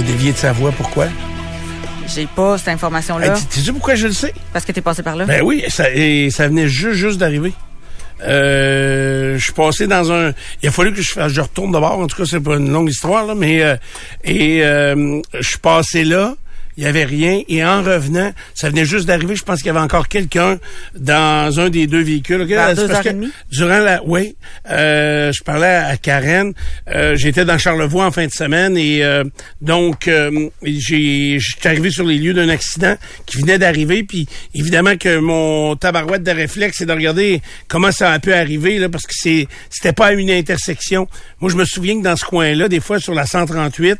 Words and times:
a 0.00 0.02
dévié 0.02 0.32
de 0.32 0.36
sa 0.38 0.52
voie. 0.52 0.72
Pourquoi? 0.72 1.06
J'ai 2.06 2.26
pas 2.26 2.58
cette 2.58 2.68
information-là. 2.68 3.36
Hey, 3.36 3.42
tu 3.52 3.60
sais 3.60 3.72
pourquoi 3.72 3.94
je 3.94 4.06
le 4.06 4.12
sais? 4.12 4.34
Parce 4.52 4.64
que 4.64 4.72
t'es 4.72 4.80
passé 4.80 5.02
par 5.02 5.14
là. 5.14 5.26
Ben 5.26 5.42
oui, 5.42 5.62
ça, 5.68 5.90
et 5.90 6.30
ça 6.30 6.48
venait 6.48 6.68
juste, 6.68 6.94
juste 6.94 7.18
d'arriver. 7.18 7.52
Euh, 8.22 9.38
je 9.38 9.44
suis 9.44 9.52
passé 9.52 9.86
dans 9.86 10.10
un. 10.10 10.32
Il 10.62 10.68
a 10.68 10.72
fallu 10.72 10.92
que 10.92 11.02
je, 11.02 11.28
je 11.28 11.40
retourne 11.40 11.72
d'abord. 11.72 11.98
En 11.98 12.06
tout 12.06 12.16
cas, 12.16 12.24
c'est 12.26 12.40
pas 12.40 12.56
une 12.56 12.72
longue 12.72 12.90
histoire 12.90 13.26
là, 13.26 13.34
mais 13.34 13.62
euh, 13.62 13.76
et 14.24 14.64
euh, 14.64 15.20
je 15.38 15.48
suis 15.48 15.58
passé 15.58 16.04
là. 16.04 16.34
Il 16.80 16.84
y 16.84 16.86
avait 16.86 17.04
rien 17.04 17.42
et 17.46 17.62
en 17.62 17.82
revenant, 17.82 18.32
ça 18.54 18.70
venait 18.70 18.86
juste 18.86 19.04
d'arriver. 19.04 19.36
Je 19.36 19.42
pense 19.42 19.58
qu'il 19.58 19.66
y 19.66 19.70
avait 19.70 19.80
encore 19.80 20.08
quelqu'un 20.08 20.58
dans 20.96 21.60
un 21.60 21.68
des 21.68 21.86
deux 21.86 22.00
véhicules. 22.02 22.40
Ok, 22.40 22.48
Vers 22.48 22.68
c'est 22.70 22.74
deux 22.76 22.86
parce 22.86 22.96
heures 23.00 23.04
que 23.04 23.08
et 23.10 23.12
demie? 23.12 23.30
Durant 23.52 23.80
la, 23.80 24.00
oui, 24.06 24.34
euh, 24.70 25.30
je 25.30 25.42
parlais 25.42 25.66
à 25.66 25.98
Karen. 25.98 26.54
Euh, 26.88 27.16
J'étais 27.16 27.44
dans 27.44 27.58
Charlevoix 27.58 28.06
en 28.06 28.10
fin 28.10 28.24
de 28.26 28.32
semaine 28.32 28.78
et 28.78 29.04
euh, 29.04 29.24
donc 29.60 30.08
euh, 30.08 30.48
j'ai, 30.62 31.38
j'étais 31.38 31.68
arrivé 31.68 31.90
sur 31.90 32.06
les 32.06 32.16
lieux 32.16 32.32
d'un 32.32 32.48
accident 32.48 32.96
qui 33.26 33.36
venait 33.36 33.58
d'arriver. 33.58 34.02
Puis 34.02 34.26
évidemment 34.54 34.96
que 34.96 35.18
mon 35.18 35.76
tabarouette 35.76 36.22
de 36.22 36.30
réflexe, 36.30 36.78
c'est 36.78 36.86
de 36.86 36.92
regarder 36.94 37.42
comment 37.68 37.92
ça 37.92 38.10
a 38.10 38.18
pu 38.20 38.32
arriver 38.32 38.78
là, 38.78 38.88
parce 38.88 39.04
que 39.04 39.12
c'est, 39.14 39.48
c'était 39.68 39.92
pas 39.92 40.06
à 40.06 40.12
une 40.12 40.30
intersection. 40.30 41.08
Moi, 41.42 41.50
je 41.50 41.56
me 41.56 41.66
souviens 41.66 41.98
que 41.98 42.04
dans 42.04 42.16
ce 42.16 42.24
coin-là, 42.24 42.68
des 42.68 42.80
fois 42.80 42.98
sur 43.00 43.12
la 43.12 43.26
138, 43.26 43.98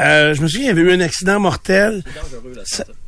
euh, 0.00 0.32
je 0.34 0.42
me 0.42 0.46
souviens 0.46 0.66
il 0.66 0.68
y 0.68 0.70
avait 0.70 0.82
eu 0.82 0.92
un 0.92 1.00
accident 1.00 1.40
mortel. 1.40 2.04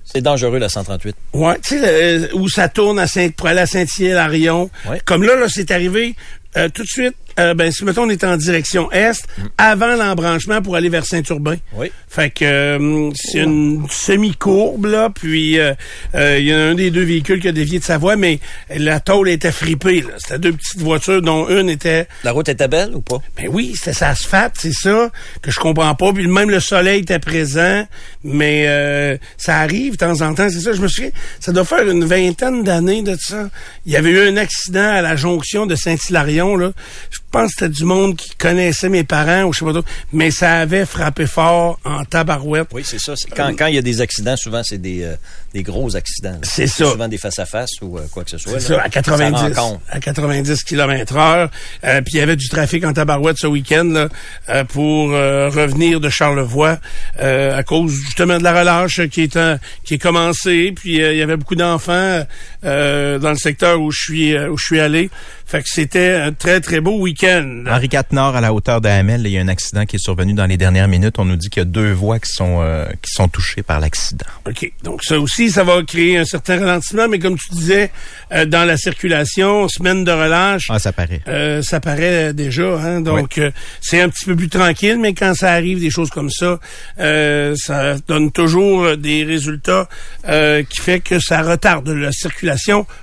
C'est 0.05 0.21
dangereux, 0.21 0.59
la 0.59 0.69
138. 0.69 1.15
Ouais, 1.33 1.59
tu 1.63 1.79
sais, 1.81 2.19
le- 2.19 2.35
où 2.37 2.49
ça 2.49 2.69
tourne 2.69 2.99
à 2.99 3.07
Saint, 3.07 3.29
pour 3.31 3.47
aller 3.49 3.61
à 3.61 3.67
Saint-Hyacinthe, 3.67 4.17
à 4.17 4.27
Rion. 4.27 4.71
Ouais. 4.89 5.01
Comme 5.05 5.23
là, 5.23 5.37
là, 5.37 5.47
c'est 5.49 5.71
arrivé 5.71 6.15
euh, 6.57 6.69
tout 6.69 6.83
de 6.83 6.89
suite. 6.89 7.15
Euh, 7.39 7.55
ben, 7.55 7.71
si 7.71 7.85
mettons 7.85 8.03
on 8.03 8.11
est 8.11 8.25
en 8.25 8.37
direction 8.37 8.91
est, 8.93 9.27
avant 9.59 9.95
l'embranchement 9.97 10.63
pour 10.63 10.77
aller 10.77 10.89
vers 10.89 11.05
Saint-Urbain. 11.05 11.57
Oui. 11.75 11.91
Fait 12.09 12.31
que 12.31 12.45
euh, 12.45 13.11
c'est 13.15 13.39
une 13.39 13.87
semi-courbe 13.91 14.87
là, 14.87 15.11
puis 15.11 15.59
euh, 15.59 15.73
euh, 16.15 16.39
il 16.39 16.47
y 16.47 16.53
a 16.53 16.59
un 16.59 16.75
des 16.75 16.91
deux 16.91 17.05
véhicules 17.05 17.41
qui 17.41 17.49
a 17.49 17.53
dévié 17.53 17.79
de 17.79 17.85
sa 17.85 17.99
voie, 17.99 18.17
mais 18.17 18.39
la 18.75 19.01
tôle 19.01 19.29
était 19.29 19.53
fripée. 19.53 20.03
là. 20.03 20.11
C'était 20.19 20.39
deux 20.39 20.53
petites 20.53 20.81
voitures 20.81 21.23
dont 21.23 21.49
une 21.49 21.71
était 21.71 22.07
La 22.25 22.33
route 22.33 22.49
était 22.49 22.69
belle 22.69 22.95
ou 22.95 23.01
pas? 23.01 23.21
ben 23.37 23.49
oui, 23.51 23.73
c'était 23.77 23.95
sa 23.95 24.09
asphalte, 24.11 24.55
c'est 24.59 24.73
ça 24.73 25.11
que 25.41 25.51
je 25.51 25.59
comprends 25.59 25.95
pas. 25.95 26.13
Puis 26.13 26.27
même 26.27 26.51
le 26.51 26.61
soleil 26.61 27.01
était 27.01 27.19
présent, 27.19 27.87
mais 28.25 28.65
euh, 28.67 29.17
ça 29.39 29.59
arrive 29.59 29.93
de 29.93 29.97
temps 29.99 30.21
en 30.21 30.35
temps, 30.35 30.49
c'est 30.51 30.61
ça. 30.61 30.73
Je 30.73 30.81
me 30.83 30.89
souviens, 30.89 31.11
ça 31.41 31.53
doit 31.53 31.65
faire 31.65 31.89
une 31.89 32.05
vingtaine 32.05 32.63
d'années 32.63 33.03
de 33.03 33.17
ça. 33.19 33.49
Il 33.87 33.93
y 33.93 33.97
avait 33.97 34.11
eu 34.11 34.29
un 34.29 34.37
accident 34.37 34.91
à 34.91 35.01
la 35.03 35.17
jonction 35.17 35.67
de 35.67 35.75
Saint-Hilarion 35.75 36.57
là. 36.57 36.73
Je 37.11 37.19
pense 37.33 37.55
que 37.55 37.61
c'était 37.61 37.69
du 37.73 37.85
monde 37.85 38.17
qui 38.17 38.31
connaissait 38.37 38.89
mes 38.89 39.05
parents 39.05 39.43
ou 39.45 39.53
je 39.53 39.59
sais 39.61 39.65
pas 39.65 39.73
trop, 39.73 39.85
mais 40.13 40.31
ça 40.31 40.61
avait 40.61 40.87
frappé 40.87 41.27
fort 41.27 41.79
en 41.85 42.05
tabarouette. 42.05 42.69
Oui, 42.73 42.83
c'est 42.85 43.01
ça. 43.01 43.15
Quand, 43.37 43.53
quand 43.57 43.67
il 43.67 43.75
y 43.75 43.79
a 43.79 43.83
des 43.83 44.01
accidents, 44.01 44.37
souvent, 44.37 44.63
c'est 44.63 44.79
des, 44.79 45.03
euh, 45.03 45.15
des 45.55 45.63
gros 45.63 45.97
accidents. 45.97 46.39
C'est 46.43 46.67
ça. 46.67 46.85
Souvent 46.91 47.09
des 47.09 47.19
face-à-face 47.19 47.71
ou 47.81 47.99
euh, 47.99 48.03
quoi 48.11 48.23
que 48.25 48.31
ce 48.31 48.39
soit. 48.39 48.61
C'est 48.61 48.69
ça, 48.75 48.81
à 48.83 48.89
90, 48.89 49.55
Ça 49.55 49.63
à 49.91 50.01
90 50.01 50.63
km 50.65 51.17
heure. 51.17 51.51
Euh, 51.85 52.01
puis 52.03 52.15
il 52.15 52.19
y 52.19 52.21
avait 52.21 52.37
du 52.37 52.49
trafic 52.49 52.85
en 52.85 52.93
tabarouette 52.93 53.39
ce 53.39 53.47
week-end 53.47 53.85
là, 53.85 54.09
euh, 54.51 54.65
pour 54.65 55.13
euh, 55.13 55.49
revenir 55.49 56.01
de 56.01 56.09
Charlevoix 56.11 56.79
euh, 57.21 57.57
à 57.57 57.63
cause 57.63 57.93
justement 57.93 58.39
de 58.39 58.45
la 58.45 58.59
relâche 58.61 59.01
qui 59.09 59.23
est 59.23 59.37
en- 59.37 59.59
qui 59.85 59.95
est 59.95 59.99
commencée. 59.99 60.73
Puis 60.77 60.97
il 60.97 61.17
y 61.17 61.23
avait 61.23 61.37
beaucoup 61.37 61.55
d'enfants 61.57 62.25
euh, 62.65 63.19
dans 63.19 63.31
le 63.31 63.37
secteur 63.37 63.81
où 63.81 63.91
je 63.91 64.01
suis 64.01 64.35
euh, 64.35 64.49
où 64.51 64.59
je 64.59 64.65
suis 64.65 64.81
allé. 64.81 65.11
Fait 65.47 65.63
que 65.63 65.69
c'était 65.69 66.15
un 66.15 66.33
très 66.33 66.61
très 66.61 66.81
beau 66.81 66.99
week-end. 66.99 67.65
Henri 67.69 67.89
IV 67.93 68.05
Nord, 68.13 68.37
à 68.37 68.41
la 68.41 68.55
hauteur 68.55 68.81
d'Amel, 68.81 69.23
il 69.27 69.33
y 69.33 69.39
a 69.39 69.41
un 69.43 69.49
accident 69.49 69.85
qui 69.85 69.97
est 69.97 70.03
survenu 70.03 70.33
dans 70.33 70.47
les 70.47 70.57
dernières 70.57 70.89
minutes. 70.89 71.19
On 71.19 71.27
nous 71.27 71.37
dit 71.37 71.51
qu'il 71.51 71.61
y 71.61 71.67
a 71.67 71.67
deux 71.67 71.93
voies 71.93 72.19
qui 72.21 72.33
sont 72.33 72.61
euh, 72.63 72.87
qui 73.03 73.13
sont 73.13 73.29
touchées 73.29 73.63
par 73.63 73.79
l'accident. 73.81 74.25
OK. 74.47 74.73
Donc 74.83 75.03
ça 75.05 75.19
aussi, 75.21 75.51
ça 75.51 75.63
va 75.65 75.83
créer 75.83 76.17
un 76.19 76.25
certain 76.25 76.59
ralentissement, 76.59 77.07
mais 77.09 77.19
comme 77.19 77.37
tu 77.37 77.51
disais, 77.51 77.91
euh, 78.33 78.47
dans 78.47 78.65
la 78.65 78.77
circulation, 78.77 79.69
semaine 79.69 80.05
de 80.05 80.13
relâche, 80.13 80.69
Ah, 80.71 80.79
ça 80.79 80.93
paraît. 80.93 81.21
Euh, 81.29 81.61
ça 81.63 81.81
paraît 81.81 82.33
déjà, 82.33 82.79
hein, 82.79 83.01
donc 83.03 83.37
euh, 83.39 83.51
c'est 83.81 84.01
un 84.01 84.09
petit 84.09 84.25
peu 84.25 84.37
plus 84.37 84.49
tranquille, 84.49 84.99
mais 84.99 85.13
quand 85.13 85.35
ça 85.35 85.53
arrive 85.53 85.81
des 85.81 85.91
choses 85.91 86.11
comme 86.11 86.31
ça, 86.31 86.59
euh, 86.99 87.55
ça 87.57 87.97
donne 88.09 88.33
toujours 88.33 88.97
des 88.97 89.25
résultats 89.25 89.89
euh, 90.29 90.63
qui 90.63 90.81
fait 90.81 91.01
que 91.01 91.19
ça 91.19 91.43
retarde 91.43 91.89
la 91.89 92.13
circulation 92.13 92.52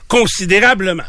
considérablement. 0.07 1.03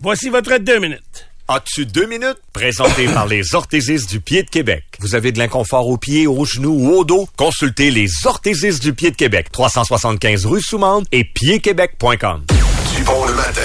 Voici 0.00 0.28
votre 0.28 0.58
deux 0.58 0.78
minutes. 0.78 1.28
As-tu 1.46 1.84
deux 1.84 2.06
minutes? 2.06 2.38
Présenté 2.54 3.06
par 3.06 3.26
les 3.26 3.54
orthésistes 3.54 4.08
du 4.08 4.20
pied 4.20 4.42
de 4.42 4.48
Québec. 4.48 4.84
Vous 5.00 5.14
avez 5.14 5.30
de 5.30 5.38
l'inconfort 5.38 5.86
aux 5.88 5.98
pieds, 5.98 6.26
aux 6.26 6.46
genoux 6.46 6.72
ou 6.72 6.90
au 6.94 7.04
dos? 7.04 7.28
Consultez 7.36 7.90
les 7.90 8.08
orthésistes 8.24 8.82
du 8.82 8.94
pied 8.94 9.10
de 9.10 9.16
Québec. 9.16 9.52
375 9.52 10.46
rue 10.46 10.62
Soumande 10.62 11.06
et 11.12 11.24
piedquebec.com. 11.24 12.44
Du 12.96 13.04
bon 13.04 13.26
le 13.26 13.34
matin. 13.34 13.60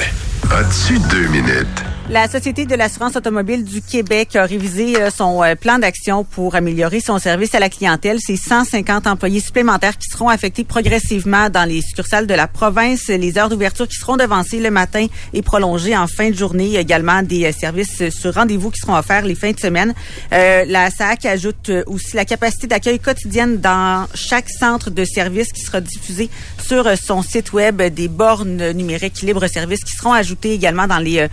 As-tu 0.51 0.99
deux 1.09 1.27
minutes? 1.27 1.67
La 2.09 2.27
Société 2.27 2.65
de 2.65 2.73
l'assurance 2.73 3.15
automobile 3.15 3.63
du 3.63 3.83
Québec 3.83 4.35
a 4.35 4.43
révisé 4.43 4.99
euh, 4.99 5.11
son 5.11 5.43
euh, 5.43 5.53
plan 5.53 5.77
d'action 5.77 6.23
pour 6.23 6.55
améliorer 6.55 7.01
son 7.01 7.19
service 7.19 7.53
à 7.53 7.59
la 7.59 7.69
clientèle. 7.69 8.17
C'est 8.19 8.35
150 8.35 9.05
employés 9.05 9.39
supplémentaires 9.39 9.95
qui 9.95 10.07
seront 10.09 10.27
affectés 10.27 10.63
progressivement 10.63 11.51
dans 11.51 11.65
les 11.69 11.81
succursales 11.81 12.25
de 12.25 12.33
la 12.33 12.47
province. 12.47 13.09
Les 13.09 13.37
heures 13.37 13.49
d'ouverture 13.49 13.87
qui 13.87 13.95
seront 13.95 14.17
devancées 14.17 14.59
le 14.59 14.71
matin 14.71 15.05
et 15.33 15.43
prolongées 15.43 15.95
en 15.95 16.07
fin 16.07 16.31
de 16.31 16.35
journée. 16.35 16.77
Également 16.77 17.21
des 17.21 17.45
euh, 17.45 17.51
services 17.51 18.09
sur 18.09 18.33
rendez-vous 18.33 18.71
qui 18.71 18.79
seront 18.79 18.95
offerts 18.95 19.25
les 19.25 19.35
fins 19.35 19.51
de 19.51 19.59
semaine. 19.59 19.93
La 20.31 20.89
SAC 20.89 21.25
ajoute 21.25 21.71
aussi 21.85 22.15
la 22.15 22.25
capacité 22.25 22.65
d'accueil 22.65 22.99
quotidienne 22.99 23.59
dans 23.59 24.07
chaque 24.15 24.49
centre 24.49 24.89
de 24.89 25.05
service 25.05 25.51
qui 25.51 25.61
sera 25.61 25.79
diffusé 25.79 26.29
sur 26.57 26.89
son 26.97 27.21
site 27.21 27.53
web. 27.53 27.81
Des 27.81 28.07
bornes 28.07 28.71
numériques 28.71 29.21
libre-service 29.21 29.83
qui 29.83 29.95
seront 29.95 30.13
ajoutées 30.13 30.53
également 30.53 30.87
dans 30.87 30.97
les 30.97 31.19
euh, 31.19 31.27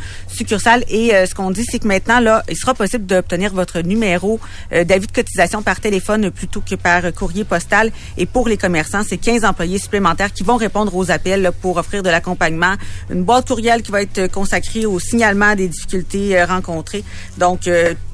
Et 0.88 1.14
euh, 1.14 1.26
ce 1.26 1.34
qu'on 1.34 1.50
dit, 1.50 1.64
c'est 1.64 1.78
que 1.78 1.86
maintenant, 1.86 2.18
là, 2.18 2.42
il 2.48 2.56
sera 2.56 2.74
possible 2.74 3.06
d'obtenir 3.06 3.52
votre 3.52 3.80
numéro 3.80 4.40
euh, 4.72 4.84
d'avis 4.84 5.06
de 5.06 5.12
cotisation 5.12 5.62
par 5.62 5.80
téléphone 5.80 6.30
plutôt 6.30 6.60
que 6.60 6.74
par 6.74 7.12
courrier 7.14 7.44
postal. 7.44 7.92
Et 8.18 8.26
pour 8.26 8.48
les 8.48 8.56
commerçants, 8.56 9.02
c'est 9.08 9.16
15 9.16 9.44
employés 9.44 9.78
supplémentaires 9.78 10.32
qui 10.32 10.42
vont 10.42 10.56
répondre 10.56 10.94
aux 10.96 11.10
appels 11.10 11.52
pour 11.60 11.76
offrir 11.76 12.02
de 12.02 12.10
l'accompagnement. 12.10 12.74
Une 13.10 13.22
boîte 13.22 13.46
courriel 13.46 13.82
qui 13.82 13.92
va 13.92 14.02
être 14.02 14.18
euh, 14.18 14.28
consacrée 14.28 14.86
au 14.86 14.98
signalement 14.98 15.54
des 15.54 15.68
difficultés 15.68 16.42
rencontrées. 16.42 17.04
Donc, 17.38 17.68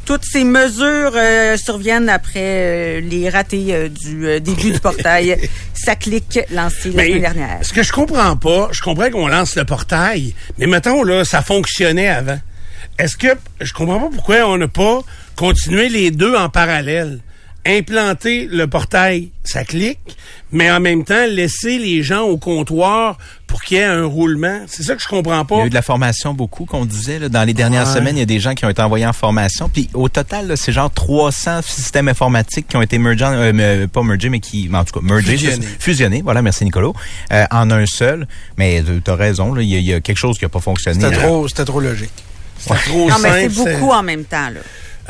toutes 0.04 0.24
ces 0.24 0.44
mesures 0.44 1.12
euh, 1.14 1.56
surviennent 1.56 2.08
après 2.08 2.40
euh, 2.40 3.00
les 3.00 3.28
ratés 3.28 3.74
euh, 3.74 3.88
du 3.88 4.26
euh, 4.26 4.40
début 4.40 4.72
du 4.72 4.80
portail. 4.80 5.38
Ça 5.74 5.96
clique 5.96 6.40
lancé 6.50 6.90
la 6.90 7.04
semaine 7.04 7.20
dernière. 7.20 7.58
ce 7.62 7.72
que 7.72 7.82
je 7.82 7.92
comprends 7.92 8.36
pas, 8.36 8.68
je 8.72 8.80
comprends 8.80 9.10
qu'on 9.10 9.26
lance 9.26 9.56
le 9.56 9.64
portail, 9.64 10.34
mais 10.58 10.66
mettons 10.66 11.02
là, 11.02 11.24
ça 11.24 11.42
fonctionnait 11.42 12.08
avant. 12.08 12.38
Est-ce 12.98 13.16
que 13.16 13.28
je 13.60 13.72
comprends 13.72 13.98
pas 13.98 14.10
pourquoi 14.14 14.48
on 14.48 14.58
n'a 14.58 14.68
pas 14.68 15.00
continué 15.34 15.88
les 15.88 16.10
deux 16.10 16.36
en 16.36 16.48
parallèle? 16.48 17.20
Implanter 17.64 18.48
le 18.50 18.66
portail, 18.66 19.30
ça 19.44 19.62
clique, 19.64 20.16
mais 20.50 20.68
en 20.72 20.80
même 20.80 21.04
temps 21.04 21.26
laisser 21.28 21.78
les 21.78 22.02
gens 22.02 22.22
au 22.22 22.36
comptoir 22.36 23.18
pour 23.46 23.62
qu'il 23.62 23.76
y 23.76 23.80
ait 23.80 23.84
un 23.84 24.04
roulement. 24.04 24.62
C'est 24.66 24.82
ça 24.82 24.96
que 24.96 25.02
je 25.02 25.06
comprends 25.06 25.42
Il 25.42 25.46
pas. 25.46 25.56
y 25.58 25.60
a 25.60 25.66
eu 25.66 25.70
de 25.70 25.74
la 25.74 25.82
formation 25.82 26.34
beaucoup 26.34 26.64
qu'on 26.64 26.84
disait 26.84 27.20
là, 27.20 27.28
dans 27.28 27.44
les 27.44 27.54
dernières 27.54 27.86
Ouais. 27.86 27.94
semaines. 27.94 28.16
Il 28.16 28.20
y 28.20 28.22
a 28.22 28.26
des 28.26 28.40
gens 28.40 28.54
qui 28.54 28.64
ont 28.64 28.68
été 28.68 28.82
envoyés 28.82 29.06
en 29.06 29.12
formation. 29.12 29.68
Puis 29.68 29.88
au 29.94 30.08
total, 30.08 30.48
là, 30.48 30.56
c'est 30.56 30.72
genre 30.72 30.90
300 30.92 31.60
systèmes 31.62 32.08
informatiques 32.08 32.66
qui 32.66 32.76
ont 32.76 32.82
été 32.82 32.98
mergés, 32.98 33.24
en- 33.26 33.32
euh, 33.34 33.86
pas 33.86 34.02
mergés, 34.02 34.28
mais 34.28 34.40
qui, 34.40 34.68
mais 34.68 34.78
en 34.78 34.84
tout 34.84 34.98
cas, 34.98 35.06
mergés, 35.06 35.36
Fusionnés. 35.36 35.66
fusionnés. 35.78 36.22
Voilà, 36.22 36.42
merci 36.42 36.64
Nicolo. 36.64 36.94
Euh, 37.32 37.44
en 37.52 37.70
un 37.70 37.86
seul. 37.86 38.26
Mais 38.58 38.82
tu 39.04 39.08
as 39.10 39.14
raison, 39.14 39.54
là, 39.54 39.62
il 39.62 39.68
y, 39.68 39.76
a- 39.76 39.78
il 39.78 39.84
y 39.86 39.92
a 39.94 40.00
quelque 40.00 40.18
chose 40.18 40.36
qui 40.36 40.44
a 40.44 40.48
pas 40.48 40.60
fonctionné. 40.60 40.98
C'était 41.00 41.16
trop, 41.16 41.46
c'était 41.46 41.64
trop 41.64 41.78
logique. 41.80 42.10
C'est 42.58 42.74
trop 42.74 43.08
Non, 43.08 43.16
mais 43.22 43.48
c'est 43.48 43.54
beaucoup 43.54 43.90
en 43.92 44.02
même 44.02 44.24
temps, 44.24 44.50
là. 44.50 44.60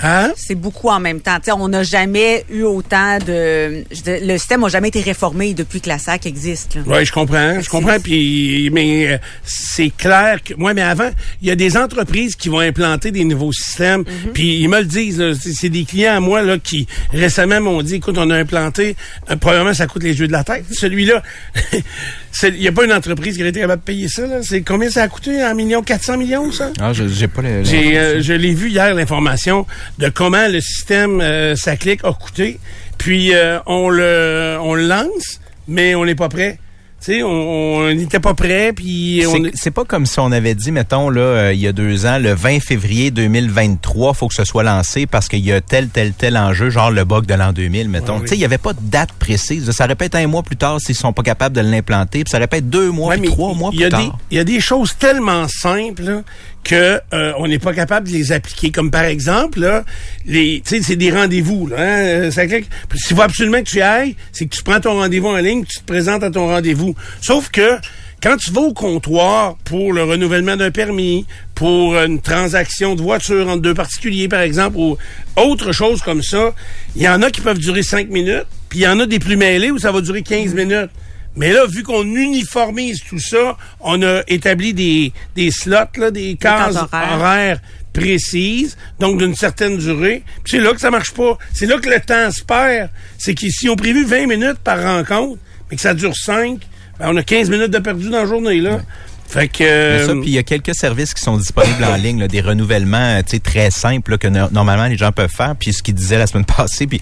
Hein? 0.03 0.33
C'est 0.37 0.55
beaucoup 0.55 0.89
en 0.89 1.01
même 1.01 1.21
temps. 1.21 1.37
Tu 1.37 1.47
sais, 1.47 1.53
on 1.53 1.69
n'a 1.69 1.83
jamais 1.83 2.45
eu 2.51 2.63
autant 2.63 3.19
de... 3.19 3.85
je 3.91 4.27
Le 4.27 4.39
système 4.39 4.63
n'a 4.63 4.69
jamais 4.69 4.89
été 4.89 5.01
réformé 5.01 5.55
depuis 5.55 5.81
que 5.81 5.89
la 5.89 5.99
SAC 5.99 6.27
existe. 6.27 6.79
Oui, 6.87 7.05
je 7.05 7.13
comprends, 7.13 7.61
je 7.61 7.69
comprends. 7.69 7.99
Puis, 8.01 8.71
mais 8.73 9.13
euh, 9.13 9.19
c'est 9.45 9.91
clair 9.91 10.43
que 10.43 10.55
moi, 10.55 10.73
mais 10.75 10.83
avant, 10.83 11.11
il 11.43 11.49
y 11.49 11.51
a 11.51 11.57
des 11.57 11.77
entreprises 11.77 12.37
qui 12.37 12.49
vont 12.49 12.61
implanter 12.61 13.11
des 13.11 13.25
nouveaux 13.25 13.53
systèmes. 13.53 14.01
Mhm. 14.01 14.33
Puis 14.33 14.61
ils 14.61 14.69
me 14.69 14.79
le 14.79 14.87
disent. 14.87 15.23
c'est 15.39 15.69
des 15.69 15.85
clients 15.85 16.17
à 16.17 16.21
moi 16.21 16.43
là 16.43 16.59
qui 16.59 16.87
récemment 17.13 17.61
m'ont 17.61 17.83
dit, 17.83 17.97
écoute, 17.97 18.17
on 18.19 18.31
a 18.31 18.37
implanté. 18.37 18.97
euh, 19.31 19.37
probablement, 19.37 19.75
ça 19.75 19.87
coûte 19.87 20.03
les 20.03 20.19
yeux 20.19 20.27
de 20.27 20.33
la 20.33 20.45
tête. 20.45 20.65
Celui-là, 20.73 21.23
il 22.43 22.61
n'y 22.61 22.69
a 22.69 22.73
pas 22.73 22.85
une 22.85 22.93
entreprise 22.93 23.37
qui 23.37 23.43
a 23.43 23.47
été 23.47 23.61
capable 23.61 23.81
de 23.83 23.87
payer 23.87 24.09
ça. 24.09 24.27
Là? 24.27 24.43
C'est 24.43 24.63
combien 24.63 24.91
ça 24.91 25.03
a 25.03 25.09
coûté? 25.09 25.43
Un 25.43 25.55
million, 25.55 25.83
400 25.83 26.17
millions, 26.19 26.51
ça? 26.51 26.71
Ah, 26.81 26.93
je 26.93 27.07
j'ai 27.09 27.29
pas 27.29 27.43
le. 27.43 27.63
j'ai, 27.65 27.99
euh, 27.99 28.21
je 28.21 28.33
l'ai 28.33 28.55
vu 28.55 28.71
hier 28.71 28.95
l'information 28.95 29.67
de 29.99 30.09
comment 30.09 30.49
le 30.49 30.61
système 30.61 31.21
euh, 31.21 31.57
ça 31.57 31.77
clique 31.77 32.05
a 32.05 32.13
coûté. 32.13 32.59
Puis 32.99 33.35
euh, 33.35 33.59
on 33.67 33.89
le 33.89 34.57
on 34.61 34.75
le 34.75 34.87
lance, 34.87 35.41
mais 35.69 35.95
on 35.95 36.05
n'est 36.05 36.15
pas 36.15 36.29
prêt. 36.29 36.59
Sais, 37.05 37.23
on 37.25 37.93
n'était 37.93 38.21
pas 38.21 38.33
prêt, 38.35 38.73
puis 38.73 39.25
on... 39.27 39.33
C'est- 39.55 39.73
pas 39.73 39.85
comme 39.85 40.07
si 40.07 40.21
on 40.21 40.31
avait 40.31 40.55
dit, 40.55 40.71
mettons, 40.71 41.11
là, 41.11 41.21
euh, 41.21 41.53
il 41.53 41.59
y 41.61 41.67
a 41.67 41.73
deux 41.73 42.07
ans, 42.07 42.19
le 42.21 42.33
20 42.33 42.61
février 42.61 43.11
2023, 43.11 44.15
faut 44.15 44.29
que 44.29 44.35
ce 44.35 44.45
soit 44.45 44.63
lancé 44.63 45.07
parce 45.07 45.29
qu'il 45.29 45.41
y 45.41 45.51
a 45.53 45.61
tel, 45.61 45.89
tel, 45.89 46.13
tel 46.13 46.37
enjeu, 46.37 46.71
genre 46.71 46.91
le 46.93 47.05
bug 47.05 47.27
de 47.27 47.35
l'an 47.35 47.53
2000, 47.53 47.89
mettons. 47.89 48.17
Ouais, 48.19 48.23
Tu 48.23 48.29
sais, 48.29 48.35
il 48.37 48.41
y 48.41 48.45
avait 48.45 48.59
pas 48.59 48.73
de 48.73 48.79
date 48.83 49.11
précise. 49.19 49.69
Ça 49.73 49.87
répète 49.87 50.15
un 50.15 50.27
mois 50.29 50.43
plus 50.45 50.57
tard 50.57 50.79
s'ils 50.81 50.95
sont 50.95 51.13
pas 51.13 51.23
capables 51.25 51.57
de 51.57 51.61
l'implanter, 51.61 52.23
puis 52.23 52.31
ça 52.31 52.39
répète 52.39 52.71
deux 52.71 52.91
mois, 52.93 53.09
Ouais, 53.09 53.17
puis 53.19 53.23
mais 53.29 53.35
trois 53.35 53.53
mois 53.55 53.71
il 53.73 53.77
plus 53.79 53.83
y 53.83 53.87
a 53.87 53.91
tard. 53.91 54.01
des 54.01 54.11
Il 54.31 54.37
y 54.37 54.41
a 54.41 54.45
des 54.45 54.61
choses 54.61 54.95
tellement 54.97 55.49
simples 55.49 56.03
là, 56.05 56.23
que 56.65 57.01
euh, 57.13 57.33
on 57.39 57.49
n'est 57.49 57.59
pas 57.59 57.73
capable 57.73 58.09
de 58.09 58.13
les 58.13 58.33
appliquer. 58.33 58.71
Comme 58.71 58.91
par 58.91 59.05
exemple, 59.05 59.61
là, 59.61 59.85
les, 60.27 60.63
c'est 60.65 60.97
des 60.97 61.11
rendez-vous. 61.11 61.67
Là, 61.67 61.77
hein, 61.79 62.05
euh, 62.05 62.31
ça 62.31 62.43
S'il 62.49 63.17
faut 63.17 63.23
absolument 63.23 63.59
que 63.59 63.69
tu 63.69 63.81
ailles, 63.81 64.17
c'est 64.33 64.47
que 64.47 64.55
tu 64.55 64.63
prends 64.63 64.81
ton 64.81 64.95
rendez-vous 64.95 65.29
en 65.29 65.39
ligne, 65.39 65.65
tu 65.65 65.79
te 65.79 65.85
présentes 65.85 66.23
à 66.23 66.31
ton 66.31 66.47
rendez-vous. 66.47 66.95
Sauf 67.21 67.51
que 67.51 67.79
quand 68.23 68.37
tu 68.37 68.53
vas 68.53 68.61
au 68.61 68.73
comptoir 68.73 69.57
pour 69.65 69.93
le 69.93 70.05
renouvellement 70.05 70.57
d'un 70.57 70.71
permis, 70.71 71.27
pour 71.57 71.97
une 71.97 72.21
transaction 72.21 72.95
de 72.95 73.03
voiture 73.03 73.49
entre 73.49 73.63
deux 73.63 73.75
particuliers, 73.75 74.29
par 74.29 74.43
exemple, 74.43 74.77
ou 74.77 74.97
autre 75.37 75.73
chose 75.73 76.03
comme 76.03 76.23
ça, 76.23 76.55
il 76.95 77.03
y 77.03 77.09
en 77.09 77.21
a 77.23 77.31
qui 77.31 77.41
peuvent 77.41 77.59
durer 77.59 77.83
cinq 77.83 78.09
minutes, 78.11 78.47
puis 78.69 78.81
il 78.81 78.83
y 78.83 78.89
en 78.89 79.01
a 79.01 79.07
des 79.07 79.19
plus 79.19 79.37
mêlés 79.37 79.73
où 79.73 79.79
ça 79.79 79.91
va 79.91 80.01
durer 80.01 80.23
15 80.23 80.55
minutes. 80.55 80.91
Mais 81.37 81.53
là, 81.53 81.65
vu 81.67 81.83
qu'on 81.83 82.03
uniformise 82.05 83.01
tout 83.09 83.19
ça, 83.19 83.57
on 83.81 84.03
a 84.03 84.23
établi 84.29 84.75
des, 84.75 85.13
des 85.35 85.51
slots, 85.51 85.77
là, 85.97 86.11
des 86.11 86.37
cases 86.37 86.77
horaires. 86.77 87.13
horaires 87.13 87.61
précises, 87.93 88.77
donc 88.99 89.19
d'une 89.19 89.35
certaine 89.35 89.77
durée. 89.79 90.23
Puis 90.45 90.53
c'est 90.57 90.61
là 90.61 90.73
que 90.73 90.81
ça 90.81 90.91
marche 90.91 91.13
pas. 91.13 91.39
C'est 91.53 91.67
là 91.67 91.79
que 91.79 91.89
le 91.89 92.01
temps 92.01 92.31
se 92.31 92.43
perd. 92.43 92.91
C'est 93.19 93.35
qu'ici, 93.35 93.69
on 93.69 93.77
prévu 93.77 94.05
20 94.05 94.27
minutes 94.27 94.59
par 94.65 94.83
rencontre, 94.83 95.39
mais 95.71 95.77
que 95.77 95.83
ça 95.83 95.95
dure 95.95 96.15
5, 96.17 96.59
ben, 96.99 97.09
on 97.11 97.17
a 97.17 97.23
15 97.23 97.51
minutes 97.51 97.71
de 97.71 97.79
perdu 97.79 98.09
dans 98.11 98.19
la 98.21 98.27
journée, 98.27 98.61
là. 98.61 98.81
Fait 99.29 99.49
que... 99.49 99.63
Mais 99.63 99.71
euh, 99.71 100.07
ça, 100.07 100.13
puis 100.13 100.23
il 100.27 100.33
y 100.33 100.39
a 100.39 100.43
quelques 100.43 100.75
services 100.75 101.15
qui 101.15 101.23
sont 101.23 101.39
disponibles 101.39 101.83
en 101.85 101.97
ligne, 101.97 102.21
là, 102.21 102.29
des 102.29 102.43
renouvellements 102.43 103.23
tu 103.23 103.31
sais, 103.31 103.39
très 103.39 103.71
simples 103.71 104.11
là, 104.13 104.19
que 104.19 104.29
no- 104.29 104.51
normalement 104.51 104.87
les 104.87 104.99
gens 104.99 105.13
peuvent 105.13 105.31
faire. 105.35 105.55
Puis 105.59 105.73
ce 105.73 105.83
qu'ils 105.83 105.95
disaient 105.95 106.19
la 106.19 106.27
semaine 106.27 106.45
passée, 106.57 106.87
puis 106.87 107.01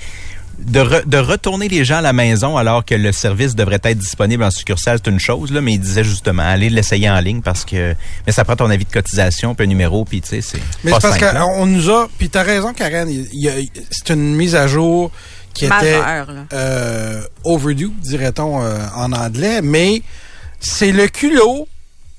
de, 0.67 0.81
re- 0.81 1.07
de 1.07 1.19
retourner 1.19 1.69
les 1.69 1.85
gens 1.85 1.97
à 1.97 2.01
la 2.01 2.13
maison 2.13 2.57
alors 2.57 2.85
que 2.85 2.95
le 2.95 3.13
service 3.13 3.55
devrait 3.55 3.81
être 3.83 3.99
disponible 3.99 4.45
en 4.45 4.51
succursale, 4.51 4.99
c'est 5.03 5.11
une 5.11 5.19
chose, 5.21 5.51
là, 5.53 5.61
mais 5.61 5.73
il 5.75 5.79
disait 5.81 6.05
justement, 6.05 6.43
allez 6.43 6.71
l'essayer 6.71 7.09
en 7.11 7.19
ligne 7.21 7.41
parce 7.43 7.65
que 7.65 7.95
mais 8.27 8.33
ça 8.33 8.45
prend 8.45 8.57
ton 8.57 8.71
avis 8.71 8.85
de 8.85 8.93
cotisation, 8.93 9.55
puis 9.55 9.65
un 9.67 9.69
numéro, 9.69 10.05
puis 10.05 10.21
tu 10.21 10.29
sais, 10.29 10.41
c'est 10.43 10.61
Mais 10.85 10.91
pas 10.93 11.01
c'est 11.01 11.19
parce 11.21 11.35
qu'on 11.47 11.67
nous 11.67 11.91
a. 11.91 12.09
Puis 12.19 12.29
t'as 12.31 12.43
raison, 12.43 12.73
Karen. 12.73 13.09
il 13.11 13.27
y 13.33 13.49
a- 13.49 13.55
C'est 13.91 14.13
une 14.15 14.35
mise 14.37 14.55
à 14.55 14.67
jour 14.67 15.11
qui 15.55 15.67
était 15.83 15.97
euh, 16.53 17.23
overdue, 17.45 17.91
dirait-on 18.01 18.63
euh, 18.63 18.79
en 18.95 19.13
anglais. 19.13 19.61
Mais 19.63 20.03
c'est 20.61 20.93
le 20.93 21.09
culot. 21.09 21.67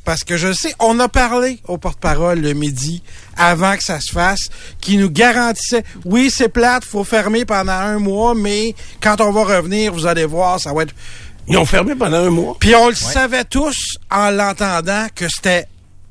Parce 0.04 0.24
que 0.24 0.36
je 0.36 0.52
sais, 0.52 0.74
on 0.80 1.00
a 1.00 1.08
parlé 1.08 1.60
au 1.68 1.78
porte-parole 1.78 2.40
le 2.40 2.54
midi 2.54 3.04
avant 3.38 3.76
que 3.78 3.84
ça 3.84 4.00
se 4.00 4.12
fasse, 4.12 4.50
qui 4.80 4.98
nous 4.98 5.10
garantissait, 5.10 5.84
oui, 6.06 6.32
c'est 6.36 6.50
plate, 6.50 6.84
faut 6.84 7.04
fermer 7.04 7.46
pendant 7.46 7.74
un 7.74 8.00
mois, 8.00 8.34
mais 8.34 8.76
quand 9.00 9.22
on 9.22 9.32
va 9.32 9.44
revenir, 9.58 9.94
vous 9.94 10.08
allez 10.08 10.26
voir, 10.26 10.60
ça 10.60 10.74
va 10.74 10.84
être 10.84 10.96
Ils 11.48 11.58
ont 11.58 11.66
fermé 11.66 11.94
pendant 11.96 12.18
un 12.18 12.30
mois. 12.32 12.58
puis 12.60 12.74
on 12.76 12.90
le 12.90 12.96
savait 12.96 13.44
tous 13.44 13.98
en 14.10 14.32
l'entendant 14.32 15.06
que 15.14 15.28
c'était 15.30 15.68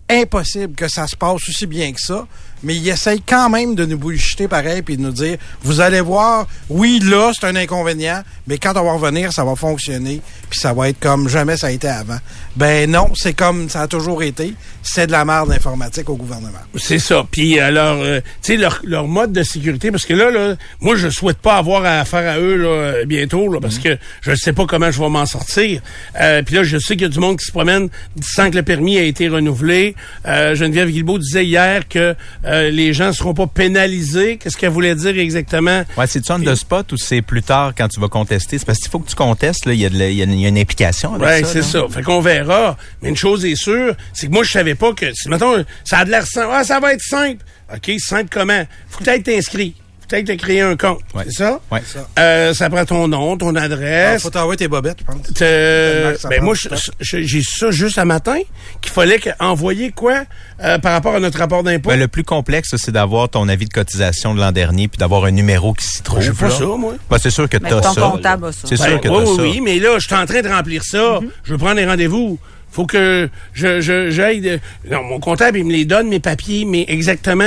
impossible 0.08 0.74
que 0.74 0.88
ça 0.88 1.06
se 1.06 1.16
passe 1.16 1.48
aussi 1.48 1.66
bien 1.66 1.92
que 1.92 2.00
ça. 2.00 2.26
Mais 2.62 2.76
il 2.76 2.88
essaye 2.88 3.22
quand 3.22 3.48
même 3.48 3.74
de 3.74 3.84
nous 3.86 3.98
bullshiter 3.98 4.48
pareil 4.48 4.82
puis 4.82 4.96
de 4.96 5.02
nous 5.02 5.12
dire 5.12 5.38
vous 5.62 5.80
allez 5.80 6.00
voir, 6.00 6.46
oui, 6.68 7.00
là, 7.02 7.32
c'est 7.38 7.46
un 7.46 7.56
inconvénient, 7.56 8.22
mais 8.46 8.58
quand 8.58 8.76
on 8.76 8.84
va 8.84 8.92
revenir, 8.92 9.32
ça 9.32 9.44
va 9.44 9.54
fonctionner, 9.56 10.20
puis 10.48 10.58
ça 10.58 10.72
va 10.72 10.88
être 10.88 11.00
comme 11.00 11.28
jamais 11.28 11.56
ça 11.56 11.68
a 11.68 11.70
été 11.70 11.88
avant. 11.88 12.18
Ben 12.56 12.90
non, 12.90 13.10
c'est 13.14 13.34
comme 13.34 13.68
ça 13.68 13.82
a 13.82 13.88
toujours 13.88 14.22
été. 14.22 14.54
C'est 14.82 15.06
de 15.06 15.12
la 15.12 15.24
merde 15.24 15.52
informatique 15.52 16.08
au 16.08 16.16
gouvernement. 16.16 16.58
C'est 16.76 16.98
ça. 16.98 17.24
Puis 17.30 17.60
alors, 17.60 17.98
euh, 18.00 18.20
tu 18.42 18.52
sais, 18.52 18.56
leur, 18.56 18.80
leur 18.84 19.06
mode 19.06 19.32
de 19.32 19.42
sécurité, 19.42 19.90
parce 19.90 20.06
que 20.06 20.14
là, 20.14 20.30
là, 20.30 20.54
moi, 20.80 20.96
je 20.96 21.08
souhaite 21.10 21.38
pas 21.38 21.56
avoir 21.56 21.84
à 21.84 22.00
affaire 22.00 22.30
à 22.30 22.38
eux 22.38 22.56
là, 22.56 22.68
euh, 22.68 23.04
bientôt, 23.04 23.52
là, 23.52 23.60
parce 23.60 23.76
Mhm. 23.76 23.82
que 23.82 23.98
je 24.22 24.34
sais 24.34 24.52
pas 24.52 24.64
comment 24.66 24.90
je 24.90 24.98
vais 25.00 25.08
m'en 25.08 25.26
sortir. 25.26 25.80
Euh, 26.20 26.42
Puis 26.42 26.54
là, 26.54 26.62
je 26.64 26.78
sais 26.78 26.94
qu'il 26.94 27.02
y 27.02 27.04
a 27.04 27.08
du 27.08 27.18
monde 27.18 27.38
qui 27.38 27.44
se 27.44 27.52
promène 27.52 27.88
sans 28.22 28.50
que 28.50 28.56
le 28.56 28.62
permis 28.62 28.96
ait 28.96 29.08
été 29.08 29.28
renouvelé. 29.28 29.94
Euh, 30.26 30.54
Geneviève 30.54 30.88
Guilbeault 30.90 31.18
disait 31.18 31.44
hier 31.44 31.86
que 31.88 32.14
euh, 32.46 32.70
les 32.70 32.92
gens 32.94 33.12
seront 33.12 33.34
pas 33.34 33.46
pénalisés. 33.46 34.38
Qu'est-ce 34.38 34.56
qu'elle 34.56 34.70
voulait 34.70 34.94
dire 34.94 35.16
exactement? 35.18 35.84
Ouais, 35.96 36.06
c'est-tu 36.06 36.32
on 36.32 36.40
the 36.40 36.54
spot 36.54 36.90
ou 36.92 36.96
c'est 36.96 37.22
plus 37.22 37.42
tard 37.42 37.72
quand 37.76 37.88
tu 37.88 38.00
vas 38.00 38.08
contester? 38.08 38.58
C'est 38.58 38.64
parce 38.66 38.78
qu'il 38.78 38.90
faut 38.90 38.98
que 38.98 39.08
tu 39.10 39.16
contestes, 39.16 39.66
là, 39.66 39.72
il 39.74 39.80
y, 39.80 39.84
a 39.86 39.90
de 39.90 39.98
la- 39.98 40.08
il 40.08 40.16
y 40.16 40.22
a 40.22 40.24
une- 40.24 40.32
il 40.32 40.40
y 40.40 40.46
a 40.46 40.48
une 40.48 40.58
implication 40.58 41.14
avec 41.14 41.26
Ouais, 41.26 41.40
ça. 41.40 41.46
c'est 41.52 41.62
ça. 41.62 41.82
Fait 41.90 42.02
qu'on 42.02 42.20
verra. 42.20 42.76
Mais 43.02 43.10
une 43.10 43.16
chose 43.16 43.44
est 43.44 43.54
sûre, 43.56 43.94
c'est 44.12 44.26
que 44.26 44.32
moi, 44.32 44.42
je 44.42 44.50
savais 44.50 44.69
pas 44.74 44.92
que, 44.92 45.12
si, 45.12 45.28
mettons, 45.28 45.64
ça 45.84 45.98
a 45.98 46.04
de 46.04 46.10
l'air 46.10 46.26
simple. 46.26 46.48
Ah, 46.52 46.64
ça 46.64 46.80
va 46.80 46.92
être 46.94 47.02
simple. 47.02 47.44
OK, 47.74 47.90
simple 47.98 48.28
comment? 48.30 48.64
Faut 48.88 49.04
peut-être 49.04 49.24
t'inscrire. 49.24 49.72
Faut 50.00 50.16
peut-être 50.16 50.26
te 50.26 50.32
créer 50.42 50.60
un 50.60 50.76
compte. 50.76 50.98
Ouais. 51.14 51.22
C'est 51.26 51.34
ça? 51.44 51.60
Ouais. 51.70 51.80
Euh, 52.18 52.52
ça 52.52 52.68
prend 52.68 52.84
ton 52.84 53.06
nom, 53.06 53.36
ton 53.36 53.52
Il 53.52 53.58
adresse. 53.58 54.22
faut 54.22 54.30
t'envoyer 54.30 54.56
tes 54.56 54.66
bobettes, 54.66 54.98
je 54.98 55.04
pense. 55.04 56.24
Ben 56.28 56.42
moi, 56.42 56.54
je- 56.60 56.68
je- 57.00 57.22
j'ai 57.22 57.42
ça 57.42 57.70
juste 57.70 57.96
un 57.98 58.04
matin, 58.06 58.38
qu'il 58.80 58.90
fallait 58.92 59.20
envoyer 59.38 59.92
quoi 59.92 60.24
euh, 60.64 60.78
par 60.78 60.92
rapport 60.92 61.14
à 61.14 61.20
notre 61.20 61.38
rapport 61.38 61.62
d'impôt? 61.62 61.90
Ben, 61.90 61.98
le 62.00 62.08
plus 62.08 62.24
complexe, 62.24 62.74
c'est 62.76 62.90
d'avoir 62.90 63.28
ton 63.28 63.48
avis 63.48 63.66
de 63.66 63.72
cotisation 63.72 64.34
de 64.34 64.40
l'an 64.40 64.50
dernier 64.50 64.88
puis 64.88 64.98
d'avoir 64.98 65.24
un 65.26 65.30
numéro 65.30 65.74
qui 65.74 65.86
s'y 65.86 66.02
trouve. 66.02 66.20
J'ai 66.20 66.32
pas 66.32 66.48
là. 66.48 66.56
ça, 66.58 66.64
moi. 66.64 66.94
Ben, 67.08 67.18
c'est 67.18 67.30
sûr 67.30 67.48
que 67.48 67.58
Mais 67.62 67.68
tu 67.68 67.74
as 67.76 67.80
ton 67.80 67.92
ça. 67.94 68.00
comptable 68.00 68.46
a 68.46 68.52
ça. 68.52 68.58
C'est 68.64 68.78
Ben, 68.78 68.84
sûr 68.88 69.00
que 69.00 69.08
oui, 69.08 69.24
tu 69.24 69.30
oui, 69.30 69.36
ça. 69.36 69.42
oui, 69.42 69.60
mais 69.60 69.78
là, 69.78 69.98
je 70.00 70.06
suis 70.06 70.14
en 70.16 70.26
train 70.26 70.40
de 70.42 70.48
remplir 70.48 70.82
ça. 70.82 71.20
Je 71.44 71.52
veux 71.52 71.58
prendre 71.58 71.76
les 71.76 71.86
rendez-vous. 71.86 72.36
Faut 72.70 72.86
que 72.86 73.28
je, 73.52 73.80
je, 73.80 74.10
j'aille 74.10 74.40
de... 74.40 74.60
Non, 74.90 75.02
mon 75.02 75.18
comptable, 75.18 75.58
il 75.58 75.64
me 75.64 75.72
les 75.72 75.84
donne, 75.84 76.08
mes 76.08 76.20
papiers, 76.20 76.64
mais 76.64 76.84
exactement 76.88 77.44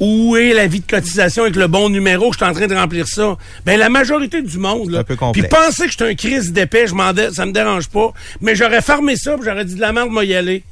où 0.00 0.36
est 0.36 0.52
l'avis 0.52 0.80
de 0.80 0.86
cotisation 0.86 1.42
avec 1.42 1.56
le 1.56 1.66
bon 1.66 1.90
numéro, 1.90 2.32
je 2.32 2.38
suis 2.38 2.46
en 2.46 2.54
train 2.54 2.66
de 2.66 2.74
remplir 2.74 3.06
ça. 3.06 3.36
Ben, 3.64 3.78
la 3.78 3.88
majorité 3.88 4.40
du 4.42 4.58
monde, 4.58 4.90
là. 4.90 5.04
Puis 5.04 5.42
penser 5.42 5.84
que 5.84 5.92
je 5.92 5.96
suis 5.96 6.04
un 6.04 6.14
crise 6.14 6.52
d'épais, 6.52 6.86
je 6.86 6.94
m'en 6.94 7.12
ça 7.32 7.46
me 7.46 7.52
dérange 7.52 7.88
pas. 7.88 8.12
Mais 8.40 8.54
j'aurais 8.54 8.82
fermé 8.82 9.16
ça, 9.16 9.36
j'aurais 9.42 9.64
dit 9.64 9.74
de 9.74 9.80
la 9.80 9.92
merde, 9.92 10.10
moi 10.10 10.24
y 10.24 10.34
aller. 10.34 10.62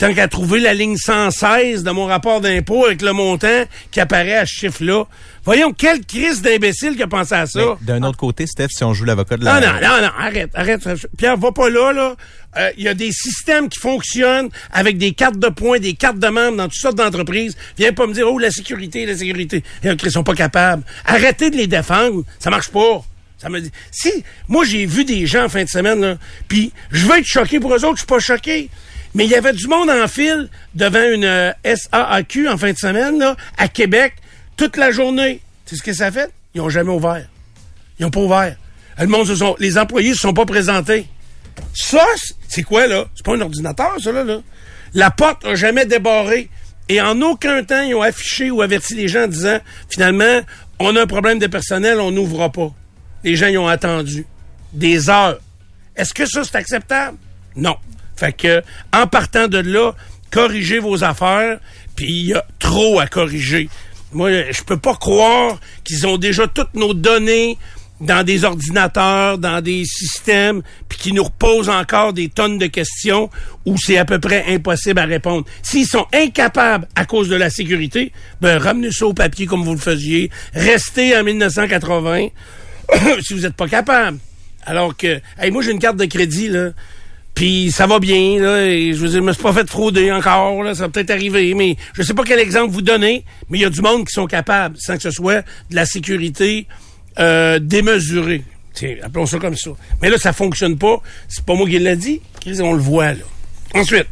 Tant 0.00 0.14
qu'à 0.14 0.28
trouver 0.28 0.60
la 0.60 0.72
ligne 0.72 0.96
116 0.96 1.82
de 1.82 1.90
mon 1.90 2.06
rapport 2.06 2.40
d'impôt 2.40 2.86
avec 2.86 3.02
le 3.02 3.12
montant 3.12 3.64
qui 3.90 4.00
apparaît 4.00 4.38
à 4.38 4.46
ce 4.46 4.54
chiffre-là. 4.54 5.04
Voyons, 5.44 5.74
quelle 5.74 6.06
crise 6.06 6.40
d'imbécile 6.40 6.96
qui 6.96 7.02
a 7.02 7.06
pensé 7.06 7.34
à 7.34 7.44
ça. 7.44 7.76
D'un 7.82 8.02
autre 8.04 8.16
côté, 8.16 8.46
Steph, 8.46 8.68
si 8.70 8.82
on 8.82 8.94
joue 8.94 9.04
l'avocat 9.04 9.36
de 9.36 9.44
Non, 9.44 9.52
la... 9.52 9.60
non, 9.60 9.72
non, 9.74 10.00
non, 10.00 10.10
arrête, 10.18 10.52
arrête. 10.54 10.88
Pierre, 11.18 11.36
va 11.36 11.52
pas 11.52 11.68
là, 11.68 11.92
là. 11.92 12.16
Euh, 12.56 12.70
Il 12.78 12.84
y 12.84 12.88
a 12.88 12.94
des 12.94 13.12
systèmes 13.12 13.68
qui 13.68 13.78
fonctionnent 13.78 14.48
avec 14.72 14.96
des 14.96 15.12
cartes 15.12 15.38
de 15.38 15.48
points, 15.48 15.78
des 15.78 15.92
cartes 15.92 16.18
de 16.18 16.28
membres 16.28 16.56
dans 16.56 16.68
toutes 16.68 16.80
sortes 16.80 16.96
d'entreprises. 16.96 17.54
Viens 17.76 17.92
pas 17.92 18.06
me 18.06 18.14
dire, 18.14 18.26
oh, 18.26 18.38
la 18.38 18.50
sécurité, 18.50 19.04
la 19.04 19.18
sécurité. 19.18 19.62
Et, 19.84 19.90
ils 19.90 20.10
sont 20.10 20.24
pas 20.24 20.34
capables. 20.34 20.82
Arrêtez 21.04 21.50
de 21.50 21.56
les 21.56 21.66
défendre. 21.66 22.24
Ça 22.38 22.48
marche 22.48 22.70
pas. 22.70 23.04
Ça 23.36 23.50
me 23.50 23.60
dit. 23.60 23.70
Si, 23.90 24.24
moi, 24.48 24.64
j'ai 24.64 24.86
vu 24.86 25.04
des 25.04 25.26
gens 25.26 25.44
en 25.44 25.48
fin 25.50 25.64
de 25.64 25.68
semaine, 25.68 26.00
là, 26.00 26.16
puis 26.48 26.72
je 26.90 27.04
veux 27.04 27.18
être 27.18 27.26
choqué 27.26 27.60
pour 27.60 27.74
eux 27.74 27.84
autres, 27.84 27.96
je 27.96 28.00
suis 28.00 28.06
pas 28.06 28.18
choqué. 28.18 28.70
Mais 29.14 29.24
il 29.24 29.30
y 29.30 29.34
avait 29.34 29.52
du 29.52 29.66
monde 29.66 29.90
en 29.90 30.06
file 30.06 30.48
devant 30.74 31.02
une 31.02 31.24
euh, 31.24 31.52
SAAQ 31.64 32.48
en 32.48 32.56
fin 32.56 32.72
de 32.72 32.78
semaine, 32.78 33.18
là, 33.18 33.36
à 33.58 33.68
Québec, 33.68 34.14
toute 34.56 34.76
la 34.76 34.92
journée. 34.92 35.40
Tu 35.66 35.70
sais 35.70 35.76
ce 35.76 35.82
que 35.82 35.92
ça 35.92 36.06
a 36.06 36.12
fait? 36.12 36.30
Ils 36.54 36.60
ont 36.60 36.68
jamais 36.68 36.92
ouvert. 36.92 37.26
Ils 37.98 38.06
ont 38.06 38.10
pas 38.10 38.20
ouvert. 38.20 38.56
Les 39.58 39.78
employés 39.78 40.14
se 40.14 40.20
sont 40.20 40.34
pas 40.34 40.46
présentés. 40.46 41.06
Ça, 41.74 42.04
c'est 42.48 42.62
quoi, 42.62 42.86
là? 42.86 43.06
C'est 43.14 43.24
pas 43.24 43.34
un 43.34 43.40
ordinateur, 43.40 43.94
ça, 44.00 44.12
là, 44.12 44.24
là. 44.24 44.40
La 44.94 45.10
porte 45.10 45.44
a 45.44 45.54
jamais 45.54 45.86
débarré. 45.86 46.48
Et 46.88 47.00
en 47.00 47.20
aucun 47.20 47.62
temps, 47.62 47.82
ils 47.82 47.94
ont 47.94 48.02
affiché 48.02 48.50
ou 48.50 48.62
averti 48.62 48.94
les 48.94 49.06
gens 49.06 49.24
en 49.24 49.28
disant, 49.28 49.58
finalement, 49.88 50.40
on 50.78 50.96
a 50.96 51.02
un 51.02 51.06
problème 51.06 51.38
de 51.38 51.46
personnel, 51.46 52.00
on 52.00 52.10
n'ouvrira 52.10 52.50
pas. 52.50 52.72
Les 53.22 53.36
gens, 53.36 53.46
ils 53.46 53.58
ont 53.58 53.68
attendu. 53.68 54.26
Des 54.72 55.08
heures. 55.08 55.38
Est-ce 55.94 56.14
que 56.14 56.26
ça, 56.26 56.42
c'est 56.42 56.56
acceptable? 56.56 57.16
Non. 57.54 57.76
Fait 58.20 58.34
que, 58.34 58.62
en 58.92 59.06
partant 59.06 59.48
de 59.48 59.56
là, 59.56 59.94
corrigez 60.30 60.78
vos 60.78 61.04
affaires, 61.04 61.58
puis 61.96 62.06
il 62.06 62.26
y 62.26 62.34
a 62.34 62.44
trop 62.58 63.00
à 63.00 63.06
corriger. 63.06 63.70
Moi, 64.12 64.52
je 64.52 64.62
peux 64.62 64.76
pas 64.76 64.94
croire 64.94 65.58
qu'ils 65.84 66.06
ont 66.06 66.18
déjà 66.18 66.46
toutes 66.46 66.74
nos 66.74 66.92
données 66.92 67.56
dans 68.02 68.22
des 68.22 68.44
ordinateurs, 68.44 69.38
dans 69.38 69.62
des 69.62 69.86
systèmes, 69.86 70.60
puis 70.86 70.98
qui 70.98 71.12
nous 71.14 71.24
reposent 71.24 71.70
encore 71.70 72.12
des 72.12 72.28
tonnes 72.28 72.58
de 72.58 72.66
questions 72.66 73.30
où 73.64 73.78
c'est 73.78 73.96
à 73.96 74.04
peu 74.04 74.18
près 74.18 74.44
impossible 74.48 75.00
à 75.00 75.06
répondre. 75.06 75.46
S'ils 75.62 75.86
sont 75.86 76.06
incapables 76.12 76.88
à 76.96 77.06
cause 77.06 77.30
de 77.30 77.36
la 77.36 77.48
sécurité, 77.48 78.12
ben 78.42 78.58
ramenez 78.58 78.92
ça 78.92 79.06
au 79.06 79.14
papier 79.14 79.46
comme 79.46 79.64
vous 79.64 79.72
le 79.72 79.78
faisiez, 79.78 80.30
restez 80.52 81.16
en 81.16 81.24
1980 81.24 82.28
si 83.22 83.32
vous 83.32 83.40
n'êtes 83.40 83.56
pas 83.56 83.68
capable. 83.68 84.18
Alors 84.66 84.94
que, 84.94 85.20
hey, 85.38 85.50
moi 85.50 85.62
j'ai 85.62 85.70
une 85.70 85.78
carte 85.78 85.96
de 85.96 86.04
crédit 86.04 86.48
là, 86.48 86.70
puis 87.34 87.70
ça 87.70 87.86
va 87.86 87.98
bien 87.98 88.40
là, 88.40 88.66
et 88.66 88.92
je 88.92 88.98
veux 88.98 89.08
dire, 89.08 89.18
je 89.18 89.24
me 89.24 89.32
suis 89.32 89.42
pas 89.42 89.52
fait 89.52 89.68
frauder 89.68 90.12
encore 90.12 90.62
là, 90.62 90.74
ça 90.74 90.84
va 90.84 90.88
peut-être 90.88 91.10
arriver, 91.10 91.54
mais 91.54 91.76
je 91.94 92.02
sais 92.02 92.14
pas 92.14 92.24
quel 92.24 92.38
exemple 92.38 92.72
vous 92.72 92.82
donner, 92.82 93.24
mais 93.48 93.58
il 93.58 93.60
y 93.62 93.64
a 93.64 93.70
du 93.70 93.80
monde 93.80 94.06
qui 94.06 94.12
sont 94.12 94.26
capables, 94.26 94.76
sans 94.78 94.96
que 94.96 95.02
ce 95.02 95.10
soit 95.10 95.42
de 95.70 95.76
la 95.76 95.86
sécurité 95.86 96.66
euh, 97.18 97.58
démesurée. 97.58 98.42
Tiens, 98.72 98.96
appelons 99.02 99.26
ça 99.26 99.38
comme 99.38 99.56
ça. 99.56 99.70
Mais 100.00 100.10
là, 100.10 100.18
ça 100.18 100.32
fonctionne 100.32 100.78
pas. 100.78 101.02
C'est 101.28 101.44
pas 101.44 101.54
moi 101.54 101.68
qui 101.68 101.78
l'ai 101.78 101.96
dit. 101.96 102.20
On 102.60 102.72
le 102.72 102.80
voit, 102.80 103.12
là. 103.12 103.24
Ensuite. 103.74 104.06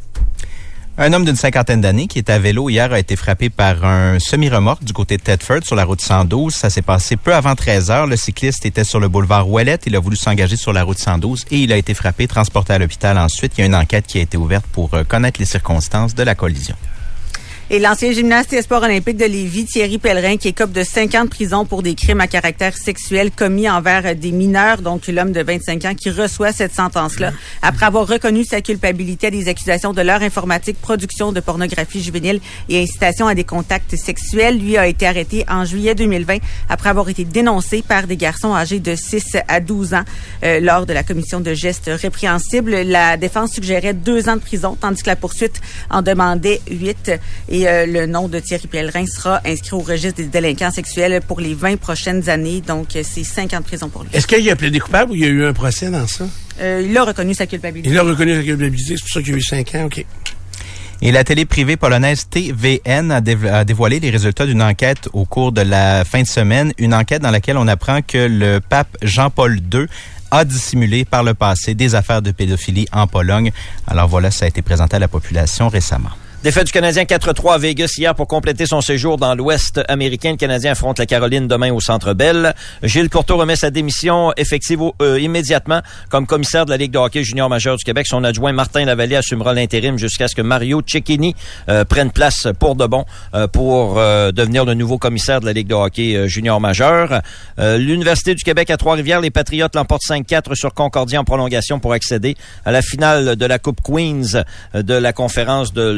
Un 1.00 1.12
homme 1.12 1.24
d'une 1.24 1.36
cinquantaine 1.36 1.80
d'années 1.80 2.08
qui 2.08 2.18
était 2.18 2.32
à 2.32 2.40
vélo 2.40 2.68
hier 2.68 2.92
a 2.92 2.98
été 2.98 3.14
frappé 3.14 3.50
par 3.50 3.84
un 3.84 4.18
semi-remorque 4.18 4.82
du 4.82 4.92
côté 4.92 5.16
de 5.16 5.22
Tedford 5.22 5.62
sur 5.62 5.76
la 5.76 5.84
route 5.84 6.00
112. 6.00 6.52
Ça 6.52 6.70
s'est 6.70 6.82
passé 6.82 7.14
peu 7.14 7.32
avant 7.32 7.54
13 7.54 7.92
heures. 7.92 8.08
Le 8.08 8.16
cycliste 8.16 8.66
était 8.66 8.82
sur 8.82 8.98
le 8.98 9.06
boulevard 9.06 9.48
Ouellette. 9.48 9.84
Il 9.86 9.94
a 9.94 10.00
voulu 10.00 10.16
s'engager 10.16 10.56
sur 10.56 10.72
la 10.72 10.82
route 10.82 10.98
112 10.98 11.44
et 11.52 11.58
il 11.58 11.72
a 11.72 11.76
été 11.76 11.94
frappé, 11.94 12.26
transporté 12.26 12.72
à 12.72 12.78
l'hôpital 12.78 13.16
ensuite. 13.16 13.52
Il 13.56 13.60
y 13.60 13.62
a 13.62 13.66
une 13.66 13.76
enquête 13.76 14.08
qui 14.08 14.18
a 14.18 14.22
été 14.22 14.36
ouverte 14.36 14.66
pour 14.72 14.92
euh, 14.94 15.04
connaître 15.04 15.38
les 15.38 15.46
circonstances 15.46 16.16
de 16.16 16.24
la 16.24 16.34
collision. 16.34 16.74
Et 17.70 17.80
l'ancien 17.80 18.12
gymnaste 18.12 18.54
et 18.54 18.62
sport 18.62 18.82
olympique 18.82 19.18
de 19.18 19.26
Lévis, 19.26 19.66
Thierry 19.66 19.98
Pellerin, 19.98 20.38
qui 20.38 20.48
écope 20.48 20.72
de 20.72 20.82
5 20.82 21.14
ans 21.16 21.24
de 21.24 21.28
prison 21.28 21.66
pour 21.66 21.82
des 21.82 21.94
crimes 21.94 22.22
à 22.22 22.26
caractère 22.26 22.74
sexuel 22.74 23.30
commis 23.30 23.68
envers 23.68 24.16
des 24.16 24.32
mineurs, 24.32 24.80
donc 24.80 25.06
l'homme 25.06 25.32
de 25.32 25.42
25 25.42 25.84
ans 25.84 25.94
qui 25.94 26.08
reçoit 26.08 26.52
cette 26.52 26.74
sentence-là, 26.74 27.30
après 27.60 27.84
avoir 27.84 28.06
reconnu 28.08 28.42
sa 28.42 28.62
culpabilité 28.62 29.26
à 29.26 29.30
des 29.30 29.48
accusations 29.48 29.92
de 29.92 30.00
l'heure 30.00 30.22
informatique, 30.22 30.80
production 30.80 31.30
de 31.30 31.40
pornographie 31.40 32.02
juvénile 32.02 32.40
et 32.70 32.82
incitation 32.82 33.26
à 33.26 33.34
des 33.34 33.44
contacts 33.44 33.96
sexuels. 33.96 34.58
Lui 34.58 34.78
a 34.78 34.86
été 34.86 35.06
arrêté 35.06 35.44
en 35.46 35.66
juillet 35.66 35.94
2020 35.94 36.38
après 36.70 36.88
avoir 36.88 37.10
été 37.10 37.26
dénoncé 37.26 37.84
par 37.86 38.06
des 38.06 38.16
garçons 38.16 38.54
âgés 38.54 38.80
de 38.80 38.94
6 38.94 39.36
à 39.46 39.60
12 39.60 39.92
ans 39.92 40.04
euh, 40.42 40.60
lors 40.60 40.86
de 40.86 40.94
la 40.94 41.02
commission 41.02 41.40
de 41.40 41.52
gestes 41.52 41.90
répréhensibles. 41.92 42.76
La 42.76 43.18
défense 43.18 43.52
suggérait 43.52 43.92
deux 43.92 44.30
ans 44.30 44.36
de 44.36 44.40
prison, 44.40 44.74
tandis 44.80 45.02
que 45.02 45.10
la 45.10 45.16
poursuite 45.16 45.60
en 45.90 46.00
demandait 46.00 46.62
huit. 46.70 47.10
Euh, 47.66 47.86
le 47.86 48.06
nom 48.06 48.28
de 48.28 48.38
Thierry 48.38 48.66
Pellerin 48.66 49.06
sera 49.06 49.40
inscrit 49.44 49.74
au 49.74 49.80
registre 49.80 50.18
des 50.18 50.26
délinquants 50.26 50.70
sexuels 50.70 51.20
pour 51.26 51.40
les 51.40 51.54
20 51.54 51.76
prochaines 51.76 52.28
années. 52.28 52.60
Donc, 52.60 52.94
euh, 52.94 53.02
c'est 53.02 53.24
cinq 53.24 53.54
ans 53.54 53.60
de 53.60 53.64
prison 53.64 53.88
pour 53.88 54.02
lui. 54.02 54.10
Est-ce 54.12 54.26
qu'il 54.26 54.48
a 54.50 54.56
plaidé 54.56 54.78
coupable 54.78 55.12
ou 55.12 55.14
il 55.14 55.22
y 55.22 55.24
a 55.24 55.28
eu 55.28 55.44
un 55.44 55.52
procès 55.52 55.90
dans 55.90 56.06
ça? 56.06 56.26
Euh, 56.60 56.84
il 56.86 56.96
a 56.96 57.04
reconnu 57.04 57.34
sa 57.34 57.46
culpabilité. 57.46 57.90
Il 57.90 57.98
a 57.98 58.02
reconnu 58.02 58.34
sa 58.34 58.42
culpabilité, 58.42 58.96
c'est 58.96 59.02
pour 59.02 59.10
ça 59.10 59.20
qu'il 59.20 59.30
y 59.30 59.34
a 59.34 59.38
eu 59.38 59.42
cinq 59.42 59.74
ans, 59.74 59.84
OK. 59.84 60.04
Et 61.00 61.12
la 61.12 61.22
télé 61.22 61.44
privée 61.44 61.76
polonaise 61.76 62.28
TVN 62.28 63.12
a 63.12 63.64
dévoilé 63.64 64.00
les 64.00 64.10
résultats 64.10 64.46
d'une 64.46 64.62
enquête 64.62 65.08
au 65.12 65.24
cours 65.24 65.52
de 65.52 65.60
la 65.60 66.04
fin 66.04 66.22
de 66.22 66.26
semaine, 66.26 66.72
une 66.76 66.92
enquête 66.92 67.22
dans 67.22 67.30
laquelle 67.30 67.56
on 67.56 67.68
apprend 67.68 68.02
que 68.02 68.18
le 68.18 68.58
pape 68.58 68.96
Jean-Paul 69.02 69.60
II 69.72 69.86
a 70.32 70.44
dissimulé 70.44 71.04
par 71.04 71.22
le 71.22 71.34
passé 71.34 71.74
des 71.74 71.94
affaires 71.94 72.20
de 72.20 72.32
pédophilie 72.32 72.88
en 72.92 73.06
Pologne. 73.06 73.52
Alors 73.86 74.08
voilà, 74.08 74.32
ça 74.32 74.44
a 74.44 74.48
été 74.48 74.60
présenté 74.60 74.96
à 74.96 74.98
la 74.98 75.08
population 75.08 75.68
récemment. 75.68 76.10
Défaite 76.44 76.66
du 76.66 76.72
Canadien 76.72 77.02
4-3 77.02 77.54
à 77.54 77.58
Vegas 77.58 77.94
hier 77.98 78.14
pour 78.14 78.28
compléter 78.28 78.64
son 78.64 78.80
séjour 78.80 79.16
dans 79.16 79.34
l'Ouest 79.34 79.80
américain. 79.88 80.30
Le 80.30 80.36
Canadien 80.36 80.70
affronte 80.70 81.00
la 81.00 81.06
Caroline 81.06 81.48
demain 81.48 81.72
au 81.72 81.80
Centre 81.80 82.14
Bell. 82.14 82.54
Gilles 82.84 83.10
Courteau 83.10 83.38
remet 83.38 83.56
sa 83.56 83.70
démission 83.70 84.32
effective 84.36 84.78
euh, 85.02 85.18
immédiatement 85.18 85.80
comme 86.10 86.28
commissaire 86.28 86.64
de 86.64 86.70
la 86.70 86.76
Ligue 86.76 86.92
de 86.92 86.98
hockey 86.98 87.24
junior 87.24 87.48
majeur 87.48 87.76
du 87.76 87.82
Québec. 87.82 88.06
Son 88.06 88.22
adjoint 88.22 88.52
Martin 88.52 88.84
Lavallée 88.84 89.16
assumera 89.16 89.52
l'intérim 89.52 89.98
jusqu'à 89.98 90.28
ce 90.28 90.36
que 90.36 90.42
Mario 90.42 90.80
Cecchini 90.86 91.34
euh, 91.68 91.84
prenne 91.84 92.12
place 92.12 92.46
pour 92.60 92.76
de 92.76 92.86
bon 92.86 93.04
euh, 93.34 93.48
pour 93.48 93.96
devenir 93.96 94.64
le 94.64 94.74
nouveau 94.74 94.96
commissaire 94.96 95.40
de 95.40 95.46
la 95.46 95.52
Ligue 95.52 95.66
de 95.66 95.74
hockey 95.74 96.28
junior 96.28 96.60
majeur. 96.60 97.20
L'Université 97.58 98.36
du 98.36 98.44
Québec 98.44 98.70
à 98.70 98.76
Trois-Rivières, 98.76 99.20
les 99.20 99.30
Patriotes 99.30 99.74
l'emportent 99.74 100.04
5-4 100.08 100.54
sur 100.54 100.72
Concordia 100.72 101.20
en 101.20 101.24
prolongation 101.24 101.80
pour 101.80 101.94
accéder 101.94 102.36
à 102.64 102.70
la 102.70 102.80
finale 102.80 103.34
de 103.34 103.46
la 103.46 103.58
Coupe 103.58 103.80
Queens 103.82 104.44
de 104.74 104.94
la 104.94 105.12
conférence 105.12 105.72
de 105.72 105.90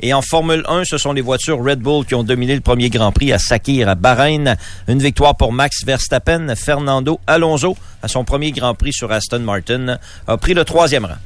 Et 0.00 0.14
en 0.14 0.22
Formule 0.22 0.62
1, 0.66 0.84
ce 0.84 0.98
sont 0.98 1.12
les 1.12 1.20
voitures 1.20 1.62
Red 1.62 1.80
Bull 1.80 2.06
qui 2.06 2.14
ont 2.14 2.22
dominé 2.22 2.54
le 2.54 2.60
premier 2.60 2.88
Grand 2.88 3.12
Prix 3.12 3.32
à 3.32 3.38
Sakir, 3.38 3.88
à 3.88 3.94
Bahreïn. 3.94 4.56
Une 4.88 4.98
victoire 4.98 5.36
pour 5.36 5.52
Max 5.52 5.84
Verstappen. 5.84 6.54
Fernando 6.56 7.20
Alonso, 7.26 7.76
à 8.02 8.08
son 8.08 8.24
premier 8.24 8.52
Grand 8.52 8.74
Prix 8.74 8.92
sur 8.92 9.12
Aston 9.12 9.40
Martin, 9.40 9.98
a 10.26 10.36
pris 10.36 10.54
le 10.54 10.64
troisième 10.64 11.04
rang. 11.04 11.16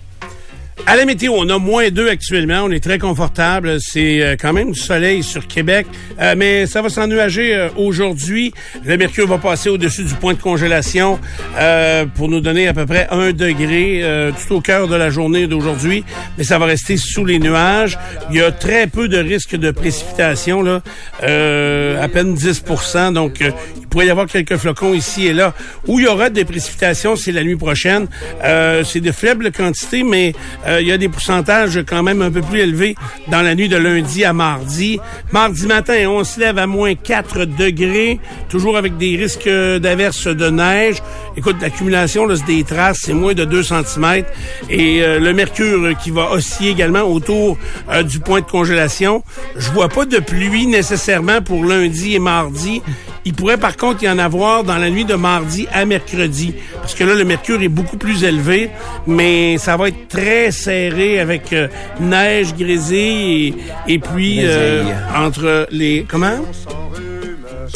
À 0.87 0.96
la 0.96 1.04
météo, 1.04 1.34
on 1.37 1.49
a 1.49 1.58
moins 1.58 1.88
2 1.90 2.08
actuellement. 2.08 2.62
On 2.64 2.70
est 2.70 2.82
très 2.82 2.99
confortable. 2.99 3.76
C'est 3.80 4.22
euh, 4.22 4.37
quand 4.40 4.52
même 4.52 4.72
du 4.72 4.80
soleil 4.80 5.22
sur 5.22 5.46
Québec. 5.46 5.87
Euh, 6.20 6.34
mais 6.37 6.66
ça 6.66 6.82
va 6.82 6.88
s'ennuager 6.88 7.54
euh, 7.54 7.68
aujourd'hui. 7.76 8.52
Le 8.84 8.96
mercure 8.96 9.28
va 9.28 9.38
passer 9.38 9.68
au-dessus 9.68 10.02
du 10.02 10.14
point 10.14 10.34
de 10.34 10.40
congélation 10.40 11.20
euh, 11.58 12.06
pour 12.06 12.28
nous 12.28 12.40
donner 12.40 12.66
à 12.66 12.75
peu 12.75 12.87
près 12.87 13.06
1 13.10 13.32
degré 13.32 14.00
euh, 14.02 14.32
tout 14.32 14.56
au 14.56 14.60
cœur 14.60 14.88
de 14.88 14.96
la 14.96 15.10
journée 15.10 15.46
d'aujourd'hui. 15.46 16.04
Mais 16.38 16.44
ça 16.44 16.58
va 16.58 16.66
rester 16.66 16.96
sous 16.96 17.25
les 17.25 17.38
nuages. 17.38 17.96
Il 18.30 18.37
y 18.37 18.42
a 18.42 18.50
très 18.50 18.88
peu 18.88 19.06
de 19.06 19.18
risque 19.18 19.54
de 19.54 19.70
précipitation. 19.70 20.62
Là. 20.62 20.82
À 21.22 22.08
peine 22.08 22.34
10% 22.34 23.12
Donc, 23.12 23.40
il 23.40 23.87
pourrait 23.87 24.06
y 24.06 24.10
avoir 24.10 24.26
quelques 24.26 24.56
flocons 24.56 24.94
ici 24.94 25.26
et 25.26 25.32
là. 25.32 25.54
Où 25.87 26.00
il 26.00 26.06
y 26.06 26.08
aura 26.08 26.30
des 26.30 26.44
précipitations, 26.44 27.14
c'est 27.14 27.32
la 27.32 27.44
nuit 27.44 27.56
prochaine. 27.56 28.06
C'est 28.42 29.00
de 29.00 29.12
faibles 29.12 29.52
quantités, 29.52 30.02
mais 30.02 30.32
il 30.80 30.86
y 30.86 30.92
a 30.92 30.98
des 30.98 31.08
pourcentages 31.08 31.82
quand 31.86 32.02
même 32.02 32.22
un 32.22 32.30
peu 32.30 32.42
plus 32.42 32.60
élevés 32.60 32.94
dans 33.28 33.42
la 33.42 33.54
nuit 33.54 33.68
de 33.68 33.76
lundi 33.76 34.24
à 34.24 34.32
mardi. 34.32 35.00
Mardi 35.32 35.66
matin, 35.66 36.08
on 36.08 36.24
se 36.24 36.40
lève 36.40 36.58
à 36.58 36.66
moins 36.66 36.94
4 36.94 37.44
degrés, 37.44 38.18
toujours 38.48 38.76
avec 38.76 38.96
des 38.96 39.16
risques 39.16 39.48
d'averses 39.48 40.26
de 40.26 40.50
neige. 40.50 41.02
Écoute, 41.36 41.56
l'accumulation, 41.60 42.26
des 42.26 42.64
traces, 42.64 42.98
c'est 43.02 43.12
moins 43.12 43.34
de 43.34 43.44
2 43.44 43.62
cm. 43.62 44.24
Et 44.68 45.02
euh, 45.02 45.18
le 45.18 45.32
mercure 45.32 45.84
euh, 45.84 45.94
qui 45.94 46.10
va 46.10 46.30
osciller 46.30 46.70
également 46.70 47.02
autour 47.02 47.56
euh, 47.90 48.02
du 48.02 48.20
point 48.20 48.40
de 48.40 48.46
congélation. 48.46 49.22
Je 49.56 49.70
vois 49.70 49.88
pas 49.88 50.04
de 50.04 50.18
pluie 50.18 50.66
nécessairement 50.66 51.40
pour 51.42 51.64
lundi 51.64 52.14
et 52.14 52.18
mardi. 52.18 52.82
Il 53.24 53.34
pourrait 53.34 53.58
par 53.58 53.76
contre 53.76 54.02
y 54.02 54.08
en 54.08 54.18
avoir 54.18 54.64
dans 54.64 54.76
la 54.78 54.90
nuit 54.90 55.04
de 55.04 55.14
mardi 55.14 55.66
à 55.72 55.84
mercredi, 55.84 56.54
parce 56.74 56.94
que 56.94 57.04
là 57.04 57.14
le 57.14 57.24
mercure 57.24 57.60
est 57.62 57.68
beaucoup 57.68 57.96
plus 57.98 58.24
élevé, 58.24 58.70
mais 59.06 59.58
ça 59.58 59.76
va 59.76 59.88
être 59.88 60.08
très 60.08 60.50
serré 60.50 61.20
avec 61.20 61.52
euh, 61.52 61.68
neige, 62.00 62.54
grisée 62.54 63.46
et, 63.48 63.54
et 63.88 63.98
puis 63.98 64.38
euh, 64.42 64.82
Grésille. 64.84 64.96
entre 65.16 65.66
les 65.70 66.06
comment? 66.08 66.38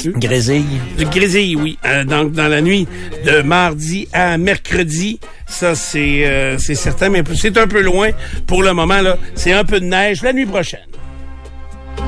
Grésille. 0.06 0.64
grésille, 0.98 1.56
oui. 1.56 1.78
Euh, 1.84 2.04
donc 2.04 2.32
dans 2.32 2.48
la 2.48 2.60
nuit 2.60 2.86
de 3.24 3.42
mardi 3.42 4.08
à 4.12 4.36
mercredi, 4.38 5.20
ça 5.46 5.74
c'est 5.74 6.26
euh, 6.26 6.58
c'est 6.58 6.74
certain, 6.74 7.08
mais 7.10 7.22
c'est 7.34 7.56
un 7.56 7.66
peu 7.66 7.80
loin 7.80 8.10
pour 8.46 8.62
le 8.62 8.72
moment 8.72 9.00
là. 9.00 9.16
C'est 9.34 9.52
un 9.52 9.64
peu 9.64 9.80
de 9.80 9.86
neige 9.86 10.22
la 10.22 10.32
nuit 10.32 10.46
prochaine. 10.46 10.80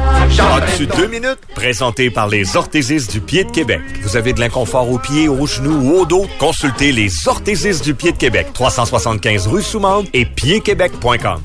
As-tu 0.06 0.86
deux 0.86 1.08
minutes? 1.08 1.38
Présenté 1.54 2.10
par 2.10 2.28
les 2.28 2.56
orthésistes 2.56 3.10
du 3.10 3.20
pied 3.20 3.44
de 3.44 3.50
Québec. 3.50 3.80
Vous 4.02 4.16
avez 4.16 4.32
de 4.32 4.40
l'inconfort 4.40 4.90
aux 4.90 4.98
pieds, 4.98 5.28
aux 5.28 5.46
genoux 5.46 5.76
ou 5.76 6.00
au 6.00 6.06
dos? 6.06 6.26
Consultez 6.38 6.92
les 6.92 7.10
orthésistes 7.26 7.84
du 7.84 7.94
pied 7.94 8.12
de 8.12 8.16
Québec. 8.16 8.48
375 8.52 9.46
rue 9.46 9.62
Soumande 9.62 10.06
et 10.14 10.24
piedquebec.com. 10.24 11.40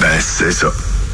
Ben, 0.00 0.20
c'est 0.20 0.52
ça. 0.52 0.68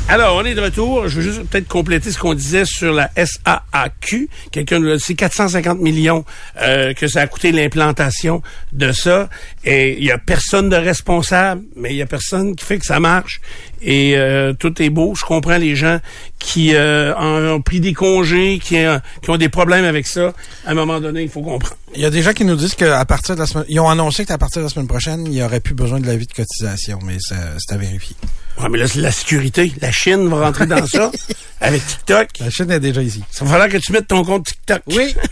Alors, 0.08 0.36
on 0.36 0.44
est 0.44 0.54
de 0.54 0.60
retour. 0.60 1.08
Je 1.08 1.16
veux 1.16 1.22
juste 1.22 1.42
peut-être 1.48 1.66
compléter 1.66 2.12
ce 2.12 2.18
qu'on 2.18 2.34
disait 2.34 2.64
sur 2.64 2.92
la 2.92 3.10
SAAQ. 3.16 4.28
Quelqu'un 4.52 4.78
nous 4.78 4.86
l'a 4.86 4.98
dit, 4.98 5.02
c'est 5.04 5.16
450 5.16 5.80
millions 5.80 6.24
euh, 6.62 6.94
que 6.94 7.08
ça 7.08 7.22
a 7.22 7.26
coûté 7.26 7.50
l'implantation 7.50 8.40
de 8.72 8.92
ça. 8.92 9.28
Et 9.64 9.98
il 9.98 10.04
y 10.04 10.12
a 10.12 10.18
personne 10.18 10.68
de 10.68 10.76
responsable, 10.76 11.62
mais 11.74 11.90
il 11.90 11.96
y 11.96 12.02
a 12.02 12.06
personne 12.06 12.54
qui 12.54 12.64
fait 12.64 12.78
que 12.78 12.86
ça 12.86 13.00
marche. 13.00 13.40
Et 13.82 14.16
euh, 14.16 14.52
tout 14.52 14.80
est 14.80 14.90
beau. 14.90 15.16
Je 15.16 15.24
comprends 15.24 15.58
les 15.58 15.74
gens 15.74 15.98
qui 16.38 16.76
euh, 16.76 17.12
ont 17.16 17.60
pris 17.60 17.80
des 17.80 17.92
congés, 17.92 18.60
qui, 18.62 18.78
euh, 18.78 19.00
qui 19.22 19.30
ont 19.30 19.36
des 19.36 19.48
problèmes 19.48 19.84
avec 19.84 20.06
ça. 20.06 20.32
À 20.66 20.70
un 20.70 20.74
moment 20.74 21.00
donné, 21.00 21.22
il 21.22 21.28
faut 21.28 21.42
comprendre. 21.42 21.76
Il 21.96 22.00
y 22.00 22.06
a 22.06 22.10
des 22.10 22.22
gens 22.22 22.32
qui 22.32 22.44
nous 22.44 22.54
disent 22.54 22.76
qu'à 22.76 23.04
partir 23.06 23.34
de 23.34 23.40
la 23.40 23.46
semaine, 23.46 23.66
ils 23.68 23.80
ont 23.80 23.90
annoncé 23.90 24.24
qu'à 24.24 24.38
partir 24.38 24.62
de 24.62 24.66
la 24.66 24.70
semaine 24.70 24.86
prochaine, 24.86 25.26
il 25.26 25.32
n'y 25.32 25.42
aurait 25.42 25.60
plus 25.60 25.74
besoin 25.74 25.98
de 25.98 26.06
l'avis 26.06 26.28
de 26.28 26.32
cotisation, 26.32 27.00
mais 27.04 27.16
c'est 27.18 27.74
à 27.74 27.76
vérifier. 27.76 28.14
Ouais, 28.58 28.68
mais 28.70 28.78
là, 28.78 28.88
c'est 28.88 29.00
la 29.00 29.12
sécurité. 29.12 29.72
La 29.80 29.92
Chine 29.92 30.28
va 30.28 30.46
rentrer 30.46 30.66
dans 30.66 30.86
ça 30.86 31.10
avec 31.60 31.86
TikTok. 31.86 32.28
La 32.40 32.50
Chine 32.50 32.70
est 32.70 32.80
déjà 32.80 33.02
ici. 33.02 33.22
Ça 33.30 33.44
va 33.44 33.52
falloir 33.52 33.68
que 33.68 33.76
tu 33.76 33.92
mettes 33.92 34.08
ton 34.08 34.24
compte 34.24 34.46
TikTok. 34.46 34.82
Oui. 34.88 35.14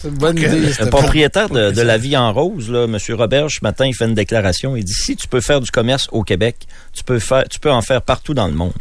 C'est 0.00 0.08
une 0.08 0.14
bonne 0.14 0.38
idée. 0.38 0.72
Le 0.78 0.86
propriétaire 0.86 1.48
de, 1.48 1.72
de 1.72 1.82
la 1.82 1.98
vie 1.98 2.16
en 2.16 2.32
rose, 2.32 2.70
là, 2.70 2.84
M. 2.84 2.96
Robert, 3.10 3.50
ce 3.50 3.58
matin, 3.62 3.86
il 3.86 3.94
fait 3.94 4.04
une 4.04 4.14
déclaration. 4.14 4.76
Il 4.76 4.84
dit 4.84 4.94
si 4.94 5.16
tu 5.16 5.26
peux 5.26 5.40
faire 5.40 5.60
du 5.60 5.70
commerce 5.72 6.08
au 6.12 6.22
Québec, 6.22 6.68
tu 6.92 7.02
peux 7.02 7.18
faire, 7.18 7.42
tu 7.50 7.58
peux 7.58 7.72
en 7.72 7.82
faire 7.82 8.00
partout 8.00 8.32
dans 8.32 8.46
le 8.46 8.54
monde. 8.54 8.72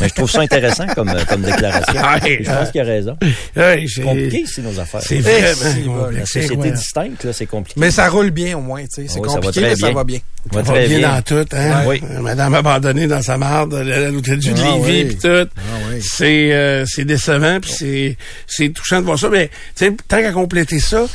Mais 0.00 0.08
je 0.08 0.14
trouve 0.14 0.30
ça 0.30 0.40
intéressant 0.40 0.86
comme, 0.88 1.08
euh, 1.10 1.24
comme 1.28 1.42
déclaration. 1.42 1.94
Ouais. 2.22 2.38
Je 2.42 2.50
pense 2.50 2.70
qu'il 2.70 2.80
a 2.80 2.84
raison. 2.84 3.16
Ouais, 3.56 3.84
C'est 3.88 4.02
compliqué 4.02 4.40
ici, 4.40 4.60
nos 4.62 4.78
affaires. 4.80 5.02
C'est 5.02 5.18
vraiment 5.18 6.06
La 6.10 6.26
c'est 6.26 6.42
société 6.42 6.70
distincte, 6.70 7.24
là, 7.24 7.32
c'est 7.32 7.46
compliqué. 7.46 7.78
Mais 7.80 7.90
ça 7.90 8.08
roule 8.08 8.30
bien 8.30 8.56
au 8.56 8.60
moins, 8.60 8.82
tu 8.82 8.88
sais. 9.02 9.06
C'est 9.08 9.18
Oui, 9.20 9.28
ça 9.28 9.34
va 9.36 9.40
compliqué, 9.42 9.60
mais 9.60 9.76
ça 9.76 9.86
bien. 9.86 9.94
va 9.94 10.04
bien. 10.04 10.18
Va 10.50 10.64
Ça 10.64 10.72
va 10.72 10.78
très 10.78 10.88
bien, 10.88 10.98
bien. 10.98 11.08
dans 11.10 11.22
tout, 11.22 11.46
hein? 11.56 11.82
Oui. 11.86 12.02
Euh, 12.10 12.20
Madame 12.20 12.54
abandonnée 12.54 13.06
dans 13.06 13.22
sa 13.22 13.38
marde, 13.38 13.74
l'hôtel 13.74 14.38
du 14.38 14.50
Ah 14.56 14.76
Lévis, 14.76 14.80
oui. 14.84 15.04
puis 15.04 15.16
tout. 15.16 15.28
Ah 15.28 15.60
oui. 15.90 16.00
C'est 16.02 16.52
euh, 16.52 16.84
c'est 16.86 17.04
décevant, 17.04 17.60
puis 17.60 17.70
c'est 17.70 18.16
c'est 18.46 18.68
touchant 18.70 19.00
de 19.00 19.04
voir 19.06 19.18
ça. 19.18 19.28
Mais 19.28 19.48
tu 19.76 19.86
sais, 19.86 19.92
tant 20.08 20.20
qu'à 20.20 20.32
compléter 20.32 20.80
ça, 20.80 21.06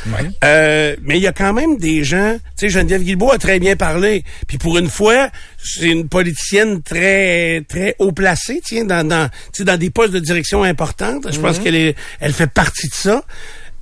euh, 0.44 0.96
mais 1.02 1.16
il 1.18 1.22
y 1.22 1.26
a 1.26 1.32
quand 1.32 1.52
même 1.52 1.76
des 1.78 2.04
gens. 2.04 2.36
Tu 2.56 2.66
sais, 2.66 2.68
Geneviève 2.70 3.02
Guilbeault 3.02 3.32
a 3.32 3.38
très 3.38 3.58
bien 3.58 3.76
parlé. 3.76 4.24
Puis 4.46 4.56
pour 4.58 4.78
une 4.78 4.88
fois, 4.88 5.28
c'est 5.68 5.90
une 5.90 6.08
politicienne 6.08 6.82
très 6.82 7.62
très 7.68 7.94
haut 7.98 8.12
placée, 8.12 8.60
tiens, 8.64 8.84
dans 8.84 9.06
dans 9.06 9.28
tu 9.28 9.58
sais, 9.58 9.64
dans 9.64 9.76
des 9.76 9.90
postes 9.90 10.12
de 10.12 10.18
direction 10.18 10.62
importantes. 10.64 11.30
Je 11.30 11.38
pense 11.38 11.58
qu'elle 11.58 11.74
est 11.76 11.94
elle 12.20 12.32
fait 12.32 12.50
partie 12.50 12.88
de 12.88 12.94
ça. 12.94 13.22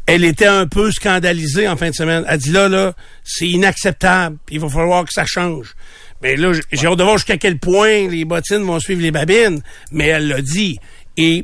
elle 0.07 0.25
était 0.25 0.47
un 0.47 0.66
peu 0.66 0.90
scandalisée 0.93 1.69
en 1.69 1.76
fin 1.76 1.90
de 1.90 1.95
semaine. 1.95 2.25
Elle 2.28 2.38
dit 2.38 2.52
là, 2.52 2.69
là, 2.69 2.95
c'est 3.25 3.49
inacceptable. 3.49 4.37
Il 4.50 4.61
va 4.61 4.69
falloir 4.69 5.05
que 5.05 5.12
ça 5.12 5.25
change. 5.26 5.75
Mais 6.23 6.37
là, 6.37 6.52
j'ai 6.73 6.87
hâte 6.87 6.99
de 6.99 7.02
voir 7.02 7.19
jusqu'à 7.19 7.37
quel 7.37 7.59
point 7.59 8.09
les 8.09 8.25
bottines 8.25 8.62
vont 8.62 8.81
suivre 8.81 9.02
les 9.02 9.11
babines. 9.11 9.61
Mais 9.90 10.07
elle 10.07 10.28
l'a 10.28 10.40
dit. 10.40 10.78
Et 11.16 11.43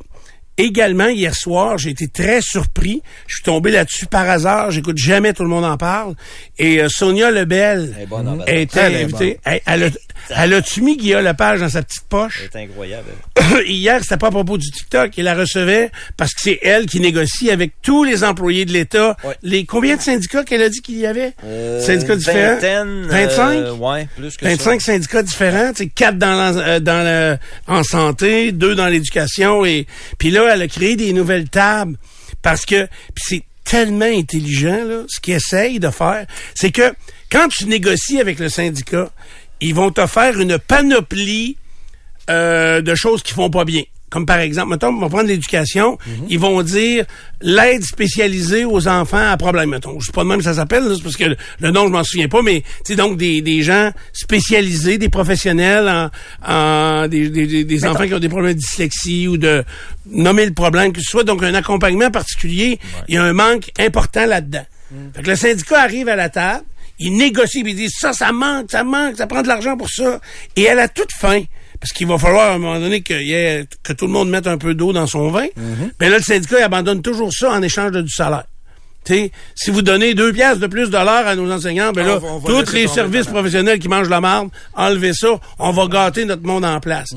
Également, 0.59 1.09
hier 1.09 1.35
soir, 1.35 1.78
j'ai 1.78 1.90
été 1.90 2.09
très 2.09 2.40
surpris. 2.42 3.02
Je 3.26 3.37
suis 3.37 3.42
tombé 3.42 3.71
là-dessus 3.71 4.06
par 4.06 4.28
hasard. 4.28 4.71
J'écoute 4.71 4.99
jamais 4.99 5.32
tout 5.32 5.42
le 5.42 5.49
monde 5.49 5.64
en 5.64 5.76
parle. 5.76 6.14
Et 6.59 6.80
euh, 6.82 6.88
Sonia 6.88 7.30
Lebel 7.30 7.94
est 7.99 8.06
bonne 8.06 8.44
Elle 8.47 8.68
est 8.68 8.78
invitée. 8.78 9.38
Elle, 9.44 9.61
elle 9.66 9.82
a, 9.85 9.88
elle 10.37 10.54
a-tu 10.54 10.82
mis 10.82 10.97
Guillaume 10.97 11.25
Lepage 11.25 11.61
dans 11.61 11.68
sa 11.68 11.82
petite 11.82 12.04
poche? 12.09 12.49
C'est 12.52 12.59
incroyable. 12.61 13.09
Hier, 13.66 14.00
c'était 14.02 14.18
pas 14.18 14.28
à 14.28 14.30
propos 14.30 14.59
du 14.59 14.71
TikTok. 14.71 15.16
Il 15.16 15.25
la 15.25 15.35
recevait 15.35 15.90
parce 16.16 16.32
que 16.35 16.40
c'est 16.42 16.59
elle 16.62 16.87
qui 16.87 17.00
négocie 17.00 17.50
avec 17.50 17.73
tous 17.82 18.04
les 18.04 18.23
employés 18.23 18.64
de 18.64 18.73
l'État. 18.73 19.16
Ouais. 19.25 19.37
Les 19.42 19.64
Combien 19.64 19.97
de 19.97 20.02
syndicats 20.02 20.44
qu'elle 20.44 20.62
a 20.62 20.68
dit 20.68 20.80
qu'il 20.82 20.99
y 20.99 21.06
avait? 21.06 21.32
Euh, 21.44 21.80
syndicats 21.80 22.16
différents? 22.16 22.54
vingtaine, 22.54 23.06
25? 23.06 23.52
euh, 23.56 23.73
ouais, 23.73 24.09
plus 24.16 24.37
que 24.37 24.44
25 24.44 24.80
syndicats 24.80 25.23
différents, 25.23 25.73
quatre 25.94 26.18
dans, 26.18 26.56
euh, 26.59 26.78
dans 26.78 27.04
le, 27.04 27.38
en 27.66 27.82
santé, 27.82 28.52
deux 28.52 28.75
dans 28.75 28.88
l'éducation 28.88 29.64
et 29.64 29.87
puis 30.18 30.30
là 30.30 30.41
elle 30.49 30.62
a 30.62 30.68
créé 30.68 30.96
des 30.96 31.12
nouvelles 31.12 31.49
tables 31.49 31.96
parce 32.42 32.66
que 32.66 32.88
c'est 33.16 33.42
tellement 33.64 34.04
intelligent 34.04 34.84
là, 34.84 35.02
ce 35.08 35.20
qu'ils 35.20 35.34
essayent 35.34 35.80
de 35.80 35.90
faire, 35.90 36.26
c'est 36.54 36.70
que 36.70 36.92
quand 37.30 37.49
tu 37.49 37.66
négocies 37.66 38.20
avec 38.20 38.38
le 38.38 38.49
syndicat, 38.49 39.11
ils 39.61 39.75
vont 39.75 39.90
te 39.90 40.06
faire 40.06 40.38
une 40.38 40.58
panoplie 40.58 41.56
euh, 42.28 42.80
de 42.82 42.94
choses 42.94 43.22
qui 43.22 43.32
font 43.32 43.50
pas 43.50 43.64
bien. 43.64 43.82
Comme 44.12 44.26
par 44.26 44.40
exemple, 44.40 44.69
mettons, 44.69 44.88
on 44.88 45.00
va 45.00 45.09
prendre 45.09 45.28
l'éducation, 45.28 45.97
ils 46.28 46.38
vont 46.38 46.61
dire 46.61 47.07
l'aide 47.40 47.83
spécialisée 47.83 48.66
aux 48.66 48.87
enfants 48.87 49.31
à 49.31 49.38
problème. 49.38 49.71
Mettons, 49.71 49.99
je 50.00 50.07
sais 50.07 50.12
pas 50.12 50.23
de 50.23 50.28
même 50.28 50.37
que 50.37 50.45
ça 50.45 50.52
s'appelle, 50.52 50.85
là, 50.85 50.95
c'est 50.95 51.02
parce 51.02 51.16
que 51.16 51.25
le, 51.25 51.37
le 51.61 51.71
nom 51.71 51.87
je 51.87 51.92
m'en 51.92 52.04
souviens 52.04 52.28
pas, 52.28 52.42
mais 52.42 52.61
tu 52.61 52.92
sais 52.92 52.95
donc 52.95 53.16
des, 53.16 53.40
des 53.40 53.62
gens 53.62 53.90
spécialisés, 54.12 54.99
des 54.99 55.09
professionnels 55.09 55.88
en, 55.88 56.11
en 56.47 57.09
des, 57.09 57.31
des, 57.64 57.85
enfants 57.87 58.07
qui 58.07 58.12
ont 58.12 58.19
des 58.19 58.28
problèmes 58.28 58.52
de 58.52 58.59
dyslexie 58.59 59.28
ou 59.28 59.38
de 59.38 59.64
nommer 60.11 60.45
le 60.45 60.52
problème 60.52 60.92
que 60.92 61.00
ce 61.00 61.09
soit 61.11 61.25
donc 61.25 61.42
un 61.42 61.54
accompagnement 61.54 62.11
particulier. 62.11 62.78
Il 63.09 63.14
y 63.14 63.16
a 63.19 63.23
un 63.23 63.33
manque 63.33 63.71
important 63.78 64.26
là-dedans. 64.26 64.66
Fait 65.14 65.23
que 65.23 65.31
le 65.31 65.37
syndicat 65.37 65.81
arrive 65.81 66.09
à 66.09 66.16
la 66.16 66.28
table, 66.28 66.64
il 66.99 67.16
négocie, 67.16 67.62
puis 67.62 67.73
il 67.73 67.76
dit 67.76 67.88
ça, 67.90 68.12
ça 68.12 68.31
manque, 68.31 68.71
ça 68.71 68.85
manque, 68.85 69.16
ça 69.16 69.26
prend 69.26 69.40
de 69.40 69.49
l'argent 69.49 69.75
pour 69.78 69.88
ça. 69.88 70.21
Et 70.54 70.64
elle 70.64 70.81
a 70.81 70.88
toute 70.88 71.12
fin. 71.12 71.40
Parce 71.82 71.92
qu'il 71.92 72.06
va 72.06 72.16
falloir 72.16 72.52
à 72.52 72.54
un 72.54 72.58
moment 72.58 72.78
donné 72.78 73.02
qu'il 73.02 73.22
y 73.26 73.32
ait- 73.32 73.66
que 73.82 73.92
tout 73.92 74.06
le 74.06 74.12
monde 74.12 74.30
mette 74.30 74.46
un 74.46 74.56
peu 74.56 74.72
d'eau 74.74 74.92
dans 74.92 75.08
son 75.08 75.30
vin. 75.32 75.46
Mais 76.00 76.08
là, 76.08 76.18
le 76.18 76.22
syndicat 76.22 76.60
il 76.60 76.62
abandonne 76.62 77.02
toujours 77.02 77.32
ça 77.32 77.50
en 77.50 77.60
échange 77.60 77.90
de 77.90 78.02
du 78.02 78.08
salaire. 78.10 78.44
Tu 79.04 79.14
sais, 79.14 79.32
si 79.56 79.72
vous 79.72 79.82
donnez 79.82 80.14
deux 80.14 80.32
piastres 80.32 80.60
de 80.60 80.68
plus 80.68 80.86
de 80.88 80.92
l'heure 80.96 81.26
à 81.26 81.34
nos 81.34 81.50
enseignants, 81.50 81.90
ben 81.90 82.06
là, 82.06 82.16
On 82.18 82.20
va- 82.20 82.28
on 82.28 82.38
va 82.38 82.48
tous 82.64 82.72
les 82.72 82.86
services 82.94 83.26
professionnels 83.26 83.80
qui 83.80 83.88
mangent 83.88 84.08
la 84.08 84.20
marde, 84.20 84.50
enlevez 84.74 85.12
ça, 85.12 85.40
on 85.58 85.72
va 85.72 85.88
gâter 85.88 86.24
notre 86.24 86.44
monde 86.44 86.64
en 86.64 86.78
place. 86.78 87.08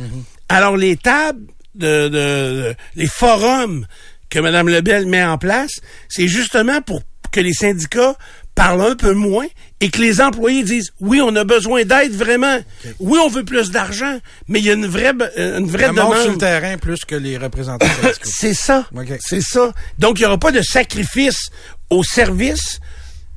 Alors, 0.50 0.78
les 0.78 0.98
tables, 0.98 1.42
de, 1.76 2.08
de- 2.08 2.10
de- 2.10 2.76
les 2.96 3.06
forums 3.08 3.86
que 4.32 4.40
Mme 4.40 4.70
Lebel 4.70 5.06
met 5.06 5.24
en 5.24 5.38
place, 5.38 5.74
c'est 6.10 6.28
justement 6.28 6.82
pour 6.82 7.02
que 7.32 7.40
les 7.40 7.54
syndicats 7.54 8.16
parlent 8.56 8.82
un 8.82 8.96
peu 8.96 9.14
moins 9.14 9.46
et 9.82 9.90
que 9.90 10.02
les 10.02 10.22
employés 10.22 10.64
disent 10.64 10.94
oui, 11.02 11.22
on 11.22 11.36
a 11.36 11.44
besoin 11.44 11.84
d'aide 11.84 12.14
vraiment. 12.14 12.58
Oui, 13.00 13.20
on 13.22 13.28
veut 13.28 13.44
plus 13.44 13.72
d'argent, 13.72 14.18
mais 14.48 14.60
il 14.60 14.66
y 14.66 14.70
a 14.70 14.74
une 14.74 14.88
vraie, 14.88 15.12
euh, 15.38 15.60
une 15.60 15.68
vraie 15.68 15.86
Elle 15.86 15.92
monte 15.94 16.14
sur 16.14 16.18
le 16.18 16.24
demande. 16.24 16.40
terrain 16.40 16.78
plus 16.78 17.04
que 17.06 17.16
les 17.16 17.38
représentants. 17.38 17.86
C'est 18.24 18.54
ça. 18.54 18.88
C'est 19.20 19.42
ça. 19.42 19.74
Donc, 20.00 20.20
il 20.20 20.22
n'y 20.22 20.26
aura 20.28 20.38
pas 20.38 20.52
de 20.52 20.62
sacrifice 20.62 21.50
au 21.90 22.04
service 22.04 22.80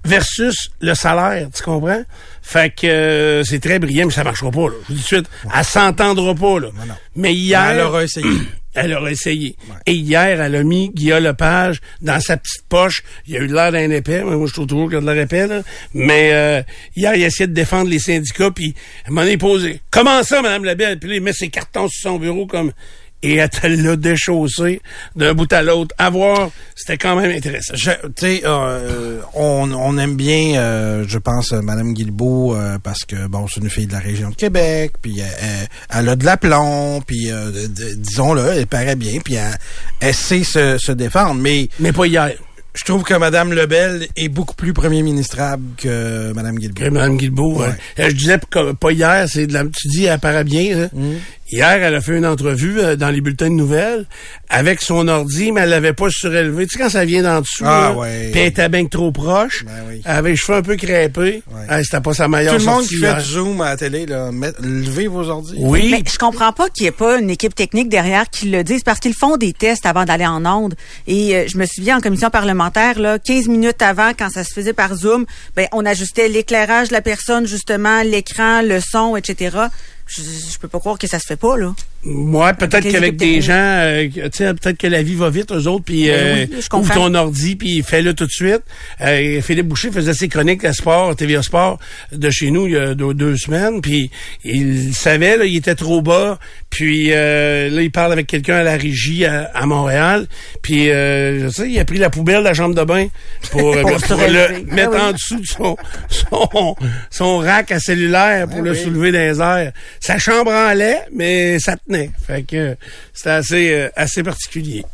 versus 0.04 0.70
le 0.80 0.94
salaire, 0.94 1.48
tu 1.54 1.62
comprends? 1.62 2.02
Fait 2.40 2.70
que 2.74 2.86
euh, 2.86 3.44
c'est 3.44 3.58
très 3.60 3.78
brillant, 3.78 4.06
mais 4.06 4.12
ça 4.12 4.24
marchera 4.24 4.50
pas, 4.50 4.68
là. 4.68 4.74
Je 4.88 4.94
vous 4.94 4.98
dis 5.00 5.04
tout 5.06 5.16
de 5.16 5.20
suite, 5.20 5.26
elle 5.54 5.64
s'entendra 5.64 6.34
pas, 6.34 6.60
là. 6.60 6.68
non. 6.86 6.94
Mais 7.16 7.34
hier... 7.34 7.60
Elle 7.62 7.80
aura 7.80 8.04
essayé. 8.04 8.26
Elle 8.80 8.94
aura 8.94 9.10
essayé. 9.10 9.56
Et 9.86 9.94
hier, 9.94 10.40
elle 10.40 10.54
a 10.54 10.62
mis 10.62 10.90
Guillaume 10.90 11.24
Lepage 11.24 11.80
dans 12.00 12.20
sa 12.20 12.36
petite 12.36 12.64
poche. 12.68 13.02
Il 13.26 13.36
a 13.36 13.40
eu 13.40 13.46
l'air 13.46 13.72
d'un 13.72 13.90
épais. 13.90 14.22
Moi, 14.22 14.46
je 14.46 14.52
trouve 14.52 14.66
toujours 14.66 14.88
qu'il 14.88 14.98
a 14.98 15.00
de 15.00 15.06
l'air 15.06 15.18
épais, 15.18 15.46
là. 15.46 15.62
Mais 15.94 16.30
euh, 16.32 16.62
hier, 16.94 17.14
il 17.14 17.24
a 17.24 17.26
essayé 17.26 17.46
de 17.46 17.54
défendre 17.54 17.90
les 17.90 17.98
syndicats, 17.98 18.50
puis 18.50 18.74
moment 19.08 19.22
donné, 19.22 19.32
il 19.32 19.38
posait 19.38 19.80
«Comment 19.90 20.22
ça, 20.22 20.42
Madame 20.42 20.64
Labelle?» 20.64 20.98
Puis 21.00 21.08
là, 21.10 21.16
il 21.16 21.22
met 21.22 21.32
ses 21.32 21.48
cartons 21.48 21.88
sur 21.88 22.10
son 22.10 22.18
bureau 22.18 22.46
comme... 22.46 22.72
Et 23.22 23.34
elle 23.36 23.50
te 23.50 23.66
l'a 23.66 23.96
déchaussé 23.96 24.80
d'un 25.16 25.34
bout 25.34 25.52
à 25.52 25.60
l'autre. 25.62 25.92
À 25.98 26.08
voir, 26.08 26.50
c'était 26.76 26.96
quand 26.98 27.16
même 27.16 27.30
intéressant. 27.36 27.74
Je- 27.74 27.90
Tu 28.14 28.26
sais, 28.26 28.42
euh, 28.44 29.20
on, 29.34 29.70
on 29.72 29.98
aime 29.98 30.14
bien, 30.16 30.54
euh, 30.60 31.04
je 31.06 31.18
pense, 31.18 31.52
euh, 31.52 31.60
Madame 31.60 31.94
Guilbeault, 31.94 32.54
euh, 32.54 32.78
parce 32.82 33.00
que, 33.04 33.26
bon, 33.26 33.46
c'est 33.52 33.60
une 33.60 33.70
fille 33.70 33.86
de 33.88 33.92
la 33.92 33.98
région 33.98 34.30
de 34.30 34.36
Québec, 34.36 34.92
puis 35.02 35.20
euh, 35.20 35.24
elle, 35.40 35.68
elle 35.98 36.08
a 36.10 36.16
de 36.16 36.24
l'aplomb, 36.24 37.00
puis, 37.04 37.30
euh, 37.32 37.50
disons-le, 37.96 38.42
elle 38.56 38.66
paraît 38.68 38.96
bien, 38.96 39.18
puis 39.24 39.34
elle, 39.34 39.56
elle 40.00 40.14
sait 40.14 40.44
se, 40.44 40.78
se 40.78 40.92
défendre. 40.92 41.34
Mais 41.40 41.68
Mais 41.80 41.92
pas 41.92 42.06
hier. 42.06 42.30
je 42.74 42.84
trouve 42.84 43.02
que 43.02 43.14
Madame 43.14 43.52
Lebel 43.52 44.06
est 44.16 44.28
beaucoup 44.28 44.54
plus 44.54 44.72
premier 44.72 45.02
ministrable 45.02 45.64
que 45.76 46.32
Madame 46.32 46.56
Guilbeault. 46.58 46.84
Que 46.84 46.90
Mme 46.90 47.16
Guilbeault. 47.16 47.58
Ouais. 47.58 47.66
euh, 47.98 48.02
euh, 48.04 48.08
je 48.10 48.14
disais 48.14 48.38
pas 48.78 48.92
hier, 48.92 49.26
c'est 49.28 49.48
de 49.48 49.52
la, 49.52 49.64
tu 49.64 49.88
dis, 49.88 50.04
elle 50.04 50.20
paraît 50.20 50.44
bien. 50.44 50.76
là. 50.82 50.88
Mm. 50.92 51.14
Hier, 51.50 51.82
elle 51.82 51.94
a 51.94 52.00
fait 52.00 52.16
une 52.16 52.26
entrevue 52.26 52.78
euh, 52.80 52.94
dans 52.96 53.08
les 53.08 53.20
bulletins 53.22 53.48
de 53.48 53.54
nouvelles 53.54 54.04
avec 54.50 54.82
son 54.82 55.08
ordi, 55.08 55.50
mais 55.50 55.62
elle 55.62 55.70
l'avait 55.70 55.94
pas 55.94 56.08
surélevé. 56.10 56.66
Tu 56.66 56.76
sais, 56.76 56.82
quand 56.82 56.90
ça 56.90 57.04
vient 57.04 57.22
d'en 57.22 57.40
dessous, 57.40 57.64
Ah, 57.66 57.90
là, 57.92 57.98
ouais. 57.98 58.28
puis 58.32 58.40
elle 58.40 58.46
était 58.48 58.68
bien 58.68 58.84
que 58.84 58.90
trop 58.90 59.10
proche, 59.12 59.64
Ben 59.64 59.72
oui. 59.88 60.02
elle 60.04 60.12
avait 60.16 60.30
les 60.30 60.36
cheveux 60.36 60.58
un 60.58 60.62
peu 60.62 60.76
crêpés. 60.76 61.42
Ouais. 61.50 61.62
Ah, 61.68 61.82
c'était 61.82 62.00
pas 62.00 62.12
sa 62.12 62.28
meilleure 62.28 62.54
Tout 62.54 62.60
le 62.60 62.66
monde 62.66 62.86
qui 62.86 62.96
fait 62.96 63.14
du 63.14 63.20
zoom 63.22 63.60
à 63.62 63.70
la 63.70 63.76
télé, 63.78 64.04
là, 64.06 64.30
met- 64.30 64.52
levez 64.62 65.06
vos 65.08 65.26
ordi. 65.28 65.54
Oui, 65.58 65.88
Mais 65.90 66.02
je 66.10 66.18
comprends 66.18 66.52
pas 66.52 66.68
qu'il 66.68 66.84
n'y 66.84 66.88
ait 66.88 66.92
pas 66.92 67.18
une 67.18 67.30
équipe 67.30 67.54
technique 67.54 67.88
derrière 67.88 68.28
qui 68.28 68.50
le 68.50 68.62
dise 68.62 68.82
parce 68.82 69.00
qu'ils 69.00 69.14
font 69.14 69.36
des 69.38 69.52
tests 69.54 69.86
avant 69.86 70.04
d'aller 70.04 70.26
en 70.26 70.44
onde. 70.44 70.74
Et 71.06 71.34
euh, 71.34 71.44
je 71.48 71.56
me 71.56 71.64
souviens 71.66 71.96
en 71.96 72.00
commission 72.00 72.28
parlementaire, 72.30 72.98
là, 72.98 73.18
15 73.18 73.48
minutes 73.48 73.80
avant, 73.80 74.10
quand 74.18 74.28
ça 74.30 74.44
se 74.44 74.52
faisait 74.52 74.74
par 74.74 74.94
Zoom, 74.94 75.24
ben, 75.56 75.66
on 75.72 75.86
ajustait 75.86 76.28
l'éclairage 76.28 76.88
de 76.88 76.92
la 76.92 77.00
personne, 77.02 77.46
justement, 77.46 78.02
l'écran, 78.02 78.60
le 78.62 78.80
son, 78.80 79.16
etc. 79.16 79.56
Je, 80.08 80.22
je 80.22 80.58
peux 80.58 80.68
pas 80.68 80.80
croire 80.80 80.98
que 80.98 81.06
ça 81.06 81.18
se 81.18 81.26
fait 81.26 81.36
pas, 81.36 81.56
là. 81.56 81.74
Ouais, 82.04 82.54
peut-être 82.54 82.88
qu'avec 82.88 83.16
des 83.16 83.40
gens, 83.40 83.52
euh, 83.54 84.06
tu 84.08 84.20
sais, 84.32 84.54
peut-être 84.54 84.78
que 84.78 84.86
la 84.86 85.02
vie 85.02 85.16
va 85.16 85.30
vite, 85.30 85.50
eux 85.50 85.66
autres, 85.66 85.84
puis 85.84 86.04
Ben 86.06 86.14
euh, 86.14 86.46
oui, 86.48 86.64
ouvre 86.72 86.94
ton 86.94 87.12
ordi, 87.14 87.56
puis 87.56 87.82
fais-le 87.82 88.14
tout 88.14 88.24
de 88.24 88.30
suite. 88.30 88.60
Euh, 89.00 89.40
Philippe 89.42 89.66
Boucher 89.66 89.90
faisait 89.90 90.14
ses 90.14 90.28
chroniques 90.28 90.64
à 90.64 90.72
Sport, 90.72 91.16
TVA 91.16 91.42
Sport, 91.42 91.80
de 92.12 92.30
chez 92.30 92.52
nous 92.52 92.68
il 92.68 92.74
y 92.74 92.76
a 92.76 92.94
deux, 92.94 93.14
deux 93.14 93.36
semaines, 93.36 93.80
puis 93.80 94.12
il 94.44 94.94
savait, 94.94 95.36
là, 95.36 95.44
il 95.44 95.56
était 95.56 95.74
trop 95.74 96.00
bas, 96.00 96.38
puis 96.70 97.08
euh, 97.12 97.68
là, 97.68 97.82
il 97.82 97.90
parle 97.90 98.12
avec 98.12 98.28
quelqu'un 98.28 98.58
à 98.58 98.62
la 98.62 98.76
régie 98.76 99.24
à, 99.24 99.50
à 99.52 99.66
Montréal, 99.66 100.28
puis 100.62 100.90
euh, 100.90 101.44
je 101.44 101.48
sais, 101.48 101.68
il 101.68 101.78
a 101.80 101.84
pris 101.84 101.98
la 101.98 102.10
poubelle 102.10 102.38
de 102.38 102.44
la 102.44 102.54
chambre 102.54 102.76
de 102.76 102.84
bain 102.84 103.08
pour, 103.50 103.72
euh, 103.76 103.82
Pour 103.82 103.90
le 103.90 104.14
relever. 104.14 104.64
mettre 104.70 104.92
Ah 104.94 104.98
oui. 104.98 105.08
en 105.08 105.12
dessous 105.12 105.40
de 105.40 105.46
son, 105.46 105.76
son, 106.08 106.76
son 107.10 107.38
rack 107.38 107.72
à 107.72 107.80
cellulaire 107.80 108.46
pour 108.46 108.60
Ah 108.60 108.62
le 108.62 108.74
soulever 108.74 109.10
dans 109.10 109.18
les 109.18 109.40
airs. 109.40 109.72
Sa 109.98 110.18
chambre 110.18 110.52
en 110.52 110.72
lait, 110.72 111.02
mais 111.12 111.58
ça 111.58 111.74
tenait. 111.88 112.10
Fait 112.26 112.42
que 112.42 112.76
c'était 113.12 113.30
assez, 113.30 113.72
euh, 113.72 113.88
assez 113.96 114.22
particulier. 114.22 114.84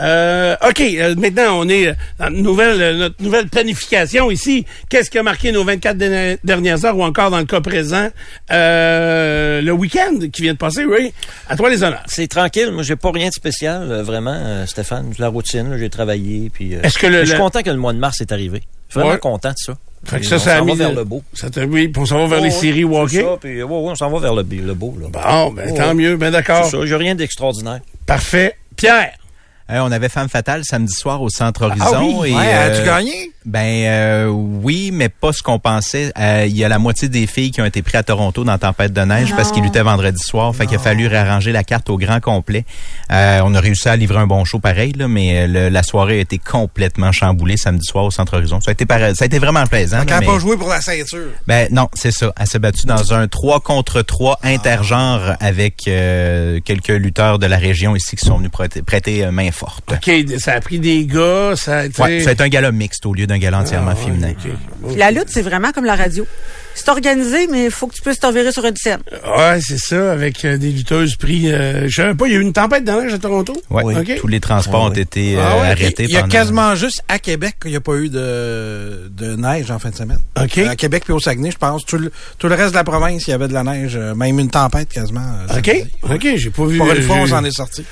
Euh, 0.00 0.56
OK, 0.66 0.80
euh, 0.80 1.14
maintenant, 1.16 1.58
on 1.60 1.68
est 1.68 1.92
dans 2.18 2.30
nouvelle, 2.30 2.80
euh, 2.80 2.94
notre 2.94 3.22
nouvelle 3.22 3.48
planification 3.48 4.30
ici. 4.30 4.64
Qu'est-ce 4.88 5.10
qui 5.10 5.18
a 5.18 5.22
marqué 5.22 5.52
nos 5.52 5.62
24 5.62 5.98
dernières- 5.98 6.38
dernières 6.42 6.84
heures 6.86 6.96
ou 6.96 7.02
encore 7.04 7.30
dans 7.30 7.38
le 7.38 7.44
cas 7.44 7.60
présent, 7.60 8.08
euh, 8.50 9.60
le 9.60 9.72
week-end 9.72 10.18
qui 10.32 10.42
vient 10.42 10.54
de 10.54 10.58
passer, 10.58 10.84
oui? 10.86 11.12
À 11.48 11.56
toi 11.56 11.68
les 11.68 11.82
honneurs. 11.82 12.02
C'est 12.06 12.28
tranquille. 12.28 12.70
Moi, 12.70 12.82
j'ai 12.82 12.96
pas 12.96 13.10
rien 13.10 13.28
de 13.28 13.34
spécial, 13.34 14.00
vraiment, 14.02 14.64
Stéphane. 14.66 15.12
La 15.18 15.28
routine, 15.28 15.76
j'ai 15.78 15.90
travaillé. 15.90 16.48
Puis, 16.50 16.72
Est-ce 16.72 16.98
que 16.98 17.06
le- 17.06 17.24
je 17.24 17.30
suis 17.30 17.38
content 17.38 17.62
que 17.62 17.70
le 17.70 17.76
mois 17.76 17.92
de 17.92 17.98
mars 17.98 18.20
est 18.22 18.32
arrivé. 18.32 18.62
Je 18.88 18.92
suis 18.92 19.00
vraiment 19.00 19.12
Ouais. 19.14 19.18
content 19.20 19.50
de 19.50 19.54
ça. 19.56 19.74
Fait 20.04 20.20
que 20.20 20.26
ça, 20.26 20.36
on 20.36 20.38
ça 20.38 20.54
a 20.54 20.58
s'en 20.60 20.64
mis 20.64 20.70
va 20.72 20.76
vers 20.78 20.88
le- 20.90 20.96
le 20.96 21.04
beau. 21.04 21.22
Ça 21.34 21.50
t'a- 21.50 21.64
oui, 21.64 21.88
puis 21.88 22.00
on 22.02 22.06
s'en 22.06 22.18
va 22.18 22.26
vers 22.36 22.40
les 22.40 22.50
séries 22.50 22.84
walking. 22.84 23.18
c'est 23.20 23.24
ça, 23.24 23.36
puis, 23.40 23.62
ouais, 23.62 23.68
ouais, 23.68 23.90
on 23.90 23.94
s'en 23.94 24.08
va 24.10 24.18
vers 24.20 24.34
le, 24.34 24.42
le 24.42 24.74
beau. 24.74 24.96
Là. 25.00 25.08
Bon, 25.10 25.52
ben, 25.52 25.70
Ouais, 25.70 25.74
tant 25.74 25.94
mieux, 25.94 26.16
ben 26.16 26.30
d'accord. 26.30 26.64
C'est 26.64 26.78
ça, 26.78 26.86
j'ai 26.86 26.96
rien 26.96 27.14
d'extraordinaire. 27.14 27.80
Parfait. 28.06 28.54
Pierre. 28.76 29.12
On 29.70 29.92
avait 29.92 30.08
Femme 30.08 30.30
Fatale 30.30 30.64
samedi 30.64 30.94
soir 30.94 31.20
au 31.20 31.28
Centre 31.28 31.62
Horizon. 31.66 31.84
Ah 31.92 32.00
oui, 32.02 32.30
et, 32.30 32.34
ouais, 32.34 32.40
euh, 32.42 32.72
as-tu 32.78 32.86
gagné? 32.86 33.32
Ben 33.48 33.86
euh, 33.86 34.26
oui, 34.28 34.90
mais 34.92 35.08
pas 35.08 35.32
ce 35.32 35.42
qu'on 35.42 35.58
pensait. 35.58 36.12
Euh, 36.18 36.44
Il 36.46 36.56
y 36.56 36.64
a 36.64 36.68
la 36.68 36.78
moitié 36.78 37.08
des 37.08 37.26
filles 37.26 37.50
qui 37.50 37.62
ont 37.62 37.64
été 37.64 37.80
prises 37.82 37.94
à 37.96 38.02
Toronto 38.02 38.44
dans 38.44 38.58
Tempête 38.58 38.92
de 38.92 39.00
neige 39.00 39.30
Non. 39.30 39.36
parce 39.36 39.52
qu'ils 39.52 39.62
luttaient 39.62 39.82
vendredi 39.82 40.22
soir. 40.22 40.54
Fait 40.54 40.66
qu'il 40.66 40.76
a 40.76 40.78
fallu 40.78 41.06
réarranger 41.06 41.50
la 41.50 41.64
carte 41.64 41.88
au 41.88 41.96
grand 41.96 42.20
complet. 42.20 42.64
Euh, 43.10 43.40
on 43.44 43.54
a 43.54 43.60
réussi 43.60 43.88
à 43.88 43.96
livrer 43.96 44.18
un 44.18 44.26
bon 44.26 44.44
show 44.44 44.58
pareil, 44.58 44.92
là, 44.92 45.08
mais 45.08 45.40
euh, 45.40 45.46
le- 45.46 45.68
la 45.70 45.82
soirée 45.82 46.18
a 46.18 46.20
été 46.20 46.38
complètement 46.38 47.10
chamboulée 47.10 47.56
samedi 47.56 47.86
soir 47.86 48.04
au 48.04 48.10
Centre 48.10 48.36
Horizon. 48.36 48.60
Ça 48.60 48.70
a 48.70 48.72
été, 48.72 48.84
pareil- 48.84 49.16
ça 49.16 49.24
a 49.24 49.26
été 49.26 49.38
vraiment 49.38 49.64
plaisant. 49.66 49.98
Là, 49.98 50.04
n'a 50.04 50.20
pas 50.22 50.38
joué 50.38 50.56
pour 50.58 50.68
la 50.68 50.80
ceinture. 50.82 51.28
ben 51.46 51.68
non, 51.70 51.88
c'est 51.94 52.12
ça. 52.12 52.32
Elle 52.38 52.46
s'est 52.46 52.58
battue 52.58 52.86
dans 52.86 53.14
un 53.14 53.28
3 53.28 53.60
contre 53.60 54.02
3 54.02 54.38
intergenre 54.42 55.36
avec 55.40 55.88
euh, 55.88 56.60
quelques 56.64 56.88
lutteurs 56.88 57.38
de 57.38 57.46
la 57.46 57.56
région 57.56 57.96
ici 57.96 58.14
qui 58.16 58.26
sont 58.26 58.36
venus 58.36 58.50
prêter, 58.50 58.82
prêter 58.82 59.26
main 59.30 59.50
forte. 59.52 59.90
OK, 59.92 60.10
ça 60.38 60.52
a 60.52 60.60
pris 60.60 60.78
des 60.78 61.06
gars, 61.06 61.54
ça 61.56 61.78
a 61.78 61.84
été... 61.86 62.02
Ouais, 62.02 62.20
ça 62.20 62.30
a 62.30 62.32
été 62.32 62.42
un 62.42 62.48
gala 62.48 62.72
mixte 62.72 63.06
au 63.06 63.14
lieu 63.14 63.26
d'un 63.26 63.37
gala 63.38 63.60
entièrement 63.60 63.92
Ah, 63.92 63.96
féminin. 63.96 64.32
La 64.96 65.10
lutte, 65.10 65.28
c'est 65.28 65.42
vraiment 65.42 65.72
comme 65.72 65.84
la 65.84 65.96
radio. 65.96 66.26
C'est 66.74 66.88
organisé, 66.90 67.48
mais 67.50 67.64
il 67.64 67.70
faut 67.72 67.88
que 67.88 67.94
tu 67.94 68.02
puisses 68.02 68.20
t'enverrer 68.20 68.52
sur 68.52 68.64
une 68.64 68.76
scène. 68.76 69.00
Ouais, 69.36 69.58
c'est 69.60 69.78
ça, 69.78 70.12
avec 70.12 70.44
euh, 70.44 70.56
des 70.58 70.70
lutteuses 70.70 71.16
pris... 71.16 71.50
Euh, 71.52 71.88
je 71.88 71.94
savais 72.02 72.14
pas, 72.14 72.26
il 72.28 72.32
y 72.34 72.36
a 72.36 72.38
eu 72.38 72.42
une 72.42 72.52
tempête 72.52 72.84
de 72.84 72.92
neige 72.92 73.12
à 73.12 73.18
Toronto? 73.18 73.52
Ouais, 73.68 73.96
OK. 73.98 74.14
tous 74.20 74.28
les 74.28 74.38
transports 74.38 74.84
Ouais, 74.84 74.90
ont 74.90 74.92
été 75.02 75.36
euh, 75.36 75.42
Ah 75.42 75.56
ouais, 75.60 75.66
arrêtés 75.70 76.04
Il 76.04 76.10
y 76.10 76.16
a 76.16 76.20
pendant- 76.20 76.30
quasiment 76.32 76.74
juste 76.76 77.02
à 77.08 77.18
Québec 77.18 77.56
qu'il 77.60 77.72
n'y 77.72 77.76
a 77.76 77.80
pas 77.80 77.96
eu 77.96 78.08
de, 78.10 79.10
de 79.10 79.34
neige 79.34 79.72
en 79.72 79.80
fin 79.80 79.90
de 79.90 79.96
semaine. 79.96 80.20
OK. 80.40 80.58
À 80.58 80.76
Québec 80.76 81.02
puis 81.04 81.12
au 81.12 81.18
Saguenay, 81.18 81.50
je 81.50 81.58
pense. 81.58 81.84
Tout 81.84 81.98
le, 81.98 82.12
tout 82.38 82.46
le 82.46 82.54
reste 82.54 82.70
de 82.70 82.76
la 82.76 82.84
province, 82.84 83.26
il 83.26 83.30
y 83.30 83.32
avait 83.32 83.48
de 83.48 83.54
la 83.54 83.64
neige, 83.64 83.96
euh, 83.96 84.14
même 84.14 84.38
une 84.38 84.50
tempête 84.50 84.88
quasiment. 84.88 85.26
euh, 85.50 85.58
OK. 85.58 85.82
OK, 86.14 86.28
j'ai 86.36 86.50
pas 86.50 86.64
vu... 86.64 86.78
Pour 86.78 86.86
euh, 86.88 86.94
une 86.94 87.02
fois, 87.02 87.16
on 87.16 87.26
s'en 87.26 87.44
est 87.44 87.50
sorti. 87.56 87.84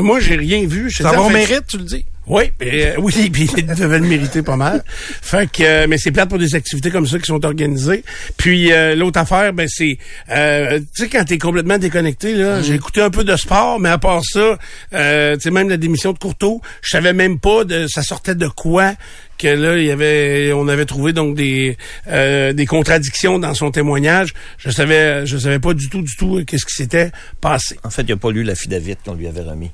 Moi, 0.00 0.20
j'ai 0.20 0.36
rien 0.36 0.66
vu. 0.66 0.90
Ça 0.90 1.12
va 1.12 1.28
mérite, 1.28 1.66
tu 1.68 1.76
le 1.76 1.84
dis? 1.84 2.06
Oui, 2.26 2.44
euh, 2.62 2.94
oui, 2.98 3.30
puis 3.30 3.50
ils 3.56 3.66
devaient 3.66 3.98
le 3.98 4.06
mériter 4.06 4.42
pas 4.42 4.56
mal. 4.56 4.84
Fait 4.86 5.50
que, 5.50 5.62
euh, 5.62 5.86
mais 5.88 5.98
c'est 5.98 6.12
plate 6.12 6.28
pour 6.28 6.38
des 6.38 6.54
activités 6.54 6.90
comme 6.90 7.06
ça 7.06 7.18
qui 7.18 7.26
sont 7.26 7.44
organisées. 7.44 8.04
Puis 8.36 8.72
euh, 8.72 8.94
l'autre 8.94 9.18
affaire, 9.18 9.52
ben 9.52 9.66
c'est, 9.68 9.98
euh, 10.30 10.78
tu 10.78 10.86
sais, 11.02 11.08
quand 11.08 11.24
t'es 11.24 11.38
complètement 11.38 11.78
déconnecté 11.78 12.34
là, 12.34 12.62
j'ai 12.62 12.74
écouté 12.74 13.02
un 13.02 13.10
peu 13.10 13.24
de 13.24 13.34
sport, 13.36 13.80
mais 13.80 13.88
à 13.88 13.98
part 13.98 14.22
ça, 14.24 14.58
euh, 14.94 15.34
tu 15.34 15.42
sais, 15.42 15.50
même 15.50 15.68
la 15.68 15.76
démission 15.76 16.12
de 16.12 16.18
Courteau, 16.18 16.62
je 16.80 16.90
savais 16.90 17.12
même 17.12 17.40
pas 17.40 17.64
de, 17.64 17.86
ça 17.88 18.02
sortait 18.02 18.36
de 18.36 18.46
quoi 18.46 18.94
que 19.36 19.48
là 19.48 19.76
il 19.76 19.86
y 19.86 19.90
avait, 19.90 20.52
on 20.52 20.68
avait 20.68 20.84
trouvé 20.84 21.12
donc 21.12 21.34
des 21.34 21.76
euh, 22.06 22.52
des 22.52 22.66
contradictions 22.66 23.40
dans 23.40 23.54
son 23.54 23.72
témoignage. 23.72 24.32
Je 24.58 24.70
savais, 24.70 25.26
je 25.26 25.36
savais 25.36 25.58
pas 25.58 25.74
du 25.74 25.88
tout, 25.88 26.02
du 26.02 26.14
tout 26.16 26.44
qu'est-ce 26.46 26.66
qui 26.66 26.76
s'était 26.76 27.10
passé. 27.40 27.76
En 27.82 27.90
fait, 27.90 28.02
il 28.02 28.10
n'a 28.10 28.16
pas 28.16 28.30
lu 28.30 28.44
l'affidavit 28.44 28.94
qu'on 29.04 29.14
lui 29.14 29.26
avait 29.26 29.42
remis, 29.42 29.72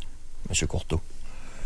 M. 0.48 0.66
Courteau. 0.66 1.02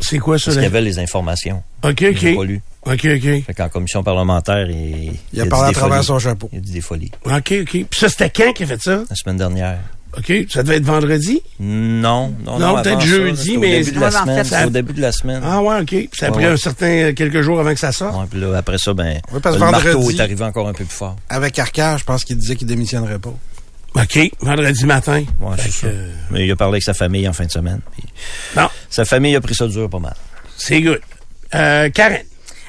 C'est 0.03 0.19
quoi 0.19 0.37
ça 0.37 0.45
Parce 0.45 0.55
qu'il 0.57 0.63
y 0.63 0.67
avait 0.67 0.81
les 0.81 0.99
informations. 0.99 1.63
Ok, 1.83 2.01
Il 2.01 2.07
n'a 2.13 2.35
pas 2.35 2.41
ok, 2.41 2.47
lu. 2.47 2.61
ok, 2.85 2.91
ok. 2.93 3.45
Fait 3.45 3.53
qu'en 3.55 3.69
commission 3.69 4.03
parlementaire, 4.03 4.69
il, 4.69 5.13
Il 5.33 5.41
a 5.41 5.43
dit 5.43 5.49
parlé 5.49 5.65
à 5.65 5.69
des 5.69 5.73
travers 5.75 5.95
folies. 5.97 6.07
son 6.07 6.19
chapeau. 6.19 6.49
Il 6.51 6.57
a 6.57 6.61
dit 6.61 6.71
des 6.71 6.81
folies. 6.81 7.11
OK, 7.25 7.53
OK. 7.61 7.69
Puis 7.71 7.87
ça, 7.91 8.09
c'était 8.09 8.29
quand 8.29 8.53
qui 8.53 8.63
a 8.63 8.67
fait 8.67 8.81
ça? 8.81 9.03
La 9.09 9.15
semaine 9.15 9.37
dernière. 9.37 9.79
OK. 10.15 10.31
Ça 10.49 10.61
devait 10.61 10.75
être 10.77 10.85
vendredi? 10.85 11.41
Non, 11.59 12.33
non, 12.45 12.59
Non, 12.59 12.75
non. 12.75 12.81
peut-être 12.83 12.99
ça, 13.01 13.07
jeudi, 13.07 13.57
mais- 13.57 13.79
Au 13.79 13.83
début 13.83 13.91
de 13.95 13.99
la 13.99 14.07
en 14.07 14.11
semaine. 14.11 14.35
fait, 14.37 14.43
c'était 14.43 14.55
ça- 14.57 14.67
au 14.67 14.69
début 14.69 14.93
de 14.93 15.01
la 15.01 15.11
semaine. 15.11 15.41
Ah 15.43 15.61
ouais, 15.63 15.79
OK. 15.81 15.87
Puis 15.87 16.09
ça 16.13 16.27
a 16.27 16.29
Ouais, 16.29 16.35
pris 16.35 16.45
ouais. 16.45 16.51
un 16.51 16.57
certain 16.57 17.13
quelques 17.13 17.41
jours 17.41 17.59
avant 17.59 17.73
que 17.73 17.79
ça 17.79 17.91
sorte. 17.91 18.15
Ouais, 18.15 18.25
puis 18.29 18.39
là, 18.39 18.55
après 18.57 18.77
ça, 18.77 18.93
ben, 18.93 19.19
Oui, 19.33 19.39
parce 19.41 19.55
le 19.55 19.65
que 19.65 19.71
marteau 19.71 19.91
vendredi- 19.99 20.17
est 20.17 20.21
arrivé 20.21 20.43
encore 20.43 20.67
un 20.67 20.73
peu 20.73 20.83
plus 20.85 20.93
fort. 20.95 21.15
Avec 21.29 21.57
Arcand, 21.57 21.95
je 21.97 22.03
pense 22.03 22.23
qu'il 22.25 22.37
disait 22.37 22.55
qu'il 22.55 22.67
démissionnerait 22.67 23.17
pas. 23.19 23.33
OK. 23.95 24.19
Vendredi 24.41 24.85
matin. 24.85 25.23
Ouais, 25.39 25.55
c'est 25.57 25.69
que, 25.69 25.73
ça. 25.75 25.87
euh, 25.87 26.11
Mais 26.31 26.45
il 26.45 26.51
a 26.51 26.55
parlé 26.55 26.73
avec 26.75 26.83
sa 26.83 26.93
famille 26.93 27.27
en 27.27 27.33
fin 27.33 27.45
de 27.45 27.51
semaine. 27.51 27.79
Non, 28.57 28.69
Sa 28.89 29.05
famille 29.05 29.35
a 29.35 29.41
pris 29.41 29.55
ça 29.55 29.67
dur 29.67 29.89
pas 29.89 29.99
mal. 29.99 30.15
c'est 30.57 30.81
good. 30.81 30.99
Euh, 31.53 31.89
Karen. 31.89 32.23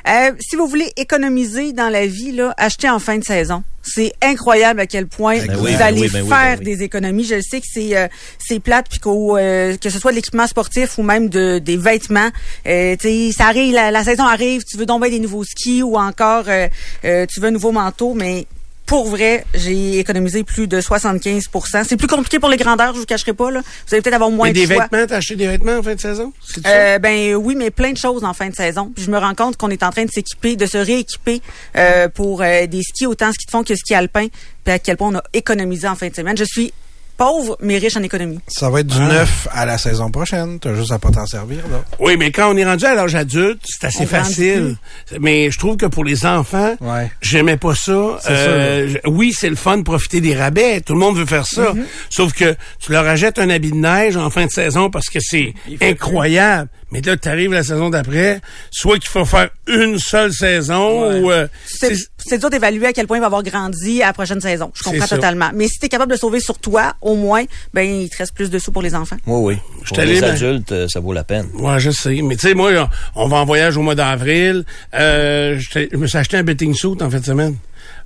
Euh, 0.06 0.32
si 0.38 0.56
vous 0.56 0.66
voulez 0.66 0.92
économiser 0.98 1.72
dans 1.72 1.88
la 1.88 2.06
vie, 2.06 2.30
là, 2.32 2.52
achetez 2.58 2.90
en 2.90 2.98
fin 2.98 3.16
de 3.16 3.24
saison. 3.24 3.64
C'est 3.82 4.12
incroyable 4.22 4.80
à 4.80 4.86
quel 4.86 5.06
point 5.06 5.38
Ben 5.46 5.56
vous 5.56 5.64
oui, 5.64 5.72
ben 5.72 5.80
allez 5.80 6.00
oui, 6.02 6.10
ben 6.12 6.26
faire 6.26 6.56
ben 6.56 6.58
oui. 6.58 6.64
des 6.76 6.82
économies. 6.82 7.24
Je 7.24 7.36
le 7.36 7.40
sais 7.42 7.60
que 7.60 7.66
c'est 7.72 7.96
euh, 7.96 8.06
c'est 8.38 8.60
plate 8.60 8.86
puis 8.90 8.98
qu'au 8.98 9.38
euh, 9.38 9.78
que 9.78 9.88
ce 9.88 9.98
soit 9.98 10.10
de 10.10 10.16
l'équipement 10.16 10.46
sportif 10.46 10.98
ou 10.98 11.02
même 11.02 11.30
de 11.30 11.58
des 11.58 11.78
vêtements, 11.78 12.28
euh, 12.66 12.96
tu 13.00 13.08
sais, 13.08 13.32
ça 13.34 13.46
arrive, 13.46 13.72
la, 13.74 13.90
la 13.90 14.04
saison 14.04 14.24
arrive, 14.24 14.62
tu 14.64 14.76
veux 14.76 14.84
tomber 14.86 15.08
des 15.08 15.20
nouveaux 15.20 15.44
skis 15.44 15.82
ou 15.82 15.96
encore 15.96 16.44
euh, 16.48 16.68
euh, 17.06 17.24
tu 17.26 17.40
veux 17.40 17.48
un 17.48 17.52
nouveau 17.52 17.72
manteau, 17.72 18.12
mais 18.12 18.46
pour 18.86 19.08
vrai, 19.08 19.44
j'ai 19.54 19.98
économisé 19.98 20.44
plus 20.44 20.66
de 20.66 20.80
75% 20.80 21.84
C'est 21.84 21.96
plus 21.96 22.06
compliqué 22.06 22.38
pour 22.38 22.50
les 22.50 22.56
grandeurs, 22.56 22.94
je 22.94 23.00
vous 23.00 23.06
cacherai 23.06 23.32
pas 23.32 23.50
là. 23.50 23.60
Vous 23.60 23.94
allez 23.94 24.02
peut-être 24.02 24.14
avoir 24.14 24.30
moins 24.30 24.48
de 24.48 24.54
des 24.54 24.66
choix. 24.66 24.82
vêtements, 24.82 25.06
t'as 25.06 25.16
acheté 25.16 25.36
des 25.36 25.46
vêtements 25.46 25.78
en 25.78 25.82
fin 25.82 25.94
de 25.94 26.00
saison? 26.00 26.32
Euh, 26.66 26.98
ben 26.98 27.34
oui, 27.34 27.54
mais 27.56 27.70
plein 27.70 27.92
de 27.92 27.96
choses 27.96 28.24
en 28.24 28.34
fin 28.34 28.48
de 28.48 28.54
saison. 28.54 28.92
Puis 28.94 29.04
je 29.04 29.10
me 29.10 29.18
rends 29.18 29.34
compte 29.34 29.56
qu'on 29.56 29.70
est 29.70 29.82
en 29.82 29.90
train 29.90 30.04
de 30.04 30.10
s'équiper, 30.10 30.56
de 30.56 30.66
se 30.66 30.78
rééquiper 30.78 31.40
euh, 31.76 32.08
pour 32.08 32.42
euh, 32.42 32.66
des 32.66 32.82
skis, 32.82 33.06
autant 33.06 33.32
ski 33.32 33.46
de 33.46 33.50
fond 33.50 33.64
que 33.64 33.74
ski 33.74 33.94
alpin, 33.94 34.26
puis 34.64 34.74
à 34.74 34.78
quel 34.78 34.96
point 34.96 35.08
on 35.08 35.16
a 35.16 35.22
économisé 35.32 35.88
en 35.88 35.94
fin 35.94 36.08
de 36.08 36.14
semaine. 36.14 36.36
Je 36.36 36.44
suis 36.44 36.72
pauvre, 37.16 37.56
mais 37.60 37.78
riche 37.78 37.96
en 37.96 38.02
économie. 38.02 38.38
Ça 38.48 38.70
va 38.70 38.80
être 38.80 38.86
du 38.88 38.98
Ah. 39.00 39.08
neuf 39.08 39.48
à 39.52 39.64
la 39.66 39.78
saison 39.78 40.10
prochaine. 40.10 40.58
T'as 40.58 40.74
juste 40.74 40.90
à 40.92 40.98
pas 40.98 41.10
t'en 41.10 41.26
servir, 41.26 41.58
là. 41.70 41.82
Oui, 42.00 42.16
mais 42.18 42.30
quand 42.30 42.52
on 42.52 42.56
est 42.56 42.64
rendu 42.64 42.84
à 42.84 42.94
l'âge 42.94 43.14
adulte, 43.14 43.60
c'est 43.64 43.86
assez 43.86 44.02
On 44.02 44.06
facile. 44.06 44.76
Mais 45.20 45.50
je 45.50 45.58
trouve 45.58 45.76
que 45.76 45.86
pour 45.86 46.04
les 46.04 46.26
enfants, 46.26 46.74
Ouais. 46.80 47.10
j'aimais 47.20 47.56
pas 47.56 47.74
ça. 47.74 47.92
Euh, 48.30 48.88
je- 48.88 49.10
oui, 49.10 49.32
c'est 49.36 49.48
le 49.50 49.56
fun 49.56 49.78
de 49.78 49.82
profiter 49.82 50.20
des 50.20 50.34
rabais. 50.34 50.80
Tout 50.80 50.94
le 50.94 50.98
monde 51.00 51.16
veut 51.16 51.26
faire 51.26 51.46
ça. 51.46 51.72
Mm-hmm. 51.72 51.84
Sauf 52.10 52.32
que 52.32 52.54
tu 52.80 52.92
leur 52.92 53.06
achètes 53.06 53.38
un 53.38 53.50
habit 53.50 53.70
de 53.70 53.76
neige 53.76 54.16
en 54.16 54.30
fin 54.30 54.46
de 54.46 54.50
saison 54.50 54.90
parce 54.90 55.08
que 55.08 55.18
c'est 55.20 55.54
incroyable. 55.80 56.68
Mais 56.94 57.00
là, 57.00 57.16
tu 57.16 57.28
arrives 57.28 57.52
la 57.52 57.64
saison 57.64 57.90
d'après, 57.90 58.40
soit 58.70 58.98
qu'il 59.00 59.10
faut 59.10 59.24
faire 59.24 59.50
une 59.66 59.98
seule 59.98 60.32
saison 60.32 61.10
ou... 61.20 61.30
euh, 61.32 61.48
C'est 61.66 62.38
dur 62.38 62.50
d'évaluer 62.50 62.86
à 62.86 62.92
quel 62.92 63.08
point 63.08 63.16
il 63.16 63.20
va 63.20 63.26
avoir 63.26 63.42
grandi 63.42 64.00
à 64.00 64.06
la 64.06 64.12
prochaine 64.12 64.40
saison. 64.40 64.70
Je 64.74 64.82
comprends 64.84 65.06
totalement. 65.08 65.50
Mais 65.54 65.66
si 65.66 65.80
tu 65.80 65.86
es 65.86 65.88
capable 65.88 66.12
de 66.12 66.16
sauver 66.16 66.38
sur 66.38 66.56
toi, 66.58 66.94
au 67.02 67.16
moins, 67.16 67.42
ben 67.74 67.82
il 67.82 68.08
te 68.08 68.16
reste 68.18 68.32
plus 68.32 68.48
de 68.48 68.58
sous 68.60 68.70
pour 68.70 68.80
les 68.80 68.94
enfants. 68.94 69.16
Oui, 69.26 69.54
oui. 69.54 69.58
Je 69.82 69.88
Pour 69.88 69.98
les 70.04 70.20
ben- 70.20 70.30
adultes, 70.30 70.70
euh, 70.72 70.86
ça 70.88 71.00
vaut 71.00 71.12
la 71.12 71.24
peine. 71.24 71.48
Ouais, 71.54 71.80
je 71.80 71.90
sais. 71.90 72.20
Mais 72.22 72.36
tu 72.36 72.46
sais, 72.48 72.54
moi, 72.54 72.70
on- 73.14 73.24
on 73.24 73.28
va 73.28 73.38
en 73.38 73.44
voyage 73.44 73.76
au 73.76 73.82
mois 73.82 73.96
d'avril. 73.96 74.64
Euh, 74.94 75.58
je 75.58 75.96
me 75.96 76.06
suis 76.06 76.16
acheté 76.16 76.36
un 76.36 76.44
betting 76.44 76.74
suit 76.74 76.96
en 77.02 77.10
fin 77.10 77.18
de 77.18 77.24
semaine. 77.24 77.56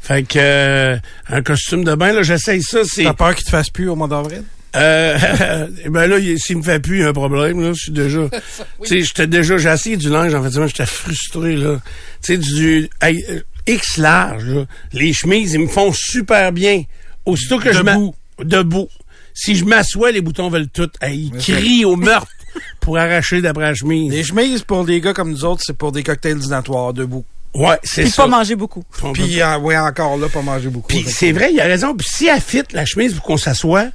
Fait 0.00 0.22
que 0.22 0.38
euh, 0.40 0.96
un 1.28 1.42
costume 1.42 1.84
de 1.84 1.94
bain, 1.94 2.12
là, 2.12 2.22
j'essaye 2.22 2.62
ça. 2.62 2.80
C'est 2.84 3.04
T'as 3.04 3.12
peur 3.12 3.34
qu'il 3.34 3.44
te 3.44 3.50
fasse 3.50 3.68
plus 3.68 3.88
au 3.90 3.96
mois 3.96 4.08
d'avril? 4.08 4.44
Euh, 4.76 5.66
ben 5.88 6.06
là, 6.06 6.18
il- 6.18 6.38
s'il 6.38 6.58
me 6.58 6.62
fait 6.62 6.80
plus, 6.80 6.98
il 6.98 7.02
y 7.02 7.04
a 7.04 7.08
un 7.08 7.12
problème. 7.12 7.60
Là, 7.62 7.72
je 7.72 7.80
suis 7.84 7.92
déjà. 7.92 8.20
Tu 8.82 8.88
sais, 8.88 9.02
j'étais 9.02 9.26
déjà. 9.26 9.56
J'ai 9.58 9.68
essayé 9.70 9.96
du 9.96 10.08
linge 10.10 10.34
en 10.34 10.42
fait. 10.42 10.66
J'étais 10.66 10.86
frustré 10.86 11.56
là. 11.56 11.76
Tu 12.22 12.34
sais, 12.34 12.38
du 12.38 12.88
hey, 13.02 13.24
euh, 13.30 13.40
X 13.66 13.96
large. 13.98 14.44
Là. 14.44 14.64
Les 14.92 15.12
chemises, 15.12 15.52
ils 15.54 15.60
me 15.60 15.66
font 15.68 15.92
super 15.92 16.52
bien. 16.52 16.82
Aussitôt 17.26 17.58
que 17.58 17.72
je 17.72 17.78
Debout. 17.80 18.14
m'a- 18.38 18.44
debout. 18.44 18.88
Si 19.34 19.54
je 19.56 19.64
m'assois, 19.64 20.10
les 20.10 20.20
boutons 20.20 20.48
veulent 20.48 20.68
tout. 20.68 20.90
Hey, 21.00 21.30
ils 21.32 21.38
crient 21.38 21.84
au 21.84 21.96
meurtre 21.96 22.28
pour 22.80 22.98
arracher 22.98 23.40
d'après 23.40 23.64
la 23.64 23.74
chemise. 23.74 24.10
Les 24.12 24.24
chemises, 24.24 24.62
pour 24.62 24.84
des 24.84 25.00
gars 25.00 25.12
comme 25.12 25.30
nous 25.30 25.44
autres, 25.44 25.62
c'est 25.64 25.76
pour 25.76 25.92
des 25.92 26.02
cocktails 26.02 26.38
dînatoires 26.38 26.92
debout. 26.92 27.24
Ouais, 27.54 27.78
c'est 27.82 28.02
Puis 28.02 28.10
ça. 28.10 28.22
pas 28.24 28.28
manger 28.28 28.56
beaucoup. 28.56 28.84
Puis, 29.14 29.40
euh, 29.40 29.58
ouais, 29.58 29.76
encore 29.76 30.16
là, 30.18 30.28
pas 30.28 30.42
manger 30.42 30.68
beaucoup. 30.68 30.88
Puis 30.88 31.04
c'est 31.06 31.32
vrai, 31.32 31.50
il 31.52 31.60
a 31.60 31.64
raison. 31.64 31.94
Puis 31.96 32.06
si 32.10 32.26
elle 32.26 32.40
fit 32.40 32.62
la 32.72 32.84
chemise 32.84 33.14
pour 33.14 33.24
qu'on 33.24 33.36
s'assoie, 33.38 33.86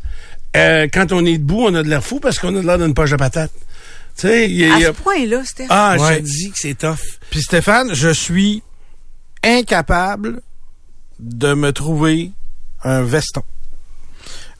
euh, 0.56 0.88
quand 0.94 1.12
on 1.12 1.26
est 1.26 1.38
debout, 1.38 1.62
on 1.68 1.74
a 1.76 1.84
de 1.84 1.90
l'air 1.90 2.04
fou 2.04 2.20
parce 2.20 2.40
qu'on 2.40 2.56
a 2.56 2.62
de 2.62 2.66
l'air 2.68 2.78
d'une 2.78 2.94
poche 2.94 3.12
de 3.12 3.16
patate. 3.16 3.52
Tu 4.16 4.28
sais, 4.28 4.50
il 4.50 4.56
y 4.58 4.66
a- 4.66 4.76
À 4.76 4.80
ce 4.80 4.86
a- 4.88 4.94
point-là, 4.94 5.42
c'était. 5.46 5.66
Ah, 5.70 5.96
je 5.98 6.04
Ouais. 6.04 6.18
te 6.20 6.26
dis 6.26 6.52
que 6.52 6.58
c'est 6.60 6.76
tough. 6.78 7.00
Puis 7.32 7.42
Stéphane, 7.42 7.94
je 7.94 8.10
suis 8.10 8.62
incapable 9.44 10.42
de 11.20 11.54
me 11.54 11.72
trouver 11.72 12.32
un 12.84 13.02
veston. 13.02 13.44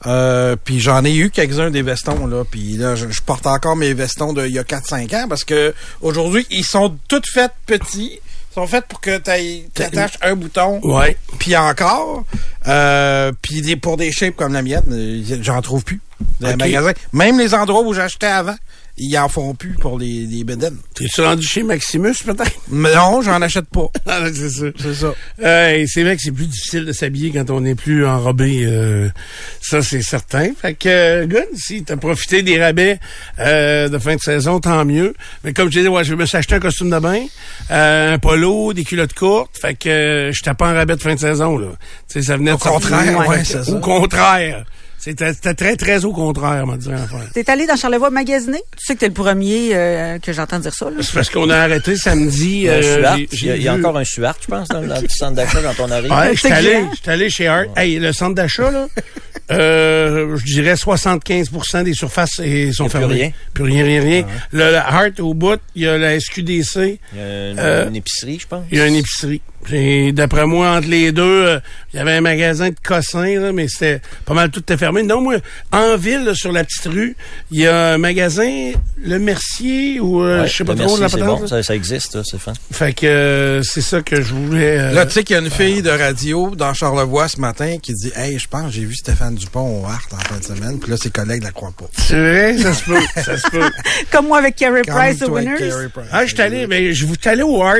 Euh, 0.06 0.54
puis 0.62 0.80
j'en 0.80 1.02
ai 1.04 1.14
eu 1.14 1.30
quelques-uns 1.30 1.70
des 1.70 1.80
vestons 1.80 2.26
là, 2.26 2.44
puis 2.44 2.76
là 2.76 2.94
je, 2.94 3.08
je 3.10 3.22
porte 3.22 3.46
encore 3.46 3.74
mes 3.74 3.94
vestons 3.94 4.34
de 4.34 4.46
il 4.46 4.52
y 4.52 4.58
a 4.58 4.62
4-5 4.64 5.14
ans 5.14 5.26
parce 5.30 5.44
que 5.44 5.74
aujourd'hui 6.02 6.46
ils 6.50 6.64
sont 6.64 6.98
toutes 7.08 7.26
faites 7.26 7.54
petits, 7.64 8.20
sont 8.54 8.66
faits 8.66 8.86
pour 8.86 9.00
que 9.00 9.18
tu 9.18 9.82
attaches 9.82 10.18
un 10.22 10.36
bouton 10.36 10.80
Ouais. 10.82 11.16
puis 11.38 11.56
encore 11.56 12.24
euh, 12.66 13.32
puis 13.42 13.76
pour 13.76 13.96
des 13.96 14.10
shapes 14.12 14.36
comme 14.36 14.52
la 14.52 14.62
mienne, 14.62 14.82
euh, 14.90 15.22
j'en 15.42 15.60
trouve 15.60 15.84
plus 15.84 16.00
dans 16.40 16.48
les 16.48 16.54
Ok. 16.54 16.60
magasins, 16.60 16.92
même 17.12 17.38
les 17.38 17.52
endroits 17.54 17.82
où 17.82 17.92
j'achetais 17.92 18.26
avant, 18.26 18.54
ils 18.96 19.16
en 19.18 19.28
font 19.28 19.54
plus 19.54 19.74
pour 19.74 19.98
les 19.98 20.26
les 20.26 20.44
bedaines. 20.44 20.76
T'es-tu 20.94 21.20
rendu 21.22 21.46
chez 21.46 21.62
Maximus, 21.62 22.14
peut-être? 22.24 22.52
Mais 22.68 22.94
non, 22.94 23.22
j'en 23.22 23.40
achète 23.42 23.66
pas. 23.66 23.88
Ah, 24.06 24.20
c'est 24.32 24.50
ça. 24.50 24.66
C'est 24.80 24.94
ça. 24.94 25.12
Euh, 25.42 25.84
c'est 25.88 26.02
vrai 26.04 26.14
que 26.16 26.22
c'est 26.22 26.30
plus 26.30 26.46
difficile 26.46 26.84
de 26.84 26.92
s'habiller 26.92 27.30
quand 27.32 27.50
on 27.50 27.60
n'est 27.62 27.74
plus 27.74 28.06
enrobé. 28.06 28.64
euh, 28.64 29.08
ça, 29.60 29.82
c'est 29.82 30.02
certain. 30.02 30.50
Fait 30.60 30.74
que, 30.74 30.88
euh, 30.88 31.26
good, 31.26 31.46
si 31.56 31.82
t'as 31.82 31.96
profité 31.96 32.42
des 32.42 32.62
rabais 32.62 33.00
euh, 33.40 33.88
de 33.88 33.98
fin 33.98 34.14
de 34.14 34.20
saison, 34.20 34.60
tant 34.60 34.84
mieux. 34.84 35.14
Mais 35.42 35.52
comme 35.52 35.70
je 35.72 35.78
disais, 35.78 35.88
ouais, 35.88 36.04
je 36.04 36.14
me 36.14 36.26
suis 36.26 36.36
acheté 36.36 36.54
un 36.54 36.60
costume 36.60 36.90
de 36.90 36.98
bain, 36.98 37.24
euh, 37.70 38.14
un 38.14 38.18
polo, 38.18 38.72
des 38.72 38.84
culottes 38.84 39.14
courtes. 39.14 39.56
Fait 39.60 39.74
que 39.74 39.88
euh, 39.88 40.32
j'étais 40.32 40.54
pas 40.54 40.70
en 40.70 40.74
rabais 40.74 40.94
de 40.96 41.02
fin 41.02 41.14
de 41.14 41.20
saison. 41.20 41.58
Là. 41.58 41.68
Tu 42.08 42.20
sais, 42.20 42.22
ça 42.22 42.36
venait 42.36 42.52
Au 42.52 42.56
de 42.56 42.62
sortir. 42.62 42.90
contraire, 42.90 43.28
ouais, 43.28 43.44
c'est 43.44 43.64
ça. 43.64 43.72
Au 43.72 43.80
contraire. 43.80 44.64
C'était 45.04 45.34
très, 45.54 45.76
très 45.76 46.04
au 46.06 46.12
contraire, 46.12 46.66
m'a 46.66 46.78
dit 46.78 46.88
l'affaire. 46.88 47.20
T'es 47.34 47.50
allé 47.50 47.66
dans 47.66 47.76
Charlevoix 47.76 48.08
magasiner? 48.08 48.62
Tu 48.78 48.86
sais 48.86 48.94
que 48.94 49.00
t'es 49.00 49.08
le 49.08 49.12
premier 49.12 49.70
euh, 49.74 50.18
que 50.18 50.32
j'entends 50.32 50.58
dire 50.58 50.72
ça, 50.72 50.86
là. 50.88 50.96
C'est 51.02 51.12
parce 51.12 51.28
qu'on 51.28 51.50
a 51.50 51.56
arrêté 51.58 51.94
samedi. 51.94 52.60
Il 52.60 52.62
y 52.62 52.68
a 52.70 52.72
euh, 52.72 53.16
Il 53.32 53.62
y 53.62 53.68
encore 53.68 53.98
un 53.98 54.04
Suart, 54.04 54.36
je 54.40 54.46
pense, 54.46 54.68
dans, 54.68 54.80
dans 54.80 54.96
le 54.96 55.02
petit 55.06 55.16
centre 55.18 55.34
d'achat 55.34 55.60
quand 55.60 55.84
on 55.84 55.90
arrive. 55.90 56.10
Ouais, 56.10 56.34
j'étais 56.34 56.52
allé, 56.52 56.84
allé 57.06 57.28
chez 57.28 57.46
Art. 57.48 57.64
Hey, 57.76 57.98
le 57.98 58.14
centre 58.14 58.34
d'achat, 58.34 58.70
là, 58.70 58.86
euh, 59.50 60.36
je 60.38 60.44
dirais 60.46 60.74
75% 60.74 61.82
des 61.84 61.92
surfaces 61.94 62.38
et 62.42 62.72
sont 62.72 62.86
a 62.86 62.88
plus 62.88 62.98
fermées. 62.98 63.14
rien. 63.14 63.30
Plus 63.52 63.64
rien, 63.64 63.84
rien, 63.84 64.00
rien. 64.00 64.26
Le, 64.52 64.70
le 64.70 64.76
Art 64.76 65.10
au 65.18 65.34
bout, 65.34 65.60
il 65.74 65.82
y 65.82 65.86
a 65.86 65.98
la 65.98 66.18
SQDC, 66.18 66.40
Il 66.42 67.18
y 67.18 67.20
a 67.20 67.50
une, 67.50 67.58
Euh, 67.58 67.88
une 67.88 67.96
épicerie, 67.96 68.38
je 68.40 68.46
pense. 68.46 68.64
il 68.72 68.78
y 68.78 68.80
a 68.80 68.86
une 68.86 68.96
épicerie. 68.96 69.42
Et 69.72 70.12
d'après 70.12 70.46
moi, 70.46 70.70
entre 70.76 70.88
les 70.88 71.12
deux, 71.12 71.22
euh, 71.22 71.60
il 71.92 71.96
y 71.96 72.00
avait 72.00 72.12
un 72.12 72.20
magasin 72.20 72.68
de 72.68 72.74
cossins, 72.82 73.40
là, 73.40 73.52
mais 73.52 73.66
c'était 73.68 74.00
pas 74.24 74.34
mal 74.34 74.50
tout 74.50 74.60
était 74.60 74.76
fermé. 74.76 75.02
Non, 75.02 75.20
moi, 75.20 75.36
en 75.72 75.96
ville, 75.96 76.24
là, 76.24 76.34
sur 76.34 76.52
la 76.52 76.64
petite 76.64 76.86
rue, 76.86 77.16
il 77.50 77.60
y 77.60 77.66
a 77.66 77.92
un 77.94 77.98
magasin, 77.98 78.72
le 79.02 79.18
Mercier, 79.18 80.00
ou 80.00 80.22
euh, 80.22 80.42
Ouais, 80.42 80.48
je 80.48 80.56
sais 80.56 80.64
pas 80.64 80.74
trop, 80.74 80.96
Merci, 80.98 81.16
la 81.16 81.24
patente, 81.24 81.40
bon, 81.42 81.46
ça, 81.46 81.62
ça 81.62 81.74
existe, 81.74 82.22
c'est 82.24 82.38
fin. 82.38 82.52
Fait 82.72 82.92
que 82.92 83.06
euh, 83.06 83.62
c'est 83.62 83.80
ça 83.80 84.02
que 84.02 84.20
je 84.22 84.34
voulais... 84.34 84.78
euh, 84.78 84.92
Là, 84.92 85.06
tu 85.06 85.12
sais 85.12 85.24
qu'il 85.24 85.34
y 85.34 85.38
a 85.38 85.42
une 85.42 85.50
fille 85.50 85.82
de 85.82 85.90
radio 85.90 86.52
dans 86.56 86.74
Charlevoix 86.74 87.28
ce 87.28 87.40
matin 87.40 87.76
qui 87.82 87.92
dit 87.94 88.12
Hey, 88.16 88.38
je 88.38 88.48
pense 88.48 88.66
que 88.66 88.72
j'ai 88.72 88.84
vu 88.84 88.94
Stéphane 88.94 89.34
Dupont 89.34 89.82
au 89.82 89.86
Hart 89.86 90.12
en 90.12 90.18
fin 90.18 90.38
de 90.38 90.44
semaine. 90.44 90.78
Puis 90.78 90.90
là, 90.90 90.96
ses 90.96 91.10
collègues 91.10 91.42
la 91.42 91.50
croient 91.52 91.72
pas. 91.76 91.86
c'est 91.96 92.14
vrai, 92.18 92.58
ça 92.58 92.74
se 92.74 92.84
peut, 92.84 93.00
ça 93.16 93.36
se 93.38 93.50
peut. 93.50 93.70
Comme 94.10 94.26
moi 94.28 94.38
avec 94.38 94.56
Carey 94.56 94.82
Comme 94.84 94.94
Price, 94.94 95.18
The 95.18 95.26
toi, 95.26 95.40
Winners. 95.40 95.58
Carey 95.58 95.88
Price. 95.92 96.06
Ah, 96.12 96.26
je 96.26 96.34
suis 96.34 96.42
allé, 96.42 96.66
mais 96.66 96.92
je 96.92 97.06
vous 97.06 97.14
allé 97.24 97.42
au 97.42 97.62
Art, 97.62 97.76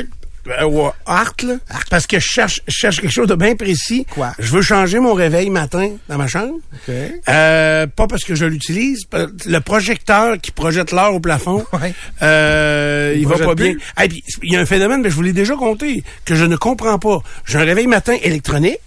euh, 0.48 0.90
Art, 1.06 1.34
là, 1.42 1.54
parce 1.90 2.06
que 2.06 2.18
je 2.18 2.26
cherche, 2.26 2.60
je 2.66 2.72
cherche 2.74 3.00
quelque 3.00 3.12
chose 3.12 3.28
de 3.28 3.34
bien 3.34 3.56
précis. 3.56 4.06
Quoi? 4.10 4.32
Je 4.38 4.50
veux 4.52 4.62
changer 4.62 4.98
mon 5.00 5.14
réveil 5.14 5.50
matin 5.50 5.90
dans 6.08 6.18
ma 6.18 6.26
chambre. 6.26 6.54
OK. 6.72 6.94
Euh, 7.28 7.86
pas 7.86 8.06
parce 8.06 8.24
que 8.24 8.34
je 8.34 8.44
l'utilise. 8.46 9.06
Le 9.46 9.58
projecteur 9.60 10.38
qui 10.40 10.50
projette 10.50 10.92
l'heure 10.92 11.14
au 11.14 11.20
plafond, 11.20 11.64
Ouais. 11.72 11.94
euh, 12.22 13.12
il, 13.14 13.22
Il 13.22 13.28
va 13.28 13.38
pas 13.38 13.54
bien. 13.54 13.74
Ah, 13.96 14.04
il 14.06 14.52
y 14.52 14.56
a 14.56 14.60
un 14.60 14.66
phénomène, 14.66 15.00
mais 15.02 15.10
je 15.10 15.14
vous 15.14 15.22
l'ai 15.22 15.32
déjà 15.32 15.54
compté, 15.56 16.02
que 16.24 16.34
je 16.34 16.44
ne 16.44 16.56
comprends 16.56 16.98
pas. 16.98 17.22
J'ai 17.46 17.58
un 17.58 17.64
réveil 17.64 17.86
matin 17.86 18.16
électronique, 18.22 18.78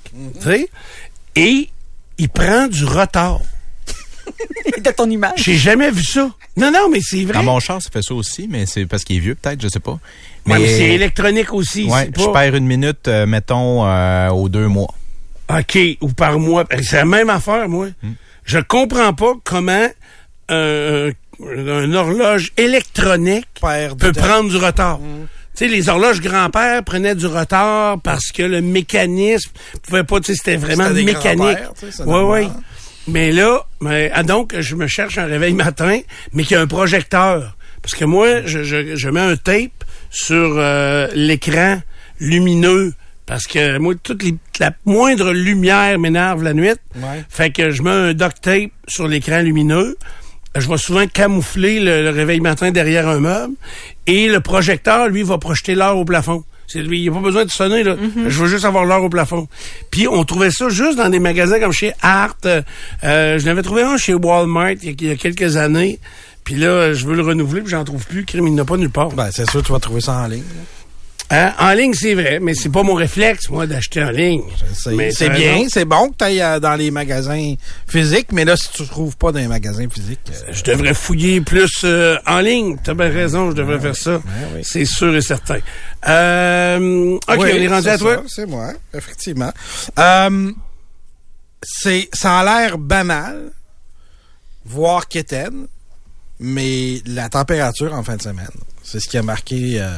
tu 0.42 0.42
sais, 0.42 0.70
et 1.36 1.70
il 2.18 2.30
prend 2.30 2.68
du 2.68 2.86
retard. 2.86 3.42
De 4.78 4.92
ton 4.92 5.10
image. 5.10 5.34
J'ai 5.38 5.56
jamais 5.56 5.92
vu 5.92 6.04
ça. 6.04 6.30
Non, 6.56 6.72
non, 6.72 6.90
mais 6.92 7.00
c'est 7.02 7.24
vrai. 7.24 7.34
Dans 7.34 7.44
mon 7.44 7.60
char, 7.60 7.82
ça 7.82 7.90
fait 7.92 8.02
ça 8.02 8.14
aussi, 8.14 8.48
mais 8.50 8.66
c'est 8.66 8.86
parce 8.86 9.04
qu'il 9.04 9.18
est 9.18 9.20
vieux, 9.20 9.36
peut-être, 9.36 9.62
je 9.62 9.68
sais 9.68 9.80
pas. 9.80 10.00
Ouais, 10.46 10.60
mais 10.60 10.68
c'est 10.68 10.90
électronique 10.94 11.54
aussi. 11.54 11.86
Ouais, 11.86 12.10
c'est 12.14 12.22
je 12.22 12.26
pas... 12.28 12.34
perds 12.34 12.56
une 12.56 12.66
minute, 12.68 13.08
euh, 13.08 13.26
mettons, 13.26 13.86
euh, 13.86 14.30
aux 14.30 14.50
deux 14.50 14.68
mois. 14.68 14.94
OK, 15.50 15.78
ou 16.02 16.10
par 16.10 16.40
mois. 16.40 16.64
Ben, 16.66 16.82
C'est 16.84 16.98
la 16.98 17.06
même 17.06 17.30
affaire, 17.30 17.68
moi. 17.70 17.88
Je 18.44 18.60
comprends 18.60 19.14
pas 19.14 19.34
comment 19.44 19.88
euh, 20.52 21.12
un 21.42 21.94
horloge 21.94 22.52
électronique 22.58 23.48
peut 24.00 24.12
prendre 24.14 24.50
du 24.50 24.58
retard. 24.58 25.00
Tu 25.56 25.66
sais, 25.66 25.68
les 25.68 25.90
horloges 25.90 26.22
grand-père 26.22 26.84
prenaient 26.84 27.16
du 27.16 27.26
retard 27.26 28.00
parce 28.02 28.32
que 28.32 28.44
le 28.44 28.62
mécanisme 28.62 29.50
pouvait 29.82 30.04
pas, 30.04 30.20
tu 30.20 30.28
sais, 30.28 30.36
c'était 30.36 30.56
vraiment 30.56 30.90
mécanique. 30.92 31.58
c'est 31.80 32.04
Oui, 32.06 32.12
normal. 32.12 32.52
Mais 33.08 33.32
là, 33.32 33.66
mais, 33.80 34.12
ah, 34.14 34.24
donc, 34.24 34.54
je 34.60 34.76
me 34.76 34.88
cherche 34.88 35.18
un 35.18 35.26
réveil 35.26 35.54
matin, 35.54 36.00
mais 36.34 36.44
qui 36.44 36.56
a 36.56 36.62
un 36.62 36.68
projecteur. 36.68 37.56
Parce 37.82 37.96
que 37.96 38.06
moi, 38.06 38.46
je, 38.46 38.64
je, 38.64 38.96
je 38.96 39.10
mets 39.10 39.22
un 39.22 39.38
tape 39.38 39.84
sur 40.10 40.56
euh, 40.58 41.08
l'écran 41.14 41.80
lumineux. 42.20 42.94
Parce 43.26 43.48
que 43.48 43.78
moi, 43.78 43.94
toute 44.02 44.24
les, 44.24 44.36
la 44.60 44.72
moindre 44.86 45.32
lumière 45.32 45.98
m'énerve 46.00 46.44
la 46.44 46.54
nuit. 46.54 46.74
Ouais. 46.96 47.24
Fait 47.30 47.52
que 47.52 47.72
je 47.72 47.82
mets 47.82 47.90
un 47.92 48.14
duct 48.14 48.42
tape 48.42 48.72
sur 48.88 49.08
l'écran 49.08 49.40
lumineux. 49.42 49.98
Je 50.56 50.68
vais 50.68 50.78
souvent 50.78 51.08
camoufler 51.08 51.80
le, 51.80 52.04
le 52.04 52.10
réveil 52.10 52.42
matin 52.42 52.72
derrière 52.72 53.08
un 53.08 53.20
meuble. 53.20 53.54
Et 54.06 54.28
le 54.28 54.40
projecteur, 54.42 55.08
lui, 55.08 55.24
va 55.24 55.38
projeter 55.38 55.76
l'heure 55.76 55.98
au 55.98 56.06
plafond. 56.06 56.44
C'est 56.68 56.82
lui, 56.82 57.00
il 57.00 57.04
n'y 57.04 57.10
a 57.10 57.14
pas 57.14 57.22
besoin 57.22 57.46
de 57.46 57.50
sonner, 57.50 57.84
là. 57.84 57.96
Je 58.28 58.44
veux 58.44 58.48
juste 58.48 58.66
avoir 58.66 58.84
l'heure 58.86 59.04
au 59.04 59.10
plafond. 59.10 59.48
Puis 59.90 60.08
on 60.08 60.24
trouvait 60.26 60.52
ça 60.52 60.68
juste 60.68 60.98
dans 60.98 61.10
des 61.10 61.20
magasins 61.20 61.60
comme 61.60 61.72
chez 61.72 61.94
Art. 62.02 62.36
Euh, 62.46 62.62
je 63.40 63.46
n'avais 63.46 63.62
trouvé 63.62 63.84
un 63.84 63.96
chez 63.98 64.14
Walmart 64.14 64.72
il 64.72 64.86
y 64.86 64.90
a, 64.90 64.94
il 65.00 65.08
y 65.08 65.12
a 65.12 65.16
quelques 65.16 65.56
années. 65.56 66.00
Puis 66.44 66.56
là, 66.56 66.94
je 66.94 67.06
veux 67.06 67.16
le 67.16 67.24
renouveler, 67.24 67.62
puis 67.62 67.72
j'en 67.72 67.84
trouve 67.84 68.06
plus. 68.06 68.26
Crime, 68.26 68.48
il 68.48 68.56
n'a 68.56 68.66
pas 68.66 68.78
nulle 68.78 68.90
part. 68.90 69.10
Ben, 69.10 69.30
c'est 69.32 69.50
sûr, 69.50 69.64
tu 69.64 69.72
vas 69.72 69.80
trouver 69.80 70.02
ça 70.02 70.14
en 70.14 70.28
ligne. 70.28 70.44
Hein? 71.30 71.54
En 71.60 71.74
ligne, 71.74 71.94
c'est 71.94 72.14
vrai, 72.14 72.40
mais 72.40 72.54
c'est 72.54 72.70
pas 72.70 72.84
mon 72.84 72.94
réflexe, 72.94 73.50
moi, 73.50 73.68
d'acheter 73.68 74.02
en 74.02 74.12
ligne. 74.12 74.44
C'est 74.74 74.94
Mais 74.94 75.12
c'est 75.12 75.28
t'as 75.28 75.34
bien, 75.36 75.66
c'est 75.68 75.84
bon 75.84 76.10
que 76.10 76.16
tu 76.18 76.24
ailles 76.24 76.62
dans 76.62 76.76
les 76.76 76.90
magasins 76.90 77.56
physiques, 77.86 78.32
mais 78.32 78.46
là, 78.46 78.56
si 78.56 78.70
tu 78.72 78.84
ne 78.84 78.88
trouves 78.88 79.18
pas 79.18 79.34
dans 79.34 79.40
les 79.40 79.48
magasins 79.48 79.90
physiques, 79.90 80.22
euh, 80.30 80.54
Je 80.54 80.64
devrais 80.64 80.94
fouiller 80.94 81.42
plus 81.42 81.82
euh, 81.84 82.18
en 82.26 82.40
ligne. 82.40 82.78
T'as 82.82 82.94
bien 82.94 83.10
raison, 83.10 83.52
je 83.52 83.56
devrais 83.56 83.80
faire 83.80 83.96
ça. 83.96 84.22
C'est 84.64 84.86
sûr 84.86 85.16
et 85.16 85.22
certain. 85.22 85.60
Euh, 86.08 87.16
OK, 87.16 87.22
on 87.28 87.46
est 87.46 87.68
rendu 87.68 87.84
c'est 87.84 87.90
à 87.90 87.98
toi. 87.98 88.24
C'est 88.28 88.46
moi, 88.46 88.72
effectivement. 88.94 89.52
Euh, 90.00 90.52
c'est, 91.62 92.10
ça 92.14 92.40
a 92.40 92.44
l'air 92.46 92.78
banal, 92.78 93.52
voire 94.66 95.10
quétaine, 95.10 95.68
mais 96.40 97.02
la 97.06 97.28
température 97.28 97.94
en 97.94 98.04
fin 98.04 98.16
de 98.16 98.22
semaine, 98.22 98.48
c'est 98.84 99.02
ce 99.02 99.10
qui 99.10 99.18
a 99.18 99.24
marqué 99.24 99.78
euh, 99.82 99.90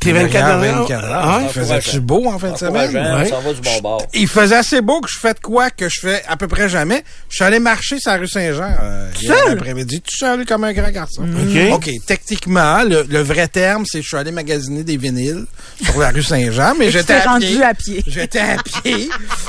Tes 0.00 0.12
24 0.12 0.32
dernières 0.32 0.74
heures? 0.76 0.80
24 0.82 1.04
heures. 1.04 1.12
Ah, 1.24 1.40
Il 1.42 1.48
faisait-tu 1.48 2.00
beau 2.00 2.26
en 2.26 2.38
fin 2.38 2.50
de 2.52 2.56
semaine? 2.58 2.94
Ouais. 2.94 3.00
on 3.26 3.28
s'en 3.28 3.40
va 3.40 3.52
du 3.52 3.60
bon 3.60 3.80
bord. 3.82 4.06
Il 4.14 4.28
faisait 4.28 4.56
assez 4.56 4.80
beau 4.80 5.00
que 5.00 5.08
je 5.10 5.18
fais 5.18 5.34
de 5.34 5.40
quoi 5.40 5.70
que 5.70 5.88
je 5.88 6.00
fais 6.00 6.22
à 6.28 6.36
peu 6.36 6.46
près 6.48 6.68
jamais. 6.68 7.02
Je 7.28 7.36
suis 7.36 7.44
allé 7.44 7.58
marcher 7.58 7.98
sur 7.98 8.12
la 8.12 8.18
rue 8.18 8.28
Saint-Jean 8.28 8.70
euh, 8.82 9.10
hier 9.20 9.34
seul? 9.44 9.52
après-midi, 9.54 10.00
tout 10.02 10.16
seul 10.16 10.44
comme 10.46 10.64
un 10.64 10.72
grand 10.72 10.90
garçon. 10.90 11.22
OK. 11.24 11.72
OK, 11.72 11.90
techniquement, 12.06 12.82
le, 12.84 13.04
le 13.08 13.20
vrai 13.20 13.48
terme, 13.48 13.84
c'est 13.86 13.98
que 13.98 14.02
je 14.04 14.08
suis 14.08 14.16
allé 14.16 14.30
magasiner 14.30 14.84
des 14.84 14.96
vinyles 14.96 15.44
sur 15.82 15.98
la 15.98 16.10
rue 16.10 16.22
Saint-Jean, 16.22 16.74
mais 16.78 16.86
Tu 16.90 16.92
j'étais 16.92 17.14
t'es 17.20 17.26
à 17.26 17.32
rendu 17.32 17.46
pied. 17.46 17.62
à 17.64 17.74
pied. 17.74 18.04
J'étais 18.06 18.38
à 18.40 18.56
pied, 18.62 19.08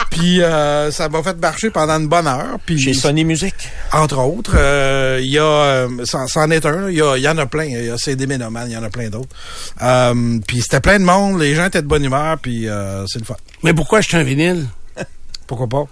puis 0.09 0.41
euh, 0.41 0.91
ça 0.91 1.09
m'a 1.09 1.21
fait 1.23 1.37
marcher 1.39 1.69
pendant 1.69 1.99
une 1.99 2.07
bonne 2.07 2.27
heure. 2.27 2.57
Puis 2.65 2.79
Chez 2.79 2.93
Sony 2.93 3.23
Music. 3.25 3.53
entre 3.91 4.17
autres, 4.19 4.53
euh, 4.55 5.19
il 5.21 5.29
y 5.31 5.37
a, 5.37 5.43
euh, 5.43 5.87
c'en 6.05 6.49
est 6.51 6.65
un, 6.65 6.81
là. 6.81 6.89
il 6.89 6.97
y, 6.97 7.01
a- 7.01 7.17
il 7.17 7.23
y 7.23 7.27
en 7.29 7.37
a 7.37 7.45
plein, 7.45 7.65
il 7.65 7.85
y 7.85 7.89
a 7.89 7.97
CD 7.97 8.25
Ménoman, 8.27 8.65
il 8.69 8.73
y 8.73 8.77
en 8.77 8.83
a 8.83 8.89
plein 8.89 9.09
d'autres. 9.09 9.35
Euh, 9.81 10.36
puis 10.45 10.61
c'était 10.61 10.79
plein 10.79 10.99
de 10.99 11.03
monde, 11.05 11.39
les 11.39 11.55
gens 11.55 11.65
étaient 11.65 11.81
de 11.81 11.87
bonne 11.87 12.03
humeur, 12.03 12.37
puis 12.39 12.67
euh, 12.67 13.05
c'est 13.07 13.19
le 13.19 13.25
fun. 13.25 13.35
Mais 13.63 13.73
pourquoi 13.73 13.99
acheter 13.99 14.17
un 14.17 14.23
vinyle? 14.23 14.65
Pourquoi 15.47 15.67
pas? 15.67 15.85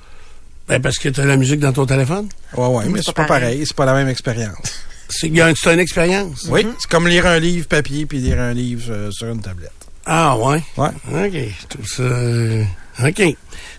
Ben 0.68 0.82
parce 0.82 0.98
que 0.98 1.10
tu 1.10 1.22
as 1.22 1.26
la 1.26 1.38
musique 1.38 1.60
dans 1.60 1.72
ton 1.72 1.86
téléphone? 1.86 2.28
Ouais, 2.58 2.68
ouais, 2.68 2.86
mais 2.88 2.98
c'est 3.00 3.06
c'est 3.06 3.14
pas 3.14 3.22
pas 3.24 3.28
pareil. 3.28 3.42
pareil, 3.44 3.66
c'est 3.66 3.76
pas 3.76 3.86
la 3.86 3.94
même 3.94 4.10
expérience. 4.10 4.58
C'est 5.08 5.28
une 5.28 5.80
expérience. 5.80 6.48
Oui, 6.50 6.66
c'est 6.80 6.90
comme 6.90 7.08
lire 7.08 7.28
un 7.28 7.38
livre 7.38 7.68
papier 7.68 8.08
puis 8.08 8.18
lire 8.18 8.40
un 8.40 8.54
livre 8.54 8.88
euh, 8.92 9.12
sur 9.12 9.28
une 9.28 9.40
tablette. 9.40 9.70
Ah 10.04 10.36
ouais? 10.36 10.64
Ouais. 10.78 10.90
OK. 10.90 11.32
Je 11.62 11.68
trouve 11.68 11.86
ça. 11.88 12.02
euh, 12.02 12.64
OK. 13.04 13.22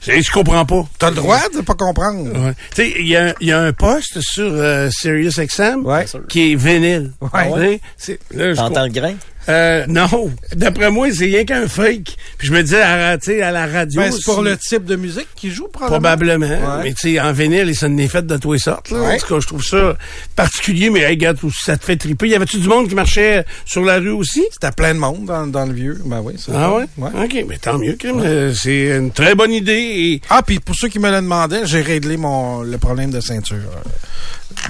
Je, 0.02 0.20
je 0.22 0.31
comprends 0.31 0.64
pas. 0.64 0.87
T'as 1.00 1.11
le 1.11 1.16
droit 1.16 1.40
de 1.52 1.62
pas 1.62 1.74
comprendre. 1.74 2.31
Ouais. 2.33 2.55
Tu 2.74 2.76
sais, 2.76 2.94
il 3.00 3.09
y 3.09 3.16
a, 3.16 3.35
il 3.40 3.48
y 3.48 3.52
a 3.52 3.61
un 3.61 3.72
poste 3.72 4.20
sur 4.20 4.44
euh, 4.48 4.88
SiriusXM 4.90 5.85
Ouais. 5.85 6.07
qui 6.29 6.52
est 6.52 6.55
vinyle. 6.55 7.11
Ouais. 7.35 7.81
Je 8.00 8.55
T'entends 8.55 8.85
le 8.85 8.90
grain? 8.92 9.14
Euh, 9.48 9.85
non. 9.88 10.30
D'après 10.54 10.90
moi, 10.90 11.09
c'est 11.12 11.26
rien 11.26 11.44
qu'un 11.44 11.68
fake. 11.68 12.16
Puis 12.38 12.48
je 12.48 12.52
me 12.52 12.62
disais, 12.62 12.82
à, 12.82 13.11
à 13.16 13.50
la 13.52 13.66
radio. 13.66 14.00
Ben, 14.00 14.12
c'est 14.12 14.24
pour 14.24 14.42
le 14.42 14.56
type 14.56 14.85
de 14.85 14.96
musique 14.96 15.28
qui 15.37 15.50
joue, 15.50 15.68
probablement. 15.68 16.46
Probablement. 16.46 16.76
Ouais. 16.78 16.82
Mais 16.85 16.92
tu 16.94 17.12
sais, 17.14 17.20
en 17.20 17.32
vinyle, 17.32 17.74
ça 17.76 17.88
n'est 17.88 18.09
fait 18.09 18.26
de 18.26 18.37
tous 18.37 18.54
les 18.54 18.59
sortes. 18.59 18.90
Là. 18.90 19.00
Ouais. 19.00 19.14
En 19.14 19.18
tout 19.18 19.26
cas, 19.35 19.40
je 19.40 19.46
trouve 19.46 19.64
ça 19.64 19.96
particulier, 20.35 20.90
mais 20.90 21.00
hey, 21.00 21.11
regarde, 21.11 21.38
ça 21.64 21.76
te 21.76 21.85
fait 21.85 21.96
triper. 21.96 22.28
Y 22.28 22.35
avait-tu 22.35 22.59
du 22.59 22.68
monde 22.68 22.88
qui 22.88 22.94
marchait 22.94 23.44
sur 23.64 23.85
la 23.85 23.98
rue 23.98 24.11
aussi? 24.11 24.44
C'était 24.52 24.72
plein 24.72 24.94
de 24.94 24.98
monde 24.98 25.26
dans, 25.26 25.46
dans 25.46 25.64
le 25.66 25.72
vieux. 25.72 26.00
Ben 26.04 26.20
oui, 26.22 26.35
Ah 26.37 26.52
ça. 26.52 26.72
ouais? 26.74 26.85
OK, 27.24 27.44
mais 27.48 27.59
tant 27.59 27.78
mieux, 27.78 27.92
Kim. 27.94 28.20
Euh, 28.20 28.52
C'est 28.54 28.96
une 28.96 29.11
très 29.12 29.35
bonne 29.35 29.52
idée. 29.52 29.72
Et... 29.74 30.20
Ah, 30.30 30.42
puis 30.42 30.59
pour 30.59 30.74
ceux 30.74 30.88
qui 30.88 30.98
me 30.98 31.11
le 31.11 31.16
demandaient, 31.16 31.66
j'ai 31.66 31.80
réglé 31.82 32.16
mon 32.16 32.62
le 32.62 32.78
problème 32.78 33.11
de 33.11 33.20
ceinture. 33.20 33.56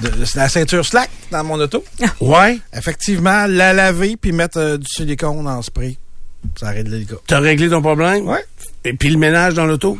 De, 0.01 0.11
la 0.35 0.49
ceinture 0.49 0.85
slack 0.85 1.09
dans 1.31 1.43
mon 1.43 1.59
auto. 1.59 1.83
Ouais, 2.21 2.59
Effectivement, 2.75 3.47
la 3.47 3.73
laver 3.73 4.15
puis 4.17 4.31
mettre 4.31 4.59
euh, 4.59 4.77
du 4.77 4.85
silicone 4.87 5.47
en 5.47 5.61
spray. 5.61 5.97
Ça 6.59 6.67
a 6.67 6.71
réglé 6.71 6.99
le 6.99 7.05
gars. 7.05 7.17
t'as 7.25 7.39
réglé 7.39 7.69
ton 7.69 7.81
problème? 7.81 8.27
Ouais. 8.27 8.45
Et 8.85 8.93
puis 8.93 9.09
le 9.09 9.17
ménage 9.17 9.55
dans 9.55 9.65
l'auto? 9.65 9.97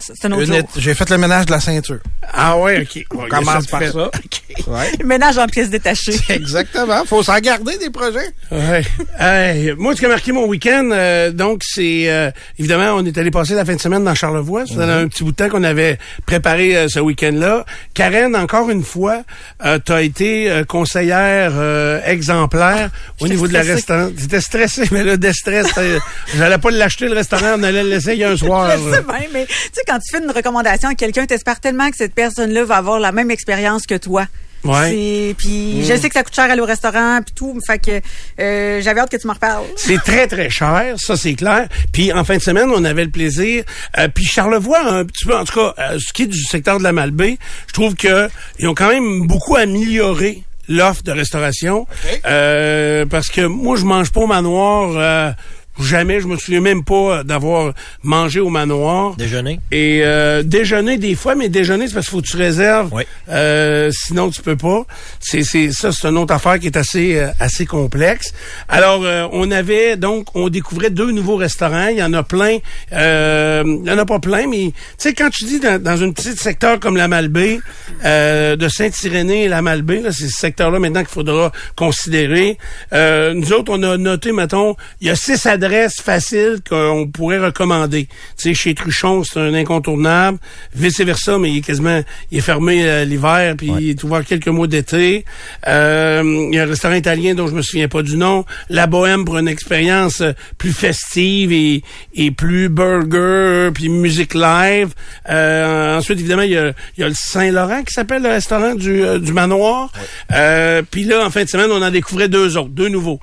C'est 0.00 0.24
un 0.26 0.32
autre 0.32 0.40
Une 0.42 0.46
jour. 0.46 0.56
éte- 0.56 0.66
J'ai 0.78 0.94
fait 0.94 1.08
le 1.10 1.18
ménage 1.18 1.46
de 1.46 1.50
la 1.52 1.60
ceinture. 1.60 1.98
Ah 2.32 2.56
ouais, 2.58 2.80
OK. 2.82 3.04
On 3.14 3.28
commence 3.28 3.66
par 3.66 3.82
ça. 3.82 4.06
OK. 4.06 4.66
Ouais. 4.66 4.90
Ménage 5.04 5.38
en 5.38 5.46
pièces 5.46 5.70
détachées. 5.70 6.16
Exactement. 6.28 7.04
Faut 7.04 7.22
s'en 7.22 7.38
garder 7.38 7.76
des 7.78 7.90
projets. 7.90 8.30
Ouais. 8.50 8.82
Hey, 9.18 9.72
moi, 9.76 9.94
ce 9.94 10.00
qui 10.00 10.06
a 10.06 10.08
marqué 10.08 10.32
mon 10.32 10.46
week-end, 10.46 10.88
euh, 10.92 11.30
donc, 11.32 11.62
c'est... 11.64 12.08
euh, 12.10 12.30
évidemment, 12.58 12.94
on 12.96 13.04
est 13.04 13.16
allé 13.18 13.30
passer 13.30 13.54
la 13.54 13.64
fin 13.64 13.74
de 13.74 13.80
semaine 13.80 14.04
dans 14.04 14.14
Charlevoix. 14.14 14.66
Ça 14.66 14.74
faisait 14.74 14.84
un 14.84 15.08
petit 15.08 15.24
bout 15.24 15.32
de 15.32 15.36
temps 15.36 15.48
qu'on 15.48 15.64
avait 15.64 15.98
préparé 16.26 16.76
euh, 16.76 16.88
ce 16.88 17.00
week-end-là. 17.00 17.64
Karen, 17.94 18.34
encore 18.36 18.70
une 18.70 18.84
fois, 18.84 19.22
euh, 19.64 19.78
t'as 19.84 20.02
été 20.02 20.50
euh, 20.50 20.64
conseillère 20.64 21.52
euh, 21.56 22.00
exemplaire 22.04 22.90
au 23.20 23.24
J'étais 23.26 23.34
niveau 23.34 23.48
de 23.48 23.52
la 23.52 23.62
restaurant. 23.62 24.10
T'étais 24.16 24.40
stressé, 24.40 24.84
mais 24.92 25.04
là, 25.04 25.16
de 25.16 25.32
stress, 25.32 25.66
euh, 25.78 25.98
j'allais 26.36 26.58
pas 26.58 26.70
l'acheter, 26.70 27.06
le 27.08 27.14
restaurant, 27.14 27.54
on 27.58 27.62
allait 27.62 27.82
le 27.82 27.90
laisser 27.90 28.12
il 28.12 28.18
y 28.20 28.24
a 28.24 28.30
un 28.30 28.36
soir. 28.36 28.70
Je 28.76 28.90
sais 28.94 29.02
bien, 29.02 29.26
mais 29.32 29.46
tu 29.46 29.54
sais, 29.72 29.82
quand 29.90 29.98
tu 29.98 30.16
fais 30.16 30.22
une 30.22 30.30
recommandation 30.30 30.88
à 30.88 30.94
quelqu'un, 30.94 31.26
t'espères 31.26 31.58
tellement 31.58 31.90
que 31.90 31.96
cette 31.96 32.14
personne-là 32.14 32.64
va 32.64 32.76
avoir 32.76 33.00
la 33.00 33.10
même 33.10 33.30
expérience 33.30 33.86
que 33.86 33.96
toi. 33.96 34.26
Ouais. 34.62 35.34
Puis 35.36 35.82
je 35.84 35.96
sais 35.96 36.08
que 36.08 36.14
ça 36.14 36.22
coûte 36.22 36.34
cher 36.34 36.48
aller 36.48 36.60
au 36.60 36.66
restaurant 36.66 37.20
puis 37.24 37.34
tout, 37.34 37.58
fait 37.66 37.78
que 37.78 38.00
euh, 38.40 38.80
j'avais 38.82 39.00
hâte 39.00 39.10
que 39.10 39.16
tu 39.16 39.26
m'en 39.26 39.32
reparles. 39.32 39.64
C'est 39.76 39.98
très, 39.98 40.28
très 40.28 40.48
cher, 40.48 40.94
ça 40.96 41.16
c'est 41.16 41.34
clair. 41.34 41.66
Puis 41.92 42.12
en 42.12 42.22
fin 42.24 42.36
de 42.36 42.42
semaine, 42.42 42.70
on 42.72 42.84
avait 42.84 43.04
le 43.04 43.10
plaisir. 43.10 43.64
euh, 43.98 44.06
puis 44.14 44.24
Charlevoix, 44.24 44.80
un 44.86 45.04
petit 45.06 45.24
peu, 45.24 45.34
en 45.34 45.44
tout 45.44 45.58
cas, 45.58 45.74
euh, 45.78 45.98
ce 45.98 46.12
qui 46.12 46.24
est 46.24 46.26
du 46.26 46.42
secteur 46.44 46.78
de 46.78 46.84
la 46.84 46.92
Malbaie, 46.92 47.38
je 47.66 47.72
trouve 47.72 47.96
que 47.96 48.28
ils 48.58 48.68
ont 48.68 48.74
quand 48.74 48.90
même 48.90 49.26
beaucoup 49.26 49.56
amélioré 49.56 50.44
l'offre 50.68 51.02
de 51.02 51.10
restauration. 51.10 51.88
Euh, 52.26 53.06
parce 53.06 53.28
que 53.28 53.40
moi, 53.40 53.76
je 53.76 53.84
mange 53.84 54.12
pas 54.12 54.20
au 54.20 54.26
manoir. 54.28 55.34
Euh, 55.80 55.84
Jamais, 55.84 56.20
je 56.20 56.26
me 56.26 56.36
souviens 56.36 56.60
même 56.60 56.84
pas 56.84 57.24
d'avoir 57.24 57.72
mangé 58.02 58.40
au 58.40 58.48
manoir. 58.48 59.16
Déjeuner? 59.16 59.60
Et 59.70 60.00
euh, 60.04 60.42
déjeuner 60.42 60.98
des 60.98 61.14
fois, 61.14 61.34
mais 61.34 61.48
déjeuner, 61.48 61.88
c'est 61.88 61.94
parce 61.94 62.06
qu'il 62.06 62.16
faut 62.18 62.22
que 62.22 62.28
tu 62.28 62.36
réserves. 62.36 62.90
Oui. 62.92 63.02
Euh, 63.28 63.90
sinon, 63.92 64.30
tu 64.30 64.42
peux 64.42 64.56
pas. 64.56 64.84
C'est, 65.20 65.42
c'est 65.42 65.72
ça, 65.72 65.92
c'est 65.92 66.08
une 66.08 66.18
autre 66.18 66.34
affaire 66.34 66.58
qui 66.58 66.66
est 66.66 66.76
assez 66.76 67.16
euh, 67.16 67.28
assez 67.40 67.66
complexe. 67.66 68.32
Alors, 68.68 69.04
euh, 69.04 69.26
on 69.32 69.50
avait 69.50 69.96
donc, 69.96 70.26
on 70.34 70.48
découvrait 70.48 70.90
deux 70.90 71.10
nouveaux 71.10 71.36
restaurants. 71.36 71.88
Il 71.88 71.98
y 71.98 72.02
en 72.02 72.12
a 72.12 72.22
plein. 72.22 72.58
Euh, 72.92 73.62
il 73.66 73.88
y 73.88 73.90
en 73.90 73.98
a 73.98 74.04
pas 74.04 74.18
plein, 74.18 74.46
mais 74.46 74.72
tu 74.72 74.74
sais, 74.98 75.14
quand 75.14 75.30
tu 75.30 75.44
dis 75.44 75.60
dans, 75.60 75.82
dans 75.82 76.02
un 76.02 76.12
petit 76.12 76.36
secteur 76.36 76.80
comme 76.80 76.96
la 76.96 77.08
Malbaie, 77.08 77.60
euh, 78.04 78.56
de 78.56 78.68
Saint-Irénée 78.68 79.44
et 79.44 79.48
la 79.48 79.62
Malbaie, 79.62 80.00
là, 80.00 80.12
c'est 80.12 80.28
ce 80.28 80.38
secteur-là 80.38 80.78
maintenant 80.78 81.00
qu'il 81.00 81.08
faudra 81.08 81.52
considérer. 81.76 82.58
Euh, 82.92 83.34
nous 83.34 83.52
autres, 83.52 83.72
on 83.74 83.82
a 83.82 83.96
noté, 83.96 84.32
mettons, 84.32 84.76
il 85.00 85.08
y 85.08 85.10
a 85.10 85.16
six 85.16 85.46
adresses 85.46 85.69
faciles 86.00 86.60
qu'on 86.68 87.08
pourrait 87.12 87.38
recommander. 87.38 88.06
Tu 88.36 88.48
sais, 88.48 88.54
chez 88.54 88.74
Truchon, 88.74 89.24
c'est 89.24 89.40
un 89.40 89.54
incontournable. 89.54 90.38
Vice 90.74 91.00
versa, 91.00 91.38
mais 91.38 91.50
il 91.50 91.58
est 91.58 91.62
quasiment, 91.62 92.02
il 92.30 92.38
est 92.38 92.42
fermé 92.42 92.84
euh, 92.84 93.04
l'hiver, 93.04 93.54
puis 93.56 93.72
il 93.80 93.90
est 93.90 94.04
ouvert 94.04 94.24
quelques 94.24 94.48
mois 94.48 94.66
d'été. 94.66 95.24
Euh, 95.66 96.22
il 96.50 96.54
y 96.54 96.58
a 96.58 96.64
un 96.64 96.66
restaurant 96.66 96.94
italien 96.94 97.34
dont 97.34 97.46
je 97.46 97.54
me 97.54 97.62
souviens 97.62 97.88
pas 97.88 98.02
du 98.02 98.16
nom. 98.16 98.44
La 98.68 98.86
Bohème 98.86 99.24
pour 99.24 99.38
une 99.38 99.48
expérience 99.48 100.20
euh, 100.20 100.32
plus 100.58 100.72
festive 100.72 101.52
et, 101.52 101.82
et 102.14 102.30
plus 102.30 102.68
burger, 102.68 103.70
puis 103.74 103.88
musique 103.88 104.34
live. 104.34 104.94
Euh, 105.28 105.98
ensuite, 105.98 106.18
évidemment, 106.18 106.42
il 106.42 106.52
y 106.52 106.56
a, 106.56 106.72
il 106.96 107.00
y 107.00 107.04
a 107.04 107.08
le 107.08 107.14
Saint-Laurent 107.14 107.82
qui 107.82 107.92
s'appelle 107.92 108.22
le 108.22 108.28
restaurant 108.28 108.74
du, 108.74 109.02
euh, 109.02 109.18
du 109.18 109.32
Manoir. 109.32 109.90
Euh, 110.32 110.82
puis 110.88 111.04
là, 111.04 111.24
en 111.24 111.30
fin 111.30 111.44
de 111.44 111.48
semaine, 111.48 111.70
on 111.70 111.82
en 111.82 111.90
découvrait 111.90 112.28
deux 112.28 112.56
autres, 112.56 112.70
deux 112.70 112.88
nouveaux. 112.88 113.20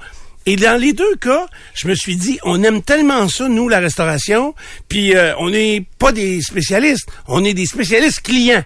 Et 0.47 0.55
dans 0.55 0.79
les 0.79 0.93
deux 0.93 1.17
cas, 1.17 1.45
je 1.73 1.89
me 1.89 1.93
suis 1.93 2.15
dit, 2.15 2.39
on 2.43 2.63
aime 2.63 2.81
tellement 2.81 3.27
ça, 3.27 3.49
nous, 3.49 3.67
la 3.67 3.79
restauration, 3.79 4.55
puis 4.87 5.13
euh, 5.13 5.35
on 5.39 5.49
n'est 5.49 5.85
pas 5.99 6.13
des 6.13 6.41
spécialistes, 6.41 7.09
on 7.27 7.43
est 7.43 7.53
des 7.53 7.65
spécialistes 7.65 8.21
clients. 8.21 8.63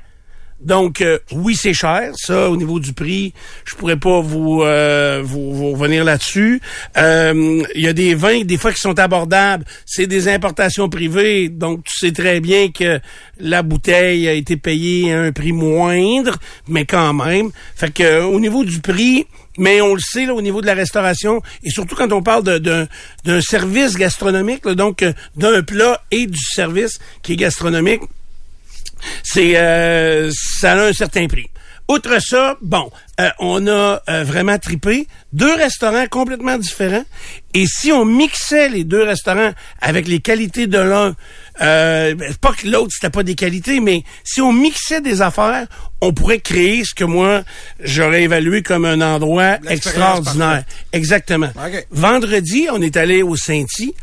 Donc, 0.61 1.01
euh, 1.01 1.17
oui, 1.31 1.55
c'est 1.55 1.73
cher. 1.73 2.11
Ça, 2.15 2.49
au 2.49 2.57
niveau 2.57 2.79
du 2.79 2.93
prix, 2.93 3.33
je 3.65 3.75
pourrais 3.75 3.97
pas 3.97 4.21
vous 4.21 4.61
euh, 4.61 5.21
vous, 5.23 5.71
revenir 5.71 6.03
là-dessus. 6.03 6.61
Euh, 6.97 7.63
Il 7.75 7.81
y 7.81 7.87
a 7.87 7.93
des 7.93 8.13
vins, 8.13 8.41
des 8.41 8.57
fois, 8.57 8.71
qui 8.71 8.79
sont 8.79 8.97
abordables. 8.99 9.65
C'est 9.85 10.07
des 10.07 10.27
importations 10.27 10.89
privées, 10.89 11.49
donc 11.49 11.83
tu 11.83 11.97
sais 11.97 12.11
très 12.11 12.39
bien 12.39 12.69
que 12.69 12.99
la 13.39 13.63
bouteille 13.63 14.27
a 14.27 14.33
été 14.33 14.55
payée 14.55 15.13
à 15.13 15.21
un 15.21 15.31
prix 15.31 15.51
moindre, 15.51 16.37
mais 16.67 16.85
quand 16.85 17.13
même. 17.13 17.49
Fait 17.75 17.91
que 17.91 18.03
euh, 18.03 18.25
au 18.25 18.39
niveau 18.39 18.63
du 18.63 18.79
prix, 18.81 19.25
mais 19.57 19.81
on 19.81 19.95
le 19.95 19.99
sait 19.99 20.25
là, 20.25 20.33
au 20.33 20.41
niveau 20.41 20.61
de 20.61 20.67
la 20.67 20.75
restauration, 20.75 21.41
et 21.63 21.71
surtout 21.71 21.95
quand 21.95 22.11
on 22.11 22.21
parle 22.21 22.43
d'un 22.43 23.41
service 23.41 23.95
gastronomique, 23.95 24.67
donc 24.67 25.03
d'un 25.35 25.61
plat 25.63 26.01
et 26.11 26.27
du 26.27 26.39
service 26.39 26.99
qui 27.21 27.33
est 27.33 27.37
gastronomique, 27.37 28.01
c'est 29.23 29.57
euh, 29.57 30.31
ça 30.33 30.73
a 30.73 30.87
un 30.87 30.93
certain 30.93 31.27
prix. 31.27 31.49
Outre 31.91 32.21
ça, 32.21 32.55
bon, 32.61 32.89
euh, 33.19 33.29
on 33.39 33.67
a 33.67 34.01
euh, 34.09 34.23
vraiment 34.23 34.57
tripé 34.57 35.07
deux 35.33 35.53
restaurants 35.55 36.05
complètement 36.09 36.57
différents. 36.57 37.03
Et 37.53 37.65
si 37.67 37.91
on 37.91 38.05
mixait 38.05 38.69
les 38.69 38.85
deux 38.85 39.03
restaurants 39.03 39.51
avec 39.81 40.07
les 40.07 40.19
qualités 40.19 40.67
de 40.67 40.77
l'un, 40.77 41.15
euh, 41.61 42.15
pas 42.39 42.53
que 42.53 42.65
l'autre 42.69 42.91
c'était 42.93 43.09
pas 43.09 43.23
des 43.23 43.35
qualités, 43.35 43.81
mais 43.81 44.03
si 44.23 44.39
on 44.39 44.53
mixait 44.53 45.01
des 45.01 45.21
affaires, 45.21 45.67
on 45.99 46.13
pourrait 46.13 46.39
créer 46.39 46.85
ce 46.85 46.95
que 46.95 47.03
moi 47.03 47.43
j'aurais 47.81 48.23
évalué 48.23 48.63
comme 48.63 48.85
un 48.85 49.01
endroit 49.01 49.57
extraordinaire. 49.67 50.63
parfaite. 50.63 50.65
Exactement. 50.93 51.49
Vendredi, 51.91 52.67
on 52.71 52.81
est 52.81 52.95
allé 52.95 53.21
au 53.21 53.35
Saint-Y. 53.35 53.93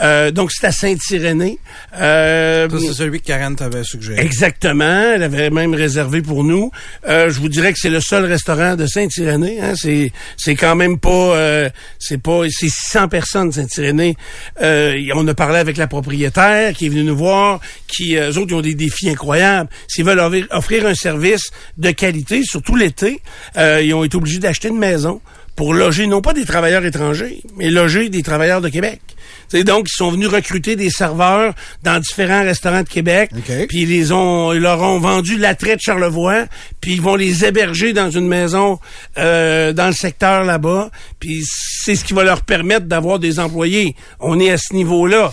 Euh, 0.00 0.30
donc 0.30 0.50
c'est 0.52 0.66
à 0.66 0.72
Saint-Irénée. 0.72 1.58
Euh, 1.96 2.68
c'est 2.70 2.92
celui 2.92 3.20
que 3.20 3.26
Karen 3.26 3.56
t'avait 3.56 3.84
suggéré. 3.84 4.20
Exactement, 4.20 5.12
elle 5.14 5.22
avait 5.22 5.50
même 5.50 5.74
réservé 5.74 6.22
pour 6.22 6.44
nous. 6.44 6.70
Euh, 7.08 7.30
je 7.30 7.40
vous 7.40 7.48
dirais 7.48 7.72
que 7.72 7.78
c'est 7.78 7.90
le 7.90 8.00
seul 8.00 8.24
restaurant 8.24 8.76
de 8.76 8.86
Saint-Irénée. 8.86 9.60
Hein. 9.60 9.74
C'est 9.76 10.12
c'est 10.36 10.54
quand 10.54 10.76
même 10.76 10.98
pas 10.98 11.36
euh, 11.36 11.70
c'est 11.98 12.18
pas 12.18 12.42
c'est 12.50 12.68
600 12.68 13.08
personnes 13.08 13.52
Saint-Irénée. 13.52 14.16
Euh, 14.62 14.92
et 14.92 15.10
on 15.14 15.26
a 15.26 15.34
parlé 15.34 15.58
avec 15.58 15.76
la 15.76 15.86
propriétaire 15.86 16.74
qui 16.74 16.86
est 16.86 16.88
venue 16.88 17.04
nous 17.04 17.16
voir, 17.16 17.60
qui 17.86 18.16
eux 18.16 18.36
autres 18.38 18.48
ils 18.50 18.54
ont 18.54 18.60
des 18.60 18.74
défis 18.74 19.10
incroyables. 19.10 19.68
S'ils 19.88 20.04
veulent 20.04 20.20
offrir, 20.20 20.46
offrir 20.50 20.86
un 20.86 20.94
service 20.94 21.50
de 21.76 21.90
qualité, 21.90 22.42
surtout 22.44 22.76
l'été, 22.76 23.20
euh, 23.56 23.82
ils 23.82 23.94
ont 23.94 24.04
été 24.04 24.16
obligés 24.16 24.38
d'acheter 24.38 24.68
une 24.68 24.78
maison 24.78 25.20
pour 25.58 25.74
loger 25.74 26.06
non 26.06 26.20
pas 26.20 26.34
des 26.34 26.44
travailleurs 26.44 26.84
étrangers, 26.84 27.42
mais 27.56 27.68
loger 27.68 28.10
des 28.10 28.22
travailleurs 28.22 28.60
de 28.60 28.68
Québec. 28.68 29.00
C'est 29.48 29.64
donc 29.64 29.88
ils 29.90 29.96
sont 29.96 30.12
venus 30.12 30.28
recruter 30.28 30.76
des 30.76 30.88
serveurs 30.88 31.52
dans 31.82 31.98
différents 31.98 32.44
restaurants 32.44 32.84
de 32.84 32.88
Québec, 32.88 33.32
puis 33.68 33.82
ils 33.82 33.88
les 33.88 34.12
ont 34.12 34.52
ils 34.52 34.60
leur 34.60 34.80
ont 34.80 35.00
vendu 35.00 35.36
l'attrait 35.36 35.74
de 35.74 35.80
Charlevoix, 35.80 36.44
puis 36.80 36.92
ils 36.92 37.02
vont 37.02 37.16
les 37.16 37.44
héberger 37.44 37.92
dans 37.92 38.08
une 38.08 38.28
maison 38.28 38.78
euh, 39.16 39.72
dans 39.72 39.88
le 39.88 39.94
secteur 39.94 40.44
là-bas, 40.44 40.92
puis 41.18 41.42
c'est 41.44 41.96
ce 41.96 42.04
qui 42.04 42.12
va 42.12 42.22
leur 42.22 42.42
permettre 42.42 42.86
d'avoir 42.86 43.18
des 43.18 43.40
employés. 43.40 43.96
On 44.20 44.38
est 44.38 44.52
à 44.52 44.58
ce 44.58 44.74
niveau-là. 44.74 45.32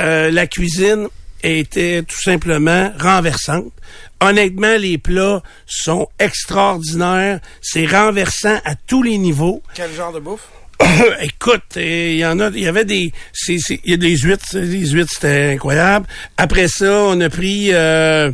Euh, 0.00 0.30
la 0.30 0.46
cuisine 0.46 1.08
était 1.42 2.02
tout 2.02 2.20
simplement 2.20 2.92
renversante. 2.98 3.72
Honnêtement, 4.20 4.76
les 4.78 4.98
plats 4.98 5.42
sont 5.66 6.08
extraordinaires. 6.18 7.40
C'est 7.60 7.86
renversant 7.86 8.58
à 8.64 8.74
tous 8.86 9.02
les 9.02 9.18
niveaux. 9.18 9.62
Quel 9.74 9.92
genre 9.92 10.12
de 10.12 10.20
bouffe? 10.20 10.48
Écoute, 11.20 11.62
euh, 11.76 12.10
il 12.12 12.18
y 12.18 12.26
en 12.26 12.38
a, 12.40 12.48
il 12.48 12.60
y 12.60 12.68
avait 12.68 12.84
des, 12.84 13.12
il 13.48 13.78
y 13.84 13.94
a 13.94 13.96
des 13.96 14.16
huîtres, 14.16 14.44
les 14.58 14.88
huîtres 14.90 15.12
c'était 15.14 15.52
incroyable. 15.54 16.06
Après 16.36 16.68
ça, 16.68 16.92
on 17.04 17.20
a 17.20 17.30
pris 17.30 17.72
euh, 17.72 18.30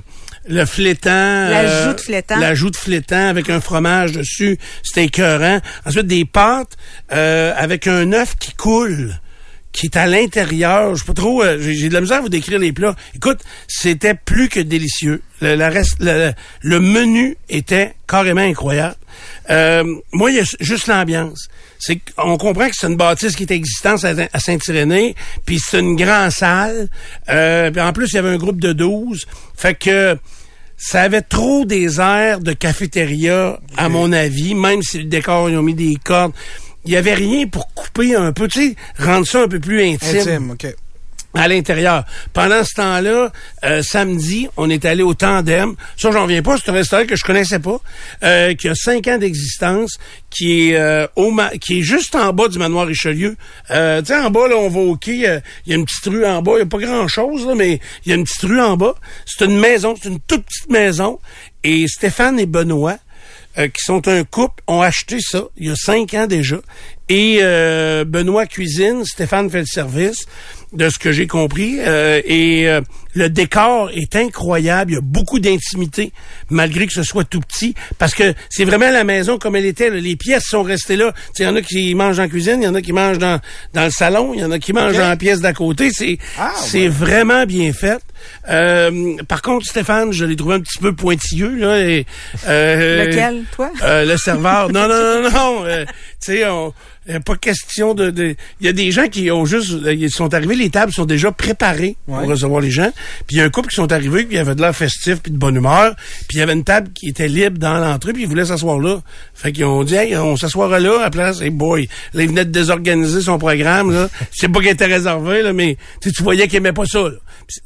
le 0.48 0.64
flétan, 0.64 1.48
La 1.50 1.84
joue 1.84 1.92
de 1.94 2.00
flétan. 2.00 2.36
la 2.38 2.54
joue 2.54 2.70
de 2.70 2.76
flétan 2.76 3.28
avec 3.28 3.48
un 3.48 3.60
fromage 3.60 4.12
dessus, 4.12 4.58
c'était 4.82 5.04
écœurant. 5.04 5.60
Ensuite 5.86 6.06
des 6.06 6.24
pâtes 6.24 6.76
euh, 7.12 7.52
avec 7.56 7.86
un 7.86 8.12
œuf 8.12 8.34
qui 8.38 8.52
coule 8.54 9.14
qui 9.72 9.86
est 9.86 9.96
à 9.96 10.06
l'intérieur. 10.06 10.94
Je 10.94 11.00
sais 11.00 11.06
pas 11.06 11.14
trop, 11.14 11.42
euh, 11.42 11.58
j'ai 11.60 11.88
de 11.88 11.94
la 11.94 12.00
misère 12.00 12.18
à 12.18 12.20
vous 12.20 12.28
décrire 12.28 12.58
les 12.58 12.72
plats. 12.72 12.94
Écoute, 13.14 13.40
c'était 13.68 14.14
plus 14.14 14.48
que 14.48 14.60
délicieux. 14.60 15.22
Le, 15.40 15.54
la 15.54 15.68
reste, 15.68 15.96
le, 16.00 16.32
le 16.60 16.80
menu 16.80 17.36
était 17.48 17.94
carrément 18.06 18.42
incroyable. 18.42 18.96
Euh, 19.50 19.84
moi, 20.12 20.30
il 20.30 20.36
y 20.36 20.40
a 20.40 20.44
juste 20.60 20.86
l'ambiance. 20.86 21.48
C'est 21.78 21.98
qu'on 22.16 22.36
comprend 22.36 22.68
que 22.68 22.76
c'est 22.76 22.86
une 22.86 22.96
bâtisse 22.96 23.34
qui 23.34 23.42
est 23.42 23.50
existante 23.50 24.04
à, 24.04 24.38
Saint-Irénée, 24.38 25.16
puis 25.44 25.58
c'est 25.58 25.80
une 25.80 25.96
grande 25.96 26.30
salle. 26.30 26.88
Euh, 27.28 27.70
puis 27.70 27.80
en 27.80 27.92
plus, 27.92 28.12
il 28.12 28.16
y 28.16 28.18
avait 28.18 28.30
un 28.30 28.36
groupe 28.36 28.60
de 28.60 28.72
12. 28.72 29.26
Fait 29.56 29.74
que 29.74 30.16
ça 30.76 31.02
avait 31.02 31.22
trop 31.22 31.64
des 31.64 32.00
airs 32.00 32.40
de 32.40 32.52
cafétéria, 32.52 33.58
à 33.76 33.88
mon 33.88 34.12
avis, 34.12 34.54
même 34.54 34.82
si 34.82 34.98
le 34.98 35.04
décor, 35.04 35.50
ils 35.50 35.56
ont 35.56 35.62
mis 35.62 35.74
des 35.74 35.96
cordes. 36.02 36.32
Il 36.84 36.92
y 36.92 36.96
avait 36.96 37.14
rien 37.14 37.46
pour 37.46 37.72
couper 37.74 38.14
un 38.16 38.32
peu, 38.32 38.48
tu 38.48 38.70
sais, 38.70 38.76
rendre 38.98 39.26
ça 39.26 39.42
un 39.42 39.48
peu 39.48 39.60
plus 39.60 39.82
intime 39.82 40.18
Intime, 40.18 40.50
OK. 40.50 40.66
à 41.34 41.46
l'intérieur. 41.48 42.04
Pendant 42.32 42.64
ce 42.64 42.74
temps-là, 42.74 43.30
euh, 43.64 43.82
samedi, 43.82 44.48
on 44.56 44.68
est 44.68 44.84
allé 44.84 45.02
au 45.02 45.14
Tandem. 45.14 45.74
Ça, 45.96 46.10
j'en 46.10 46.24
reviens 46.24 46.42
pas. 46.42 46.56
C'est 46.58 46.70
un 46.70 46.74
restaurant 46.74 47.06
que 47.06 47.14
je 47.16 47.22
connaissais 47.24 47.60
pas, 47.60 47.78
euh, 48.24 48.54
qui 48.54 48.68
a 48.68 48.74
cinq 48.74 49.06
ans 49.06 49.16
d'existence, 49.16 49.98
qui 50.28 50.70
est 50.70 50.76
euh, 50.76 51.06
au 51.16 51.30
ma- 51.30 51.50
qui 51.56 51.78
est 51.78 51.82
juste 51.82 52.14
en 52.16 52.32
bas 52.32 52.48
du 52.48 52.58
manoir 52.58 52.86
Richelieu. 52.86 53.36
Euh, 53.70 54.00
tu 54.02 54.08
sais, 54.08 54.16
en 54.18 54.30
bas, 54.30 54.48
là, 54.48 54.56
on 54.56 54.68
va 54.68 54.80
au 54.80 54.96
quai. 54.96 55.28
euh, 55.28 55.40
Il 55.66 55.70
y 55.70 55.74
a 55.74 55.78
une 55.78 55.84
petite 55.84 56.06
rue 56.06 56.26
en 56.26 56.42
bas. 56.42 56.52
Il 56.56 56.58
y 56.58 56.62
a 56.62 56.66
pas 56.66 56.78
grand-chose, 56.78 57.46
là, 57.46 57.54
mais 57.54 57.80
il 58.04 58.10
y 58.10 58.12
a 58.12 58.16
une 58.16 58.24
petite 58.24 58.42
rue 58.42 58.60
en 58.60 58.76
bas. 58.76 58.94
C'est 59.24 59.44
une 59.44 59.58
maison. 59.58 59.94
C'est 60.02 60.08
une 60.08 60.20
toute 60.20 60.44
petite 60.44 60.68
maison. 60.70 61.20
Et 61.64 61.86
Stéphane 61.86 62.40
et 62.40 62.46
Benoît, 62.46 62.98
euh, 63.58 63.68
qui 63.68 63.82
sont 63.84 64.08
un 64.08 64.24
couple, 64.24 64.62
ont 64.66 64.80
acheté 64.80 65.18
ça 65.20 65.44
il 65.56 65.68
y 65.68 65.70
a 65.70 65.76
cinq 65.76 66.14
ans 66.14 66.26
déjà. 66.26 66.60
Et 67.08 67.38
euh, 67.42 68.04
Benoît 68.04 68.46
cuisine, 68.46 69.04
Stéphane 69.04 69.50
fait 69.50 69.60
le 69.60 69.66
service, 69.66 70.26
de 70.72 70.88
ce 70.88 70.98
que 70.98 71.12
j'ai 71.12 71.26
compris. 71.26 71.76
Euh, 71.80 72.20
et 72.24 72.68
euh, 72.68 72.80
le 73.14 73.28
décor 73.28 73.90
est 73.94 74.16
incroyable. 74.16 74.92
Il 74.92 74.94
y 74.94 74.98
a 74.98 75.02
beaucoup 75.02 75.38
d'intimité, 75.38 76.12
malgré 76.50 76.86
que 76.86 76.92
ce 76.92 77.02
soit 77.02 77.24
tout 77.24 77.40
petit, 77.40 77.74
parce 77.98 78.14
que 78.14 78.34
c'est 78.50 78.64
vraiment 78.64 78.90
la 78.90 79.04
maison 79.04 79.38
comme 79.38 79.56
elle 79.56 79.66
était. 79.66 79.90
là. 79.90 79.96
Les 79.96 80.16
pièces 80.16 80.44
sont 80.44 80.62
restées 80.62 80.96
là. 80.96 81.12
Tu 81.12 81.18
sais, 81.34 81.42
Il 81.44 81.46
y 81.46 81.48
en 81.48 81.56
a 81.56 81.62
qui 81.62 81.94
mangent 81.94 82.18
en 82.20 82.28
cuisine, 82.28 82.58
il 82.60 82.64
y 82.64 82.68
en 82.68 82.74
a 82.74 82.82
qui 82.82 82.92
mangent 82.92 83.18
dans, 83.18 83.40
dans 83.74 83.84
le 83.84 83.90
salon, 83.90 84.32
il 84.34 84.40
y 84.40 84.44
en 84.44 84.50
a 84.50 84.58
qui 84.58 84.72
mangent 84.72 84.94
dans 84.96 85.08
la 85.08 85.16
pièce 85.16 85.40
d'à 85.40 85.52
côté. 85.52 85.90
C'est 85.92 86.18
Ah, 86.38 86.52
c'est 86.56 86.88
vraiment 86.88 87.44
bien 87.46 87.72
fait. 87.72 87.98
Euh, 88.48 89.16
par 89.28 89.42
contre, 89.42 89.66
Stéphane, 89.66 90.12
je 90.12 90.24
l'ai 90.24 90.36
trouvé 90.36 90.54
un 90.56 90.60
petit 90.60 90.78
peu 90.78 90.94
pointilleux. 90.94 91.56
Là, 91.56 91.80
et, 91.80 92.06
euh, 92.46 93.06
Lequel, 93.06 93.42
toi? 93.54 93.70
euh, 93.82 94.04
le 94.04 94.16
serveur. 94.16 94.70
Non, 94.72 94.88
non, 94.88 95.22
non, 95.22 95.30
non. 95.30 95.64
euh, 95.66 95.84
tu 96.24 96.32
sais, 96.32 96.46
on- 96.48 96.72
a 97.12 97.18
pas 97.18 97.34
question 97.34 97.94
de. 97.94 98.10
de- 98.10 98.36
Il 98.60 98.66
y 98.66 98.68
a 98.68 98.72
des 98.72 98.92
gens 98.92 99.08
qui 99.08 99.28
ont 99.32 99.44
juste. 99.44 99.72
Ils 99.90 100.08
sont 100.08 100.32
arrivés, 100.34 100.54
les 100.54 100.70
tables 100.70 100.92
sont 100.92 101.04
déjà 101.04 101.32
préparées 101.32 101.96
Ouais. 102.06 102.20
pour 102.20 102.28
recevoir 102.28 102.60
les 102.60 102.70
gens. 102.70 102.92
Puis 103.26 103.36
il 103.36 103.38
y 103.38 103.40
a 103.40 103.44
un 103.44 103.50
couple 103.50 103.68
qui 103.68 103.76
sont 103.76 103.92
arrivés, 103.92 104.24
puis 104.24 104.34
il 104.34 104.36
y 104.36 104.40
avait 104.40 104.54
de 104.54 104.60
l'air 104.60 104.74
festif, 104.74 105.20
puis 105.22 105.32
de 105.32 105.38
bonne 105.38 105.56
humeur. 105.56 105.94
Puis 106.28 106.36
il 106.36 106.38
y 106.38 106.42
avait 106.42 106.52
une 106.52 106.64
table 106.64 106.90
qui 106.92 107.08
était 107.08 107.28
libre 107.28 107.58
dans 107.58 107.78
l'entrée, 107.78 108.12
puis 108.12 108.22
ils 108.22 108.28
voulaient 108.28 108.44
s'asseoir 108.46 108.78
là. 108.78 109.00
Fait 109.34 109.52
qu'ils 109.52 109.64
ont 109.64 109.84
dit, 109.84 109.94
hey, 109.94 110.16
on 110.16 110.36
s'assoira 110.36 110.78
là 110.80 110.98
à 110.98 111.02
la 111.02 111.10
place. 111.10 111.40
Hey 111.40 111.50
boy, 111.50 111.88
là, 112.14 112.22
il 112.22 112.28
venait 112.28 112.44
de 112.44 112.50
désorganiser 112.50 113.20
son 113.20 113.38
programme. 113.38 113.92
Là. 113.92 114.08
Je 114.32 114.38
sais 114.40 114.48
pas 114.48 114.60
qu'il 114.60 114.68
était 114.70 114.86
réservé, 114.86 115.42
là, 115.42 115.52
mais 115.52 115.76
tu 116.00 116.10
voyais 116.22 116.46
qu'il 116.48 116.56
aimait 116.56 116.72
pas 116.72 116.86
ça. 116.86 117.00
là. 117.02 117.16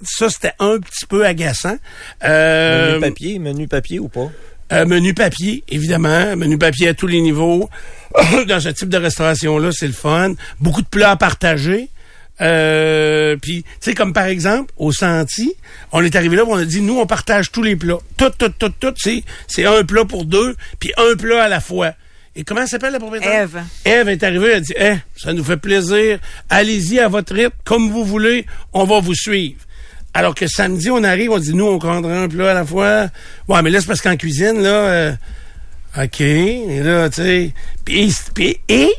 Ça, 0.03 0.29
c'était 0.31 0.53
un 0.59 0.79
petit 0.79 1.07
peu 1.07 1.25
agaçant. 1.27 1.77
Euh, 2.25 2.93
Menu 2.93 3.01
papier, 3.01 3.39
menu 3.39 3.69
papier 3.69 3.99
ou 3.99 4.09
pas? 4.09 4.31
euh, 4.73 4.85
menu 4.85 5.15
papier, 5.15 5.63
évidemment. 5.69 6.35
Menu 6.37 6.59
papier 6.59 6.89
à 6.89 6.95
tous 6.95 7.07
les 7.07 7.21
niveaux. 7.21 7.69
Dans 8.49 8.61
ce 8.61 8.71
type 8.71 8.89
de 8.89 8.97
restauration-là, 8.97 9.71
c'est 9.73 9.87
le 9.87 9.93
fun. 9.93 10.33
Beaucoup 10.61 10.83
de 10.83 10.89
plats 10.89 11.11
à 11.13 11.17
partager. 11.17 11.89
Euh, 12.41 13.37
puis, 13.41 13.63
tu 13.63 13.69
sais, 13.81 13.95
comme 13.95 14.13
par 14.13 14.27
exemple, 14.27 14.73
au 14.77 14.93
Senti, 14.93 15.55
on 15.93 16.03
est 16.05 16.15
arrivé 16.17 16.37
là, 16.37 16.45
on 16.47 16.57
a 16.57 16.65
dit, 16.65 16.81
nous, 16.83 16.99
on 16.99 17.07
partage 17.07 17.51
tous 17.51 17.63
les 17.63 17.77
plats. 17.77 17.99
Tout, 18.17 18.31
tout, 18.39 18.51
tout, 18.59 18.73
tout, 18.79 18.93
c'est, 18.97 19.23
c'est 19.47 19.65
un 19.65 19.85
plat 19.85 20.05
pour 20.05 20.25
deux, 20.25 20.55
puis 20.79 20.93
un 20.99 21.17
plat 21.17 21.45
à 21.45 21.49
la 21.49 21.61
fois. 21.61 21.93
Et 22.35 22.45
comment 22.45 22.67
s'appelle 22.67 22.93
la 22.93 22.99
propriétaire? 22.99 23.43
Ève. 23.43 23.63
Ève 23.87 24.09
est 24.11 24.23
arrivée, 24.23 24.49
elle 24.49 24.57
a 24.57 24.61
dit, 24.61 24.75
eh, 24.79 24.95
ça 25.17 25.33
nous 25.33 25.43
fait 25.45 25.57
plaisir. 25.57 26.19
Allez-y 26.51 26.99
à 27.01 27.09
votre 27.09 27.35
rythme, 27.35 27.55
comme 27.65 27.91
vous 27.91 28.05
voulez, 28.05 28.45
on 28.75 28.85
va 28.85 29.01
vous 29.01 29.15
suivre. 29.15 29.61
Alors 30.13 30.35
que 30.35 30.47
samedi, 30.47 30.91
on 30.91 31.03
arrive, 31.05 31.31
on 31.31 31.39
dit, 31.39 31.55
nous, 31.55 31.67
on 31.67 31.79
prendra 31.79 32.13
un 32.15 32.29
plat 32.29 32.51
à 32.51 32.55
la 32.55 32.67
fois. 32.67 33.09
Ouais, 33.49 33.63
mais 33.63 33.71
là, 33.71 33.81
c'est 33.81 33.87
parce 33.87 34.03
qu'en 34.03 34.17
cuisine, 34.17 34.63
là, 34.63 34.69
euh, 34.69 35.13
OK, 35.99 36.21
et 36.21 36.81
là, 36.83 37.09
tu 37.09 37.23
sais, 37.23 37.53
puis- 37.85 38.59
et 38.69 38.91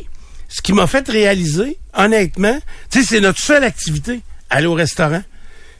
ce 0.48 0.62
qui 0.62 0.74
m'a 0.74 0.88
fait 0.88 1.08
réaliser, 1.08 1.78
honnêtement, 1.94 2.58
tu 2.90 3.02
sais, 3.02 3.08
c'est 3.08 3.20
notre 3.20 3.40
seule 3.40 3.64
activité, 3.64 4.22
aller 4.50 4.68
au 4.68 4.74
restaurant. 4.74 5.24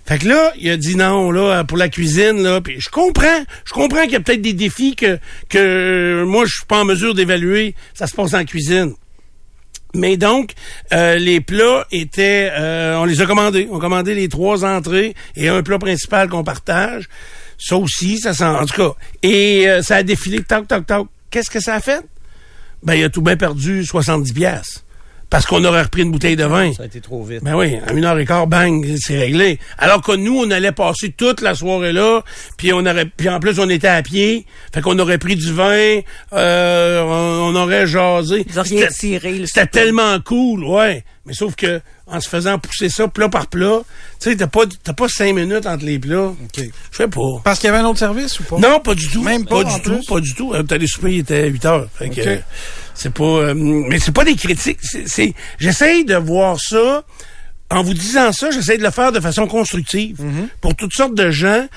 Fait 0.06 0.20
que 0.20 0.28
là, 0.28 0.54
il 0.58 0.70
a 0.70 0.78
dit 0.78 0.96
non, 0.96 1.32
là, 1.32 1.64
pour 1.66 1.78
la 1.78 1.90
cuisine, 1.90 2.42
là, 2.42 2.62
puis 2.62 2.80
je 2.80 2.90
comprends, 2.90 3.44
je 3.66 3.74
comprends 3.74 4.04
qu'il 4.04 4.14
y 4.14 4.16
a 4.16 4.22
peut-être 4.22 4.42
des 4.42 4.54
défis 4.54 4.96
que, 4.96 5.20
que 5.50 6.24
moi, 6.26 6.46
je 6.46 6.52
suis 6.54 6.66
pas 6.66 6.80
en 6.80 6.86
mesure 6.86 7.14
d'évaluer, 7.14 7.76
ça 7.94 8.08
se 8.08 8.16
passe 8.16 8.34
en 8.34 8.46
cuisine. 8.46 8.94
Mais 9.94 10.16
donc, 10.16 10.54
euh, 10.94 11.16
les 11.16 11.42
plats 11.42 11.86
étaient, 11.92 12.52
euh, 12.52 12.98
on 12.98 13.06
les 13.06 13.22
a 13.22 13.26
commandés. 13.26 13.68
On 13.72 13.78
a 13.78 13.82
commandé 13.82 14.14
les 14.14 14.30
trois 14.30 14.64
entrées 14.64 15.16
et 15.36 15.50
un 15.50 15.64
plat 15.64 15.80
principal 15.80 16.30
qu'on 16.30 16.44
partage. 16.44 17.10
Ça 17.58 17.78
aussi, 17.78 18.20
ça 18.20 18.34
sent, 18.34 18.46
en 18.46 18.66
tout 18.66 18.76
cas. 18.76 18.94
Et 19.24 19.68
euh, 19.68 19.82
ça 19.82 19.98
a 19.98 20.04
défilé, 20.04 20.44
toc, 20.44 20.68
toc, 20.68 20.86
toc. 20.86 21.08
Qu'est-ce 21.32 21.50
que 21.50 21.60
ça 21.60 21.76
a 21.76 21.80
fait? 21.80 22.02
Ben, 22.84 22.96
il 22.96 23.04
a 23.04 23.10
tout 23.10 23.22
bien 23.22 23.38
perdu 23.38 23.84
70 23.84 24.34
pièces 24.34 24.84
Parce 25.30 25.46
qu'on 25.46 25.64
aurait 25.66 25.82
repris 25.82 26.04
une 26.04 26.12
bouteille 26.12 26.38
de 26.38 26.46
vin. 26.46 26.72
Ça 26.74 26.84
a 26.84 26.86
été 26.86 27.02
trop 27.02 27.22
vite. 27.22 27.44
Ben 27.44 27.54
oui, 27.56 27.76
à 27.86 27.92
une 27.92 28.06
heure 28.06 28.18
et 28.18 28.26
quart, 28.26 28.48
bang, 28.48 28.86
c'est 28.98 29.18
réglé. 29.20 29.60
Alors 29.78 30.02
que 30.02 30.14
nous, 30.14 30.40
on 30.40 30.50
allait 30.52 30.72
passer 30.72 31.12
toute 31.12 31.42
la 31.42 31.54
soirée 31.54 31.92
là, 31.92 32.22
puis 32.56 32.72
on 32.72 32.80
aurait, 32.86 33.06
puis 33.06 33.28
en 33.28 33.40
plus 33.42 33.60
on 33.60 33.70
était 33.70 33.90
à 33.90 34.02
pied, 34.02 34.46
fait 34.74 34.80
qu'on 34.82 34.98
aurait 35.00 35.18
pris 35.18 35.36
du 35.36 35.52
vin, 35.52 36.00
euh, 36.34 37.02
on, 37.04 37.54
on 37.54 37.56
aurait 37.56 37.88
jasé. 37.88 38.46
Vous 38.48 38.58
auriez 38.60 38.88
C'était- 38.90 39.20
le 39.30 39.66
tellement 39.68 40.18
cool, 40.22 40.64
ouais. 40.64 41.04
Mais 41.26 41.34
sauf 41.34 41.56
que 41.56 41.82
en 42.10 42.22
se 42.22 42.30
faisant 42.30 42.58
pousser 42.58 42.88
ça 42.88 43.10
plat 43.10 43.28
par 43.28 43.48
plat, 43.48 43.82
tu 44.22 44.30
sais, 44.30 44.38
t'as 44.38 44.48
pas, 44.48 44.62
t'as 44.82 44.94
pas 44.94 45.10
cinq 45.10 45.36
minutes 45.36 45.66
entre 45.66 45.84
les 45.84 46.00
plats. 46.00 46.28
OK. 46.28 46.62
Je 46.92 46.96
sais 46.98 47.08
pas. 47.10 47.20
Parce 47.44 47.60
qu'il 47.60 47.68
y 47.68 47.74
avait 47.74 47.80
un 47.84 47.86
autre 47.88 48.00
service 48.00 48.40
ou 48.40 48.44
pas? 48.44 48.58
Non, 48.60 48.80
pas 48.80 48.96
du 48.96 49.10
tout. 49.10 49.24
Même 49.24 49.46
pas, 49.46 49.58
en 49.66 49.76
du 49.76 49.82
tout, 49.82 50.00
pas 50.08 50.22
du 50.22 50.34
tout. 50.34 50.54
Euh, 50.54 50.64
T'as 50.64 50.78
les 50.78 50.88
soupers, 50.88 51.10
il 51.12 51.20
était 51.20 51.50
8 51.50 51.66
heures. 51.66 51.88
Fait 51.96 52.08
que, 52.10 52.22
Ok. 52.22 52.28
euh, 52.28 52.38
c'est 52.98 53.14
pas, 53.14 53.24
euh, 53.24 53.54
mais 53.56 54.00
c'est 54.00 54.12
pas 54.12 54.26
des 54.26 54.36
critiques. 54.36 54.80
C'est, 54.82 55.34
j'essaye 55.60 56.04
de 56.04 56.16
voir 56.16 56.58
ça. 56.60 57.06
En 57.70 57.84
vous 57.84 57.94
disant 57.94 58.32
ça, 58.32 58.50
j'essaie 58.50 58.78
de 58.78 58.84
le 58.84 58.92
faire 58.92 59.12
de 59.12 59.20
façon 59.20 59.46
constructive. 59.46 60.22
Mhm. 60.22 60.48
Pour 60.62 60.76
toutes 60.76 60.94
sortes 60.94 61.14
de 61.16 61.32
gens, 61.32 61.68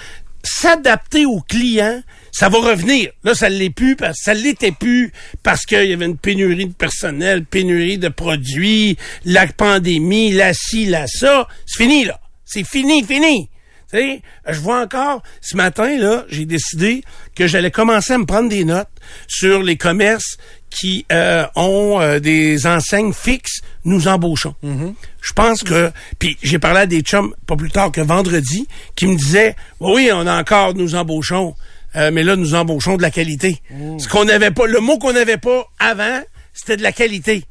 s'adapter 0.42 1.26
aux 1.26 1.40
clients, 1.40 2.02
ça 2.32 2.48
va 2.48 2.58
revenir. 2.58 3.10
Là, 3.24 3.34
ça 3.34 3.48
l'est 3.48 3.70
plus, 3.70 3.96
parce, 3.96 4.18
ça 4.22 4.32
l'était 4.32 4.72
plus 4.72 5.12
parce 5.42 5.66
qu'il 5.66 5.84
y 5.84 5.92
avait 5.92 6.06
une 6.06 6.16
pénurie 6.16 6.66
de 6.66 6.72
personnel, 6.72 7.44
pénurie 7.44 7.98
de 7.98 8.08
produits, 8.08 8.96
la 9.24 9.46
pandémie, 9.46 10.32
la 10.32 10.54
ci, 10.54 10.86
la 10.86 11.06
ça. 11.06 11.46
C'est 11.66 11.82
fini, 11.82 12.04
là. 12.04 12.20
C'est 12.44 12.64
fini, 12.64 13.04
fini. 13.04 13.50
Tu 13.92 13.98
sais, 13.98 14.22
je 14.48 14.60
vois 14.60 14.80
encore, 14.82 15.22
ce 15.40 15.56
matin, 15.56 15.98
là, 15.98 16.24
j'ai 16.28 16.46
décidé 16.46 17.02
que 17.34 17.48
j'allais 17.48 17.72
commencer 17.72 18.12
à 18.12 18.18
me 18.18 18.26
prendre 18.26 18.48
des 18.48 18.64
notes 18.64 18.88
sur 19.26 19.62
les 19.62 19.76
commerces 19.76 20.38
qui 20.70 21.04
euh, 21.12 21.44
ont 21.56 22.00
euh, 22.00 22.20
des 22.20 22.66
enseignes 22.66 23.12
fixes, 23.12 23.60
nous 23.84 24.08
embauchons. 24.08 24.54
Je 24.62 25.32
pense 25.32 25.62
que... 25.62 25.90
Puis 26.18 26.36
j'ai 26.42 26.58
parlé 26.58 26.80
à 26.80 26.86
des 26.86 27.00
chums, 27.00 27.34
pas 27.46 27.56
plus 27.56 27.70
tard 27.70 27.90
que 27.90 28.00
vendredi, 28.00 28.66
qui 28.96 29.06
me 29.06 29.16
disaient, 29.16 29.56
oui, 29.80 30.10
on 30.12 30.26
a 30.26 30.40
encore 30.40 30.74
nous 30.74 30.94
embauchons, 30.94 31.54
euh, 31.96 32.10
mais 32.12 32.22
là, 32.22 32.36
nous 32.36 32.54
embauchons 32.54 32.96
de 32.96 33.02
la 33.02 33.10
qualité. 33.10 33.60
Ce 33.98 34.08
qu'on 34.08 34.24
n'avait 34.24 34.52
pas, 34.52 34.66
le 34.66 34.80
mot 34.80 34.98
qu'on 34.98 35.12
n'avait 35.12 35.38
pas 35.38 35.66
avant, 35.78 36.20
c'était 36.54 36.76
de 36.76 36.82
la 36.82 36.92
qualité. 36.92 37.44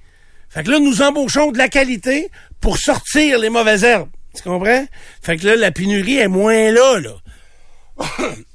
Fait 0.49 0.63
que 0.63 0.71
là, 0.71 0.79
nous 0.79 1.01
embauchons 1.01 1.51
de 1.51 1.57
la 1.57 1.67
qualité 1.67 2.29
pour 2.61 2.77
sortir 2.77 3.37
les 3.39 3.49
mauvaises 3.49 3.83
herbes. 3.83 4.09
Tu 4.35 4.43
comprends? 4.43 4.85
Fait 5.21 5.37
que 5.37 5.45
là, 5.45 5.55
la 5.55 5.71
pénurie 5.71 6.17
est 6.17 6.27
moins 6.27 6.71
là, 6.71 6.99
là. 6.99 7.11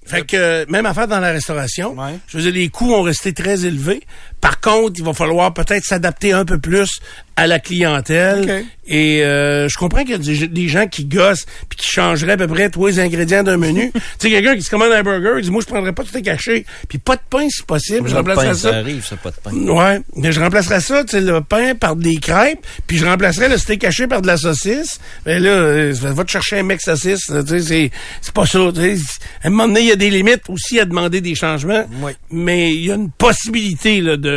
fait 0.06 0.26
que, 0.26 0.36
euh, 0.36 0.64
même 0.68 0.86
affaire 0.86 1.06
dans 1.08 1.20
la 1.20 1.32
restauration, 1.32 1.94
Ouais. 1.98 2.18
je 2.28 2.38
veux 2.38 2.42
dire, 2.44 2.52
les 2.52 2.68
coûts 2.68 2.92
ont 2.94 3.02
resté 3.02 3.32
très 3.32 3.66
élevés. 3.66 4.02
Par 4.44 4.60
contre, 4.60 4.92
il 4.98 5.04
va 5.04 5.14
falloir 5.14 5.54
peut-être 5.54 5.84
s'adapter 5.84 6.32
un 6.34 6.44
peu 6.44 6.58
plus 6.58 7.00
à 7.36 7.46
la 7.46 7.58
clientèle. 7.58 8.42
OK. 8.42 8.66
Et 8.86 9.24
euh, 9.24 9.66
je 9.70 9.78
comprends 9.78 10.02
qu'il 10.02 10.10
y 10.10 10.14
a 10.14 10.18
des, 10.18 10.46
des 10.46 10.68
gens 10.68 10.86
qui 10.86 11.06
gossent 11.06 11.46
puis 11.70 11.78
qui 11.78 11.90
changeraient 11.90 12.32
à 12.32 12.36
peu 12.36 12.46
près 12.46 12.68
tous 12.68 12.86
les 12.86 13.00
ingrédients 13.00 13.42
d'un 13.42 13.56
menu. 13.56 13.90
tu 13.94 14.00
sais, 14.18 14.28
quelqu'un 14.28 14.54
qui 14.54 14.60
se 14.62 14.68
commande 14.68 14.92
un 14.92 15.02
burger, 15.02 15.36
il 15.38 15.44
dit, 15.44 15.50
moi, 15.50 15.62
je 15.62 15.66
prendrais 15.66 15.92
pas 15.94 16.04
tout 16.04 16.14
est 16.18 16.20
caché. 16.22 16.66
Puis 16.90 16.98
pas 16.98 17.16
de 17.16 17.22
pain, 17.30 17.48
si 17.48 17.62
possible. 17.62 18.06
Je 18.06 18.12
Le 18.12 18.18
remplacerais 18.18 18.48
pain, 18.48 18.54
ça. 18.54 18.70
ça 18.72 18.76
arrive, 18.76 19.02
ça, 19.04 19.16
pas 19.16 19.30
de 19.30 19.36
pain. 19.42 19.52
Ouais, 19.52 20.00
mais 20.16 20.30
je 20.32 20.40
remplacerais 20.40 20.80
ça, 20.80 21.02
tu 21.04 21.12
sais, 21.12 21.20
le 21.22 21.40
pain 21.40 21.74
par 21.74 21.96
des 21.96 22.16
crêpes, 22.16 22.60
puis 22.86 22.98
je 22.98 23.06
remplacerais 23.06 23.48
le 23.48 23.56
steak 23.56 23.82
haché 23.84 24.06
par 24.06 24.20
de 24.20 24.26
la 24.26 24.36
saucisse. 24.36 25.00
Mais 25.24 25.40
là, 25.40 25.48
euh, 25.50 25.94
va 25.98 26.22
te 26.24 26.30
chercher 26.30 26.58
un 26.58 26.64
mec 26.64 26.82
saucisse, 26.82 27.32
tu 27.32 27.46
sais, 27.48 27.60
c'est, 27.60 27.90
c'est 28.20 28.34
pas 28.34 28.44
ça. 28.44 28.58
tu 28.74 28.80
sais. 28.98 29.02
À 29.42 29.46
un 29.46 29.50
moment 29.50 29.66
donné, 29.68 29.80
il 29.80 29.86
y 29.88 29.92
a 29.92 29.96
des 29.96 30.10
limites 30.10 30.42
aussi 30.50 30.78
à 30.78 30.84
demander 30.84 31.22
des 31.22 31.34
changements, 31.34 31.86
Oui. 32.02 32.12
mais 32.30 32.74
il 32.74 32.84
y 32.84 32.92
a 32.92 32.96
une 32.96 33.10
possibilité 33.10 34.02
là, 34.02 34.18
de 34.18 34.33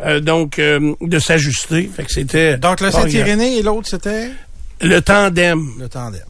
euh, 0.00 0.20
donc 0.20 0.58
euh, 0.58 0.94
de 1.00 1.18
s'ajuster. 1.18 1.90
Fait 1.94 2.04
que 2.04 2.12
c'était 2.12 2.56
Donc, 2.58 2.80
le 2.80 2.90
Saint-Irénée 2.90 3.58
et 3.58 3.62
l'autre, 3.62 3.88
c'était? 3.88 4.30
Le 4.80 5.00
tandem 5.00 5.60
le 5.78 5.88
tandem. 5.88 6.22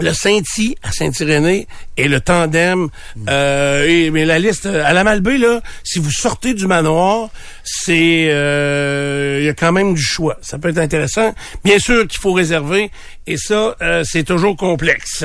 le 0.00 0.12
Saint-Y 0.12 0.76
à 0.82 0.90
Saint-Irénée 0.90 1.68
et 1.96 2.08
le 2.08 2.20
tandem. 2.20 2.88
Euh, 3.28 3.86
et, 3.86 4.10
mais 4.10 4.24
la 4.24 4.40
liste, 4.40 4.66
à 4.66 4.92
la 4.92 5.04
Malbaie, 5.04 5.38
là, 5.38 5.60
si 5.84 6.00
vous 6.00 6.10
sortez 6.10 6.54
du 6.54 6.66
manoir, 6.66 7.30
c'est 7.62 8.26
euh, 8.30 9.38
il 9.40 9.46
y 9.46 9.48
a 9.48 9.54
quand 9.54 9.70
même 9.70 9.94
du 9.94 10.02
choix. 10.02 10.36
Ça 10.42 10.58
peut 10.58 10.70
être 10.70 10.78
intéressant. 10.78 11.32
Bien 11.64 11.78
sûr 11.78 12.08
qu'il 12.08 12.20
faut 12.20 12.32
réserver, 12.32 12.90
et 13.28 13.36
ça, 13.36 13.76
euh, 13.82 14.02
c'est 14.04 14.24
toujours 14.24 14.56
complexe. 14.56 15.24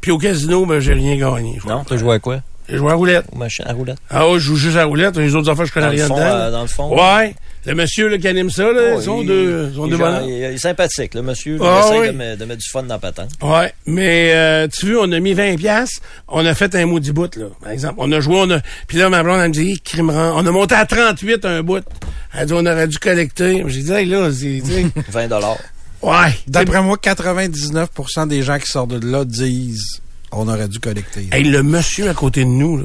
Puis 0.00 0.10
au 0.10 0.18
casino, 0.18 0.66
ben, 0.66 0.80
j'ai 0.80 0.94
rien 0.94 1.16
gagné. 1.16 1.60
Non, 1.64 1.84
t'as 1.84 1.96
joué 1.96 2.14
à 2.14 2.18
quoi? 2.18 2.40
J'ai 2.70 2.78
joué 2.78 2.90
à 2.92 2.94
roulette. 2.94 3.34
Machin, 3.34 3.64
à 3.66 3.72
roulette? 3.72 3.98
Ah 4.08 4.28
ouais, 4.28 4.34
je 4.34 4.44
joue 4.44 4.56
juste 4.56 4.76
à 4.76 4.84
roulette. 4.84 5.16
Les 5.16 5.34
autres 5.34 5.50
affaires, 5.50 5.66
je 5.66 5.72
connais 5.72 5.86
Dans 5.86 5.92
le 5.92 5.98
rien 5.98 6.06
fond, 6.06 6.14
dedans. 6.16 6.26
euh, 6.26 6.50
dans 6.50 6.62
le 6.62 6.68
fond. 6.68 6.96
Ouais. 7.18 7.34
Le 7.66 7.74
monsieur 7.74 8.08
là, 8.08 8.16
qui 8.16 8.26
anime 8.26 8.48
ça, 8.48 8.62
là, 8.72 8.94
ils 8.96 9.02
sont 9.02 9.18
Oh, 9.18 9.22
deux, 9.24 9.68
ils 9.70 9.76
sont 9.76 9.84
il 9.84 9.90
deux 9.90 9.96
est 9.96 9.98
genre- 9.98 10.12
bonhommes. 10.12 10.28
il, 10.30 10.42
est 10.44 10.56
sympathique, 10.56 11.12
le 11.14 11.20
monsieur. 11.22 11.56
Il 11.56 11.62
Ah, 11.62 11.82
essaie 11.84 11.98
oui. 12.00 12.06
de, 12.06 12.12
me- 12.12 12.36
de 12.36 12.44
mettre 12.46 12.62
du 12.62 12.68
fun 12.70 12.82
dans 12.84 12.94
la 12.94 12.98
patente. 12.98 13.30
Ouais, 13.42 13.74
mais 13.84 14.32
euh, 14.34 14.66
tu 14.68 14.86
veux, 14.86 14.98
on 14.98 15.12
a 15.12 15.20
mis 15.20 15.34
20 15.34 15.56
pièces, 15.58 16.00
on 16.28 16.46
a 16.46 16.54
fait 16.54 16.74
un 16.74 16.86
maudit 16.86 17.12
bout 17.12 17.36
là. 17.36 17.46
Par 17.62 17.70
exemple, 17.72 17.96
on 17.98 18.10
a 18.12 18.20
joué, 18.20 18.36
on 18.38 18.50
a 18.50 18.60
puis 18.86 18.96
là 18.96 19.10
ma 19.10 19.22
blonde 19.22 19.40
elle 19.42 19.48
me 19.48 19.52
dit 19.52 19.78
crime 19.84 20.08
rend- 20.08 20.32
on 20.42 20.46
a 20.46 20.50
monté 20.50 20.74
à 20.74 20.86
38 20.86 21.44
un 21.44 21.62
bout. 21.62 21.84
Elle 22.32 22.46
dit 22.46 22.52
on 22.54 22.64
aurait 22.64 22.88
dû 22.88 22.96
collecter. 22.98 23.62
J'ai 23.66 23.82
dit 23.82 23.92
hey, 23.92 24.06
là, 24.06 24.30
c'est 24.32 24.62
tu 24.64 24.72
sais, 24.72 24.86
20 25.10 25.28
dollars. 25.28 25.58
ouais. 26.00 26.32
D'après 26.46 26.80
moi, 26.82 26.96
99% 26.96 28.26
des 28.26 28.42
gens 28.42 28.58
qui 28.58 28.66
sortent 28.70 28.90
de 28.98 29.06
là 29.06 29.26
disent 29.26 30.00
On 30.32 30.46
aurait 30.48 30.68
dû 30.68 30.78
collecter. 30.78 31.28
Hey, 31.32 31.42
le 31.44 31.62
monsieur 31.62 32.08
à 32.08 32.14
côté 32.14 32.42
de 32.44 32.48
nous, 32.50 32.76
là, 32.78 32.84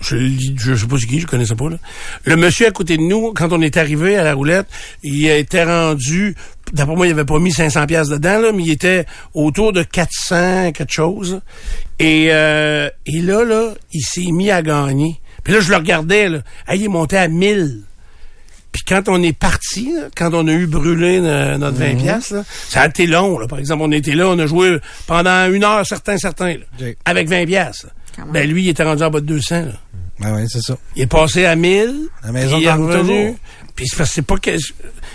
je, 0.00 0.14
le 0.16 0.22
lis- 0.26 0.54
je 0.56 0.74
sais 0.76 0.86
pas 0.86 0.96
c'est 0.98 1.06
qui, 1.06 1.18
je 1.20 1.26
connaissais 1.26 1.56
pas, 1.56 1.68
là. 1.68 1.76
Le 2.24 2.36
monsieur 2.36 2.68
à 2.68 2.70
côté 2.70 2.96
de 2.96 3.02
nous, 3.02 3.32
quand 3.32 3.52
on 3.52 3.60
est 3.62 3.76
arrivé 3.76 4.16
à 4.16 4.22
la 4.22 4.34
roulette, 4.34 4.66
il 5.02 5.26
était 5.26 5.64
rendu, 5.64 6.36
d'après 6.72 6.94
moi, 6.94 7.06
il 7.08 7.10
avait 7.10 7.24
pas 7.24 7.38
mis 7.40 7.50
500 7.50 7.86
pièces 7.86 8.08
dedans, 8.08 8.38
là, 8.40 8.52
mais 8.52 8.62
il 8.62 8.70
était 8.70 9.06
autour 9.34 9.72
de 9.72 9.82
400 9.82 10.70
quelque 10.72 10.92
chose. 10.92 11.40
Et, 11.98 12.28
euh, 12.30 12.88
et 13.06 13.20
là, 13.22 13.44
là, 13.44 13.74
il 13.92 14.02
s'est 14.02 14.30
mis 14.30 14.50
à 14.52 14.62
gagner. 14.62 15.20
Puis 15.42 15.52
là, 15.52 15.60
je 15.60 15.70
le 15.70 15.76
regardais, 15.76 16.28
là. 16.28 16.38
Hey, 16.68 16.78
il 16.80 16.84
est 16.84 16.88
monté 16.88 17.16
à 17.16 17.26
1000. 17.28 17.82
Puis 18.74 18.82
quand 18.88 19.08
on 19.08 19.22
est 19.22 19.32
parti, 19.32 19.92
là, 19.94 20.08
quand 20.16 20.34
on 20.34 20.48
a 20.48 20.52
eu 20.52 20.66
brûlé 20.66 21.20
no- 21.20 21.58
notre 21.58 21.76
20 21.78 21.94
pièces, 21.96 22.34
ça 22.68 22.80
a 22.82 22.86
été 22.88 23.06
long. 23.06 23.38
Là. 23.38 23.46
Par 23.46 23.60
exemple, 23.60 23.84
on 23.84 23.92
était 23.92 24.16
là, 24.16 24.26
on 24.28 24.38
a 24.40 24.46
joué 24.48 24.78
pendant 25.06 25.48
une 25.48 25.62
heure, 25.62 25.86
certains, 25.86 26.18
certains, 26.18 26.54
là, 26.54 26.86
avec 27.04 27.28
20 27.28 27.46
pièces. 27.46 27.86
Quand 28.16 28.24
même. 28.24 28.32
Ben 28.32 28.50
lui, 28.50 28.64
il 28.64 28.68
était 28.70 28.82
rendu 28.82 29.04
en 29.04 29.10
bas 29.10 29.20
de 29.20 29.26
200. 29.26 29.60
Là. 29.66 29.72
Ben 30.18 30.34
oui, 30.34 30.46
c'est 30.48 30.60
ça. 30.60 30.76
Il 30.96 31.02
est 31.02 31.06
passé 31.06 31.46
à 31.46 31.54
1000. 31.54 32.08
La 32.24 32.32
maison 32.32 32.58
il 32.58 32.64
est 32.64 32.72
revenu. 32.72 33.36
Puis 33.76 33.86
c'est 33.88 33.96
parce 33.96 34.08
que 34.10 34.14
c'est 34.16 34.22
pas 34.26 34.38
que 34.38 34.50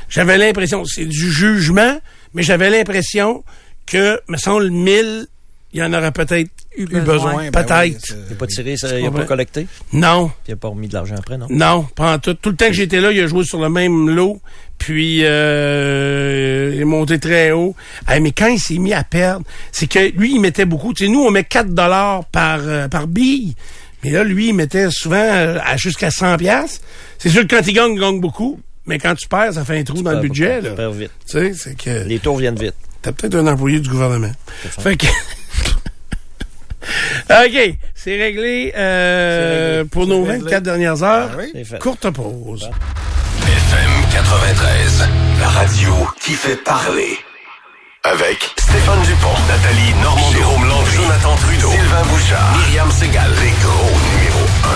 j'avais 0.08 0.38
l'impression, 0.38 0.86
c'est 0.86 1.06
du 1.06 1.30
jugement, 1.30 2.00
mais 2.34 2.44
j'avais 2.44 2.70
l'impression 2.70 3.44
que, 3.86 4.22
me 4.30 4.38
semble, 4.38 4.70
1000, 4.70 5.28
il 5.74 5.80
y 5.82 5.84
en 5.84 5.92
aurait 5.94 6.14
peut-être 6.14 6.50
Eu 6.78 6.84
Eu 6.84 7.02
besoin. 7.02 7.50
ben 7.50 7.52
Peut-être. 7.52 7.70
oui, 8.12 8.16
Il 8.26 8.30
n'a 8.30 8.36
pas 8.38 8.48
tiré, 8.48 8.78
ça, 8.78 8.98
il 8.98 9.04
n'a 9.04 9.12
pas 9.12 9.26
collecté, 9.26 9.68
Non. 9.92 10.28
puis 10.28 10.36
il 10.48 10.52
n'a 10.52 10.58
pas 10.58 10.68
remis 10.70 10.88
de 10.88 10.94
l'argent 10.94 11.16
après, 11.18 11.38
non? 11.38 11.48
Non, 11.50 11.84
pas 11.96 12.14
en 12.14 12.20
tout. 12.20 12.34
Tout 12.36 12.50
le 12.52 12.56
temps 12.56 12.68
que 12.68 12.74
j'étais 12.74 13.02
là, 13.02 13.12
il 13.12 13.20
a 13.20 13.28
joué 13.28 13.44
sur 13.44 13.60
le 13.60 13.70
même 13.70 14.10
lot, 14.10 14.40
puis 14.78 15.22
euh, 15.24 16.72
il 16.76 16.82
est 16.82 16.86
monté 16.86 17.20
très 17.20 17.52
haut. 17.52 17.76
Ah, 18.08 18.20
mais 18.20 18.32
quand 18.32 18.48
il 18.48 18.60
s'est 18.60 18.78
mis 18.78 18.94
à 18.94 19.04
perdre, 19.04 19.46
c'est 19.72 19.88
que 19.88 20.12
lui, 20.16 20.34
il 20.36 20.40
mettait 20.40 20.66
beaucoup. 20.66 20.94
Tu 20.94 21.06
sais, 21.06 21.12
nous, 21.12 21.22
on 21.22 21.32
met 21.32 21.44
4 21.44 21.70
dollars 21.74 22.26
par, 22.26 22.60
euh, 22.62 22.88
par 22.88 23.08
bille, 23.08 23.56
mais 24.04 24.12
là, 24.12 24.24
lui, 24.24 24.50
il 24.50 24.54
mettait 24.54 24.90
souvent 24.92 25.16
euh, 25.18 25.58
à 25.66 25.76
jusqu'à 25.78 26.12
100 26.12 26.38
pièces. 26.38 26.82
C'est 27.18 27.30
sûr 27.30 27.42
que 27.48 27.56
quand 27.56 27.68
il 27.68 27.74
gagne, 27.74 27.94
il 27.94 28.00
gagne 28.00 28.20
beaucoup, 28.22 28.60
mais 28.86 29.00
quand 29.00 29.16
tu 29.16 29.28
perds, 29.28 29.54
ça 29.54 29.66
fait 29.66 29.78
un 29.80 29.84
trou 29.84 30.02
dans 30.02 30.12
le 30.12 30.22
budget. 30.22 30.62
beaucoup, 30.62 30.64
Là. 30.66 30.70
tu 30.70 30.76
perds 30.78 30.92
vite. 30.92 31.12
Tu 31.28 31.32
sais, 31.32 31.54
c'est 31.54 31.76
que 31.78 32.08
Les 32.08 32.20
tours 32.20 32.38
viennent 32.38 32.56
vite. 32.60 32.76
t'as 33.02 33.12
peut-être 33.12 33.36
un 33.36 33.48
employé 33.48 33.80
du 33.80 33.90
gouvernement. 33.90 34.32
Fait 34.80 34.96
que... 34.96 35.08
OK, 37.30 37.76
c'est 37.96 38.18
réglé, 38.18 38.74
euh, 38.76 39.86
pour 39.86 40.08
nos 40.08 40.24
réglé. 40.24 40.40
24 40.46 40.64
dernières 40.64 41.04
heures. 41.04 41.30
Ah 41.34 41.38
oui? 41.38 41.54
Courte 41.80 42.10
pause. 42.10 42.70
FM 43.42 43.92
93, 44.14 45.08
la 45.40 45.48
radio 45.48 45.94
qui 46.22 46.34
fait 46.34 46.58
parler. 46.64 47.18
Avec 48.04 48.50
Stéphane 48.58 49.02
Dupont, 49.04 49.36
Nathalie 49.50 49.94
Normand, 50.02 50.32
Jérôme 50.32 50.66
Landry, 50.68 50.96
Jonathan 50.96 51.36
Trudeau, 51.36 51.70
Sylvain 51.72 52.04
Bouchard, 52.04 52.58
Myriam 52.58 52.90
Segal, 52.92 53.30
les 53.42 53.52
gros 53.62 54.00
numéro 54.16 54.40
1. 54.64 54.68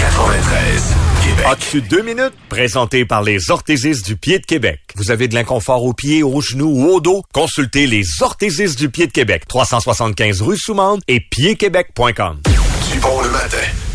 93, 0.00 0.94
Québec. 1.28 1.46
As-tu 1.46 1.82
deux 1.82 2.02
minutes? 2.02 2.32
Présenté 2.48 3.04
par 3.04 3.22
les 3.22 3.50
orthésistes 3.50 4.06
du 4.06 4.16
pied 4.16 4.38
de 4.38 4.46
Québec. 4.46 4.80
Vous 4.96 5.10
avez 5.10 5.28
de 5.28 5.34
l'inconfort 5.34 5.84
aux 5.84 5.92
pieds, 5.92 6.22
aux 6.22 6.40
genoux 6.40 6.70
ou 6.70 6.86
au 6.86 7.00
dos? 7.00 7.22
Consultez 7.32 7.86
les 7.86 8.04
orthésistes 8.22 8.78
du 8.78 8.88
pied 8.88 9.06
de 9.06 9.12
Québec. 9.12 9.44
375 9.46 10.40
rue 10.40 10.56
Soumande 10.56 11.00
et 11.06 11.20
piedquebec.com. 11.20 12.40
Le 12.94 13.30
matin. 13.30 13.87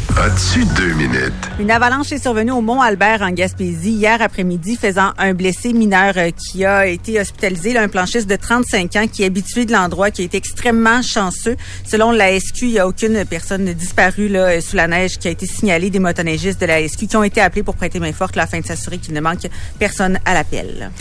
Une 1.59 1.72
avalanche 1.72 2.11
est 2.11 2.22
survenue 2.22 2.51
au 2.51 2.61
Mont-Albert 2.61 3.24
en 3.24 3.32
Gaspésie 3.32 3.93
hier 3.93 4.22
après-midi, 4.22 4.76
faisant 4.76 5.11
un 5.18 5.34
blessé 5.34 5.74
mineur 5.74 6.14
euh, 6.18 6.30
qui 6.30 6.64
a 6.66 6.86
été 6.86 7.20
hospitalisé. 7.20 7.76
Un 7.78 7.88
planchiste 7.88 8.30
de 8.30 8.36
35 8.36 8.95
ans 8.95 9.07
qui 9.07 9.24
est 9.24 9.26
habitué 9.26 9.66
de 9.66 9.72
l'endroit, 9.72 10.11
qui 10.11 10.22
été 10.22 10.38
extrêmement 10.38 11.01
chanceux. 11.01 11.57
Selon 11.86 12.11
la 12.11 12.39
SQ, 12.39 12.61
il 12.61 12.72
n'y 12.74 12.80
a 12.80 12.88
aucune 12.88 13.26
personne 13.26 13.74
disparue 13.74 14.36
euh, 14.36 14.61
sous 14.61 14.76
la 14.76 14.88
neige 14.88 15.18
qui 15.18 15.28
a 15.28 15.32
été 15.32 15.47
signalée 15.47 15.89
des 15.89 15.99
motoneigistes 15.99 16.61
de 16.61 16.68
la 16.68 16.88
SQ 16.88 17.07
qui 17.07 17.18
ont 17.18 17.24
été 17.24 17.41
appelés 17.41 17.64
pour 17.64 17.76
prêter 17.76 17.99
main 17.99 18.14
forte 18.14 18.38
afin 18.38 18.59
de 18.59 18.66
s'assurer 18.66 18.99
qu'il 18.99 19.14
ne 19.14 19.22
manque 19.22 19.47
personne 19.80 20.20
à 20.26 20.36
l'appel. 20.36 20.91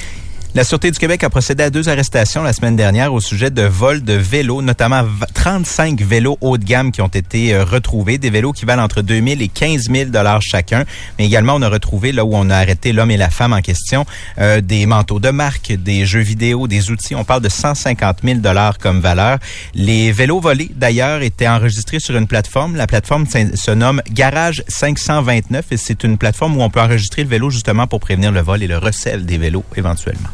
La 0.54 0.64
Sûreté 0.64 0.90
du 0.90 0.98
Québec 0.98 1.24
a 1.24 1.30
procédé 1.30 1.62
à 1.62 1.70
deux 1.70 1.88
arrestations 1.88 2.42
la 2.42 2.52
semaine 2.52 2.76
dernière 2.76 3.14
au 3.14 3.20
sujet 3.20 3.48
de 3.48 3.62
vols 3.62 4.02
de 4.04 4.12
vélos, 4.12 4.60
notamment 4.60 5.02
v- 5.02 5.08
35 5.32 5.98
vélos 6.02 6.36
haut 6.42 6.58
de 6.58 6.64
gamme 6.64 6.92
qui 6.92 7.00
ont 7.00 7.06
été 7.08 7.54
euh, 7.54 7.64
retrouvés, 7.64 8.18
des 8.18 8.28
vélos 8.28 8.52
qui 8.52 8.66
valent 8.66 8.82
entre 8.82 9.00
2 9.00 9.14
000 9.14 9.40
et 9.40 9.48
15 9.48 9.88
000 9.90 10.10
dollars 10.10 10.42
chacun. 10.42 10.84
Mais 11.18 11.24
également, 11.24 11.54
on 11.54 11.62
a 11.62 11.70
retrouvé, 11.70 12.12
là 12.12 12.26
où 12.26 12.32
on 12.34 12.50
a 12.50 12.56
arrêté 12.58 12.92
l'homme 12.92 13.10
et 13.10 13.16
la 13.16 13.30
femme 13.30 13.54
en 13.54 13.62
question, 13.62 14.04
euh, 14.36 14.60
des 14.60 14.84
manteaux 14.84 15.20
de 15.20 15.30
marque, 15.30 15.72
des 15.72 16.04
jeux 16.04 16.20
vidéo, 16.20 16.68
des 16.68 16.90
outils. 16.90 17.14
On 17.14 17.24
parle 17.24 17.40
de 17.40 17.48
150 17.48 18.18
000 18.22 18.40
dollars 18.40 18.76
comme 18.76 19.00
valeur. 19.00 19.38
Les 19.72 20.12
vélos 20.12 20.40
volés, 20.40 20.70
d'ailleurs, 20.76 21.22
étaient 21.22 21.48
enregistrés 21.48 21.98
sur 21.98 22.14
une 22.14 22.26
plateforme. 22.26 22.76
La 22.76 22.86
plateforme 22.86 23.24
se 23.26 23.70
nomme 23.70 24.02
Garage 24.10 24.62
529 24.68 25.64
et 25.70 25.76
c'est 25.78 26.04
une 26.04 26.18
plateforme 26.18 26.58
où 26.58 26.62
on 26.62 26.68
peut 26.68 26.82
enregistrer 26.82 27.22
le 27.22 27.30
vélo 27.30 27.48
justement 27.48 27.86
pour 27.86 28.00
prévenir 28.00 28.32
le 28.32 28.42
vol 28.42 28.62
et 28.62 28.66
le 28.66 28.76
recel 28.76 29.24
des 29.24 29.38
vélos 29.38 29.64
éventuellement. 29.76 30.28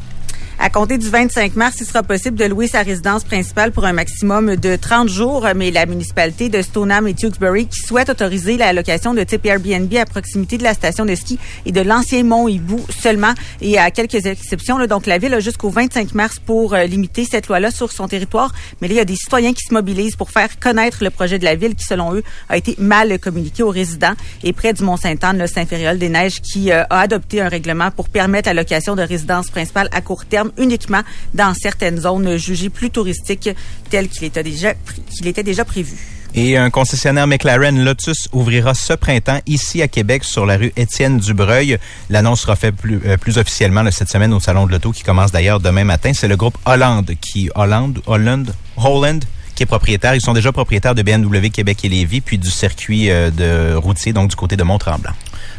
À 0.61 0.71
compter 0.71 0.99
du 0.99 1.09
25 1.09 1.55
mars, 1.55 1.77
il 1.81 1.87
sera 1.87 2.03
possible 2.03 2.37
de 2.37 2.45
louer 2.45 2.67
sa 2.67 2.83
résidence 2.83 3.23
principale 3.23 3.71
pour 3.71 3.85
un 3.85 3.93
maximum 3.93 4.57
de 4.57 4.75
30 4.75 5.09
jours, 5.09 5.47
mais 5.55 5.71
la 5.71 5.87
municipalité 5.87 6.49
de 6.49 6.61
Stoneham 6.63 7.07
et 7.07 7.15
Tewksbury 7.15 7.69
qui 7.69 7.79
souhaite 7.79 8.11
autoriser 8.11 8.57
la 8.57 8.73
location 8.73 9.15
de 9.15 9.23
type 9.23 9.47
Airbnb 9.47 9.95
à 9.95 10.05
proximité 10.05 10.59
de 10.59 10.65
la 10.65 10.75
station 10.75 11.05
de 11.05 11.15
ski 11.15 11.39
et 11.65 11.71
de 11.71 11.81
l'ancien 11.81 12.25
Mont 12.25 12.49
Hibou 12.49 12.85
seulement 12.91 13.35
et 13.61 13.79
à 13.79 13.93
quelques 13.93 14.27
exceptions. 14.27 14.85
donc 14.87 15.07
la 15.07 15.19
ville 15.19 15.33
a 15.33 15.39
jusqu'au 15.39 15.71
25 15.71 16.15
mars 16.15 16.41
pour 16.45 16.75
euh, 16.75 16.85
limiter 16.87 17.25
cette 17.25 17.47
loi-là 17.47 17.71
sur 17.71 17.93
son 17.93 18.09
territoire, 18.09 18.53
mais 18.81 18.89
là, 18.89 18.95
il 18.95 18.97
y 18.97 19.01
a 19.01 19.05
des 19.05 19.17
citoyens 19.17 19.53
qui 19.53 19.63
se 19.63 19.73
mobilisent 19.73 20.17
pour 20.17 20.31
faire 20.31 20.59
connaître 20.59 21.05
le 21.05 21.11
projet 21.11 21.39
de 21.39 21.45
la 21.45 21.55
ville 21.55 21.77
qui, 21.77 21.85
selon 21.85 22.15
eux, 22.15 22.25
a 22.49 22.57
été 22.57 22.75
mal 22.79 23.21
communiqué 23.21 23.63
aux 23.63 23.71
résidents. 23.71 24.15
Et 24.43 24.53
près 24.53 24.73
du 24.73 24.83
Mont-Saint-Anne, 24.83 25.39
le 25.39 25.47
Saint-Fériol-des-Neiges 25.47 26.41
qui 26.41 26.73
euh, 26.73 26.83
a 26.91 27.01
adopté 27.01 27.41
un 27.41 27.49
règlement 27.49 27.93
pour 27.93 28.09
permettre 28.09 28.49
la 28.49 28.55
location 28.55 28.97
de 28.97 29.03
résidences 29.03 29.51
principales 29.51 29.89
à 29.93 30.01
court 30.01 30.25
terme 30.25 30.48
uniquement 30.57 31.03
dans 31.35 31.55
certaines 31.55 32.01
zones 32.01 32.37
jugées 32.37 32.71
plus 32.71 32.91
touristiques 32.91 33.51
telles 33.91 34.09
qu'il 34.09 34.25
était 34.25 34.43
déjà, 34.43 34.75
qu'il 35.17 35.27
était 35.27 35.43
déjà 35.43 35.65
prévu. 35.65 35.97
Et 36.35 36.57
un 36.57 36.71
concessionnaire 36.71 37.27
McLaren 37.27 37.83
Lotus 37.83 38.29
ouvrira 38.33 38.75
ce 38.75 38.93
printemps 38.93 39.41
ici 39.47 39.81
à 39.83 39.89
Québec 39.89 40.25
sur 40.25 40.45
la 40.45 40.57
rue 40.57 40.73
Étienne 40.77 41.19
Dubreuil. 41.19 41.79
L'annonce 42.11 42.43
sera 42.43 42.55
faite 42.55 42.77
plus, 42.77 43.01
euh, 43.07 43.17
plus 43.17 43.39
officiellement 43.39 43.83
cette 43.91 44.11
semaine 44.11 44.33
au 44.35 44.41
Salon 44.41 44.67
de 44.67 44.73
l'Auto 44.73 44.93
qui 44.93 45.03
commence 45.03 45.33
d'ailleurs 45.33 45.59
demain 45.59 45.85
matin. 45.85 46.13
C'est 46.15 46.29
le 46.29 46.37
groupe 46.37 46.59
Hollande 46.67 47.13
qui, 47.21 47.51
Holland, 47.55 47.99
qui 49.55 49.63
est 49.63 49.67
propriétaire. 49.67 50.15
Ils 50.15 50.21
sont 50.21 50.35
déjà 50.35 50.53
propriétaires 50.53 50.95
de 50.95 51.03
BMW 51.03 51.49
Québec 51.51 51.85
et 51.85 51.89
Lévis, 51.89 52.21
puis 52.21 52.39
du 52.39 52.51
circuit 52.51 53.11
euh, 53.11 53.31
de 53.31 53.75
routier, 53.75 54.13
donc 54.13 54.29
du 54.29 54.37
côté 54.37 54.57
de 54.57 54.63
Mont-Tremblant. 54.63 55.13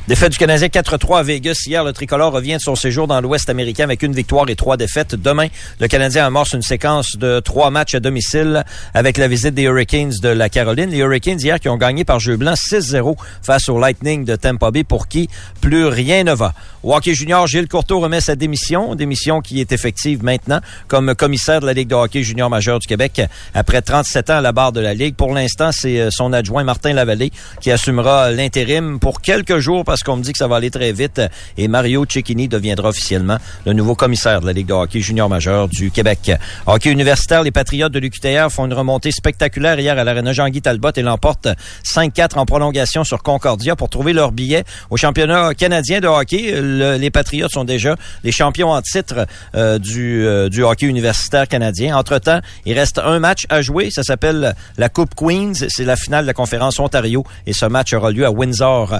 Défaite 0.08 0.32
du 0.32 0.38
Canadien 0.40 0.68
4-3 0.68 1.20
à 1.20 1.24
Vegas 1.24 1.62
hier. 1.68 1.84
Le 1.84 1.94
tricolore 1.94 2.34
revient 2.34 2.56
de 2.56 2.62
son 2.62 2.76
séjour 2.76 3.06
dans 3.06 3.22
l'Ouest 3.22 3.50
américain 3.50 3.84
avec 3.84 4.02
une 4.02 4.14
victoire 4.14 4.50
et 4.50 4.56
trois 4.56 4.76
défaites. 4.76 5.14
Demain, 5.14 5.48
le 5.80 5.88
Canadien 5.88 6.26
amorce 6.26 6.54
une 6.54 6.64
séquence 6.64 7.16
de 7.16 7.40
trois 7.40 7.70
matchs 7.70 7.94
à 7.94 8.00
domicile 8.00 8.66
avec 8.94 9.18
la 9.18 9.28
visite 9.28 9.54
des 9.54 9.64
Hurricanes 9.64 10.14
de 10.22 10.30
la 10.30 10.50
Caroline. 10.50 10.90
Les 10.90 10.98
Hurricanes 10.98 11.40
hier 11.40 11.60
qui 11.60 11.70
ont 11.70 11.78
gagné 11.78 12.06
par 12.06 12.20
jeu 12.20 12.38
blanc 12.38 12.54
6-0 12.54 13.16
face 13.44 13.70
au 13.70 13.80
Lightning 13.80 14.26
de 14.26 14.36
Tampa 14.36 14.72
Bay 14.72 14.84
pour 14.84 15.08
qui 15.08 15.30
plus 15.62 15.86
rien 15.86 16.24
ne 16.24 16.34
va. 16.34 16.54
Au 16.82 16.96
hockey 16.96 17.14
junior, 17.14 17.46
Gilles 17.46 17.68
Courteau 17.68 18.00
remet 18.00 18.22
sa 18.22 18.36
démission, 18.36 18.96
démission 18.96 19.42
qui 19.42 19.60
est 19.60 19.72
effective 19.72 20.24
maintenant 20.24 20.60
comme 20.88 21.14
commissaire 21.14 21.60
de 21.60 21.68
la 21.68 21.74
Ligue 21.74 21.90
de 21.90 21.96
hockey 21.96 22.24
junior 22.24 22.50
majeur 22.50 22.80
du 22.80 22.88
Québec 22.88 23.22
après 23.54 23.82
37 23.82 24.30
ans 24.32 24.38
à 24.38 24.42
la 24.42 24.54
barre 24.54 24.72
de 24.72 24.80
la 24.80 24.96
Ligue. 24.96 25.16
Pour 25.16 25.34
l'instant, 25.34 25.70
c'est 25.72 26.00
euh, 26.00 26.10
son 26.10 26.34
adjoint 26.34 26.64
Martin 26.64 26.94
Lavallée 26.94 27.32
qui 27.62 27.70
assumera 27.70 28.32
l'intérim 28.32 29.00
pour 29.00 29.22
quelques 29.22 29.60
jours 29.60 29.69
parce 29.86 30.02
qu'on 30.04 30.16
me 30.18 30.24
dit 30.24 30.32
que 30.32 30.38
ça 30.38 30.48
va 30.48 30.56
aller 30.58 30.72
très 30.72 30.92
vite 30.92 31.22
et 31.58 31.68
Mario 31.68 32.06
Cecchini 32.08 32.48
deviendra 32.48 32.90
officiellement 32.90 33.38
le 33.66 33.74
nouveau 33.74 33.96
commissaire 33.96 34.42
de 34.42 34.46
la 34.48 34.54
Ligue 34.54 34.68
de 34.68 34.74
hockey 34.74 35.00
junior 35.00 35.30
majeur 35.30 35.68
du 35.68 35.92
Québec. 35.92 36.32
Hockey 36.66 36.92
universitaire, 36.92 37.44
les 37.44 37.52
Patriotes 37.52 37.92
de 37.92 38.00
l'UQTR 38.00 38.50
font 38.52 38.66
une 38.66 38.74
remontée 38.74 39.12
spectaculaire 39.12 39.80
hier 39.80 39.98
à 39.98 40.04
l'Arena 40.04 40.34
Jean-Guy 40.34 40.62
Talbot 40.62 40.92
et 40.96 41.02
l'emportent 41.02 41.48
5-4 41.86 42.38
en 42.40 42.46
prolongation 42.46 43.04
sur 43.04 43.22
Concordia 43.24 43.76
pour 43.76 43.90
trouver 43.90 44.14
leur 44.14 44.32
billet 44.32 44.64
au 44.90 44.98
championnat 44.98 45.54
canadien 45.54 46.00
de 46.00 46.08
hockey. 46.08 46.52
Le- 46.62 46.98
les 46.98 47.12
Patriotes 47.12 47.52
sont 47.52 47.64
déjà 47.66 47.96
les 48.24 48.32
champions 48.32 48.72
en 48.72 48.82
titre 48.82 49.26
euh, 49.56 49.78
du, 49.80 50.26
euh, 50.26 50.50
du 50.50 50.64
hockey 50.64 50.86
universitaire 50.88 51.48
canadien. 51.48 51.96
Entre-temps, 51.98 52.40
il 52.66 52.74
reste 52.78 53.00
un 53.00 53.20
match 53.20 53.46
à 53.50 53.62
jouer. 53.62 53.90
Ça 53.92 54.04
s'appelle 54.04 54.56
la 54.78 54.90
Coupe 54.90 55.16
Queens. 55.16 55.54
C'est 55.70 55.86
la 55.86 55.96
finale 55.96 56.24
de 56.24 56.28
la 56.28 56.34
conférence 56.34 56.80
Ontario 56.80 57.24
et 57.46 57.54
ce 57.54 57.66
match 57.66 57.94
aura 57.94 58.12
lieu 58.12 58.26
à 58.26 58.32
Windsor 58.32 58.94
euh, 58.94 58.98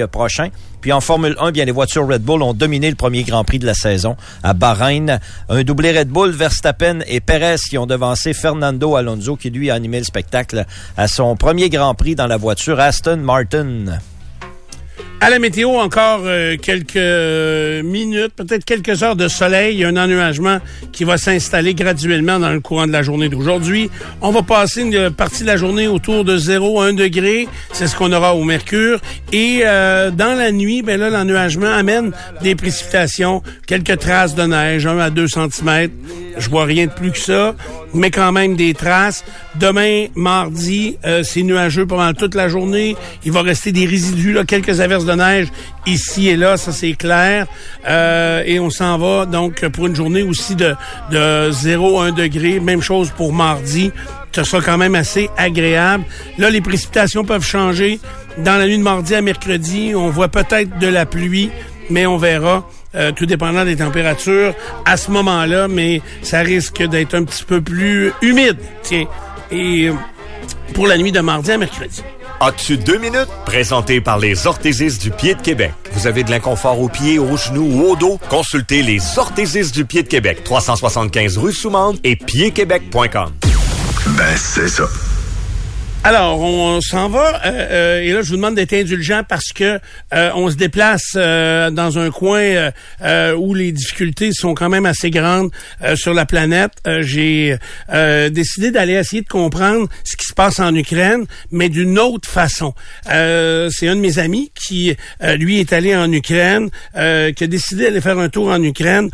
euh, 0.00 0.06
prochain. 0.06 0.48
Puis 0.80 0.92
en 0.92 1.00
Formule 1.00 1.34
1, 1.38 1.50
bien 1.52 1.64
les 1.64 1.72
voitures 1.72 2.06
Red 2.06 2.22
Bull 2.22 2.42
ont 2.42 2.54
dominé 2.54 2.88
le 2.88 2.96
premier 2.96 3.24
Grand 3.24 3.44
Prix 3.44 3.58
de 3.58 3.66
la 3.66 3.74
saison 3.74 4.16
à 4.42 4.54
Bahreïn. 4.54 5.20
Un 5.48 5.62
doublé 5.64 5.96
Red 5.96 6.08
Bull, 6.08 6.30
Verstappen 6.30 7.00
et 7.06 7.20
Perez 7.20 7.56
qui 7.68 7.78
ont 7.78 7.86
devancé 7.86 8.32
Fernando 8.32 8.96
Alonso 8.96 9.36
qui 9.36 9.50
lui 9.50 9.70
a 9.70 9.74
animé 9.74 9.98
le 9.98 10.04
spectacle 10.04 10.64
à 10.96 11.08
son 11.08 11.36
premier 11.36 11.68
Grand 11.68 11.94
Prix 11.94 12.14
dans 12.14 12.26
la 12.26 12.36
voiture 12.36 12.78
Aston 12.78 13.18
Martin. 13.18 13.98
À 15.20 15.30
la 15.30 15.40
météo, 15.40 15.70
encore 15.70 16.20
euh, 16.26 16.56
quelques 16.56 16.94
minutes, 17.84 18.32
peut-être 18.36 18.64
quelques 18.64 19.02
heures 19.02 19.16
de 19.16 19.26
soleil. 19.26 19.74
Il 19.74 19.80
y 19.80 19.84
a 19.84 19.88
un 19.88 19.96
ennuagement 19.96 20.58
qui 20.92 21.02
va 21.02 21.18
s'installer 21.18 21.74
graduellement 21.74 22.38
dans 22.38 22.52
le 22.52 22.60
courant 22.60 22.86
de 22.86 22.92
la 22.92 23.02
journée 23.02 23.28
d'aujourd'hui. 23.28 23.90
On 24.20 24.30
va 24.30 24.42
passer 24.42 24.82
une 24.82 25.10
partie 25.10 25.42
de 25.42 25.48
la 25.48 25.56
journée 25.56 25.88
autour 25.88 26.24
de 26.24 26.36
0 26.36 26.80
1 26.80 26.92
degré. 26.92 27.48
C'est 27.72 27.88
ce 27.88 27.96
qu'on 27.96 28.12
aura 28.12 28.36
au 28.36 28.44
mercure. 28.44 29.00
Et 29.32 29.62
euh, 29.64 30.12
dans 30.12 30.38
la 30.38 30.52
nuit, 30.52 30.82
ben 30.82 31.00
là, 31.00 31.10
l'ennuagement 31.10 31.72
amène 31.72 32.12
des 32.42 32.54
précipitations, 32.54 33.42
quelques 33.66 33.98
traces 33.98 34.36
de 34.36 34.44
neige, 34.44 34.86
1 34.86 34.98
à 35.00 35.10
2 35.10 35.26
cm. 35.26 35.90
Je 36.38 36.48
vois 36.48 36.64
rien 36.64 36.86
de 36.86 36.92
plus 36.92 37.10
que 37.10 37.18
ça, 37.18 37.56
mais 37.92 38.12
quand 38.12 38.30
même 38.30 38.54
des 38.54 38.72
traces. 38.72 39.24
Demain, 39.56 40.06
mardi, 40.14 40.96
euh, 41.04 41.24
c'est 41.24 41.42
nuageux 41.42 41.86
pendant 41.86 42.12
toute 42.12 42.36
la 42.36 42.48
journée. 42.48 42.96
Il 43.24 43.32
va 43.32 43.42
rester 43.42 43.72
des 43.72 43.86
résidus, 43.86 44.32
là, 44.32 44.44
quelques 44.44 44.80
averses 44.80 45.04
de 45.08 45.14
neige 45.14 45.48
ici 45.86 46.28
et 46.28 46.36
là, 46.36 46.56
ça 46.56 46.72
c'est 46.72 46.92
clair. 46.92 47.46
Euh, 47.88 48.42
et 48.46 48.60
on 48.60 48.70
s'en 48.70 48.98
va 48.98 49.26
donc 49.26 49.66
pour 49.68 49.86
une 49.86 49.96
journée 49.96 50.22
aussi 50.22 50.54
de, 50.54 50.74
de 51.10 51.50
0 51.50 52.00
1 52.00 52.12
degré. 52.12 52.60
Même 52.60 52.82
chose 52.82 53.10
pour 53.16 53.32
mardi. 53.32 53.90
Ça 54.32 54.44
sera 54.44 54.62
quand 54.62 54.78
même 54.78 54.94
assez 54.94 55.28
agréable. 55.36 56.04
Là, 56.38 56.50
les 56.50 56.60
précipitations 56.60 57.24
peuvent 57.24 57.44
changer. 57.44 57.98
Dans 58.38 58.56
la 58.56 58.66
nuit 58.66 58.78
de 58.78 58.82
mardi 58.82 59.14
à 59.14 59.22
mercredi, 59.22 59.94
on 59.96 60.10
voit 60.10 60.28
peut-être 60.28 60.78
de 60.78 60.86
la 60.86 61.06
pluie, 61.06 61.50
mais 61.90 62.06
on 62.06 62.18
verra. 62.18 62.68
Euh, 62.94 63.12
tout 63.12 63.26
dépendant 63.26 63.64
des 63.66 63.76
températures 63.76 64.54
à 64.86 64.96
ce 64.96 65.10
moment-là, 65.10 65.68
mais 65.68 66.00
ça 66.22 66.40
risque 66.40 66.82
d'être 66.82 67.14
un 67.14 67.24
petit 67.24 67.44
peu 67.44 67.60
plus 67.60 68.12
humide. 68.22 68.56
Tiens, 68.82 69.04
et 69.50 69.90
pour 70.72 70.86
la 70.86 70.96
nuit 70.96 71.12
de 71.12 71.20
mardi 71.20 71.50
à 71.50 71.58
mercredi. 71.58 72.02
As-tu 72.40 72.76
deux 72.78 72.98
minutes? 72.98 73.28
Présenté 73.46 74.00
par 74.00 74.16
les 74.16 74.46
orthésistes 74.46 75.02
du 75.02 75.10
pied 75.10 75.34
de 75.34 75.42
Québec. 75.42 75.72
Vous 75.90 76.06
avez 76.06 76.22
de 76.22 76.30
l'inconfort 76.30 76.80
aux 76.80 76.88
pieds, 76.88 77.18
aux 77.18 77.36
genoux 77.36 77.68
ou 77.68 77.82
au 77.90 77.96
dos? 77.96 78.20
Consultez 78.30 78.82
les 78.82 79.00
orthésistes 79.18 79.74
du 79.74 79.84
pied 79.84 80.04
de 80.04 80.08
Québec. 80.08 80.44
375 80.44 81.36
rue 81.36 81.52
Soumande 81.52 81.98
et 82.04 82.14
piedquebec.com. 82.14 83.32
Ben, 84.16 84.36
c'est 84.36 84.68
ça. 84.68 84.84
Alors, 86.04 86.40
on 86.40 86.80
s'en 86.80 87.08
va 87.08 87.44
euh, 87.44 87.50
euh, 87.50 88.00
et 88.00 88.12
là, 88.12 88.22
je 88.22 88.28
vous 88.28 88.36
demande 88.36 88.54
d'être 88.54 88.72
indulgent 88.72 89.24
parce 89.28 89.52
que 89.52 89.80
euh, 90.14 90.30
on 90.36 90.48
se 90.48 90.54
déplace 90.54 91.14
dans 91.14 91.98
un 91.98 92.10
coin 92.10 92.70
où 93.36 93.52
les 93.52 93.72
difficultés 93.72 94.30
sont 94.32 94.54
quand 94.54 94.68
même 94.68 94.86
assez 94.86 95.10
grandes 95.10 95.50
sur 95.96 96.14
la 96.14 96.24
planète. 96.24 96.72
J'ai 97.00 97.56
décidé 98.30 98.70
d'aller 98.70 98.94
essayer 98.94 99.22
de 99.22 99.28
comprendre 99.28 99.88
ce 100.04 100.16
qui 100.16 100.24
se 100.24 100.32
passe 100.34 100.60
en 100.60 100.74
Ukraine, 100.74 101.26
mais 101.50 101.68
d'une 101.68 101.98
autre 101.98 102.28
façon. 102.28 102.74
C'est 103.04 103.88
un 103.88 103.96
de 103.96 104.00
mes 104.00 104.18
amis 104.18 104.52
qui, 104.54 104.96
lui, 105.36 105.60
est 105.60 105.72
allé 105.72 105.96
en 105.96 106.10
Ukraine, 106.12 106.70
qui 106.94 106.98
a 107.44 107.46
décidé 107.46 107.84
d'aller 107.84 108.00
faire 108.00 108.18
un 108.18 108.28
tour 108.28 108.48
en 108.48 108.62
Ukraine 108.62 109.10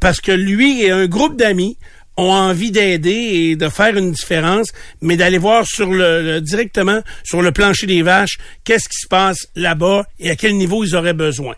parce 0.00 0.20
que 0.20 0.32
lui 0.32 0.82
et 0.82 0.90
un 0.90 1.06
groupe 1.06 1.36
d'amis 1.36 1.76
ont 2.16 2.30
envie 2.30 2.70
d'aider 2.70 3.10
et 3.10 3.56
de 3.56 3.68
faire 3.68 3.96
une 3.96 4.12
différence, 4.12 4.72
mais 5.00 5.16
d'aller 5.16 5.38
voir 5.38 5.66
sur 5.66 5.90
le, 5.90 6.40
directement 6.40 7.00
sur 7.24 7.42
le 7.42 7.52
plancher 7.52 7.86
des 7.86 8.02
vaches 8.02 8.38
qu'est-ce 8.64 8.88
qui 8.88 8.98
se 8.98 9.08
passe 9.08 9.48
là-bas 9.56 10.04
et 10.18 10.30
à 10.30 10.36
quel 10.36 10.56
niveau 10.56 10.84
ils 10.84 10.94
auraient 10.94 11.14
besoin. 11.14 11.54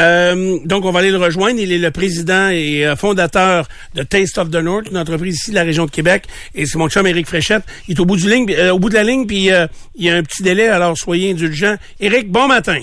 Euh, 0.00 0.58
donc, 0.64 0.84
on 0.84 0.90
va 0.90 1.00
aller 1.00 1.10
le 1.10 1.18
rejoindre. 1.18 1.60
Il 1.60 1.70
est 1.70 1.78
le 1.78 1.90
président 1.90 2.48
et 2.48 2.86
euh, 2.86 2.96
fondateur 2.96 3.68
de 3.94 4.02
Taste 4.02 4.38
of 4.38 4.50
the 4.50 4.56
North, 4.56 4.86
une 4.90 4.96
entreprise 4.96 5.36
ici 5.36 5.50
de 5.50 5.56
la 5.56 5.64
région 5.64 5.84
de 5.84 5.90
Québec. 5.90 6.24
Et 6.54 6.64
c'est 6.66 6.78
mon 6.78 6.88
chum 6.88 7.06
Éric 7.06 7.26
Fréchette. 7.26 7.62
Il 7.88 7.96
est 7.96 8.00
au 8.00 8.06
bout 8.06 8.16
du 8.16 8.28
ligne, 8.28 8.50
euh, 8.52 8.72
au 8.72 8.78
bout 8.78 8.88
de 8.88 8.94
la 8.94 9.04
ligne, 9.04 9.26
puis 9.26 9.50
il 9.94 10.04
y 10.04 10.10
a 10.10 10.16
un 10.16 10.22
petit 10.22 10.42
délai, 10.42 10.68
alors 10.68 10.96
soyez 10.96 11.30
indulgents. 11.30 11.76
Éric, 12.00 12.30
bon 12.30 12.48
matin. 12.48 12.80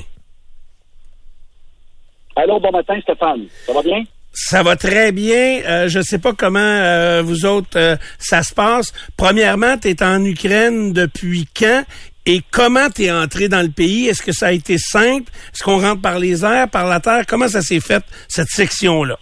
Allô, 2.36 2.60
bon 2.60 2.72
matin, 2.72 3.00
Stéphane. 3.02 3.48
Ça 3.66 3.74
va 3.74 3.82
bien? 3.82 4.04
Ça 4.32 4.62
va 4.64 4.76
très 4.76 5.12
bien. 5.12 5.62
Euh, 5.66 5.88
je 5.88 6.00
ne 6.00 6.04
sais 6.04 6.20
pas 6.20 6.34
comment 6.34 6.60
euh, 6.60 7.22
vous 7.24 7.46
autres 7.46 7.78
euh, 7.78 7.96
ça 8.20 8.44
se 8.44 8.54
passe. 8.54 8.94
Premièrement, 9.18 9.78
tu 9.78 9.90
es 9.90 10.04
en 10.04 10.24
Ukraine 10.24 10.94
depuis 10.94 11.48
quand? 11.58 11.84
Et 12.26 12.42
comment 12.52 12.90
tu 12.94 13.06
es 13.06 13.12
entré 13.12 13.50
dans 13.50 13.62
le 13.62 13.72
pays? 13.72 14.08
Est-ce 14.08 14.22
que 14.22 14.32
ça 14.32 14.48
a 14.48 14.52
été 14.52 14.78
simple? 14.78 15.32
Est-ce 15.54 15.64
qu'on 15.64 15.82
rentre 15.82 16.02
par 16.02 16.20
les 16.20 16.46
airs, 16.46 16.70
par 16.70 16.88
la 16.88 17.00
terre? 17.00 17.24
Comment 17.28 17.48
ça 17.48 17.62
s'est 17.62 17.80
fait, 17.80 18.04
cette 18.28 18.50
section-là? 18.50 19.18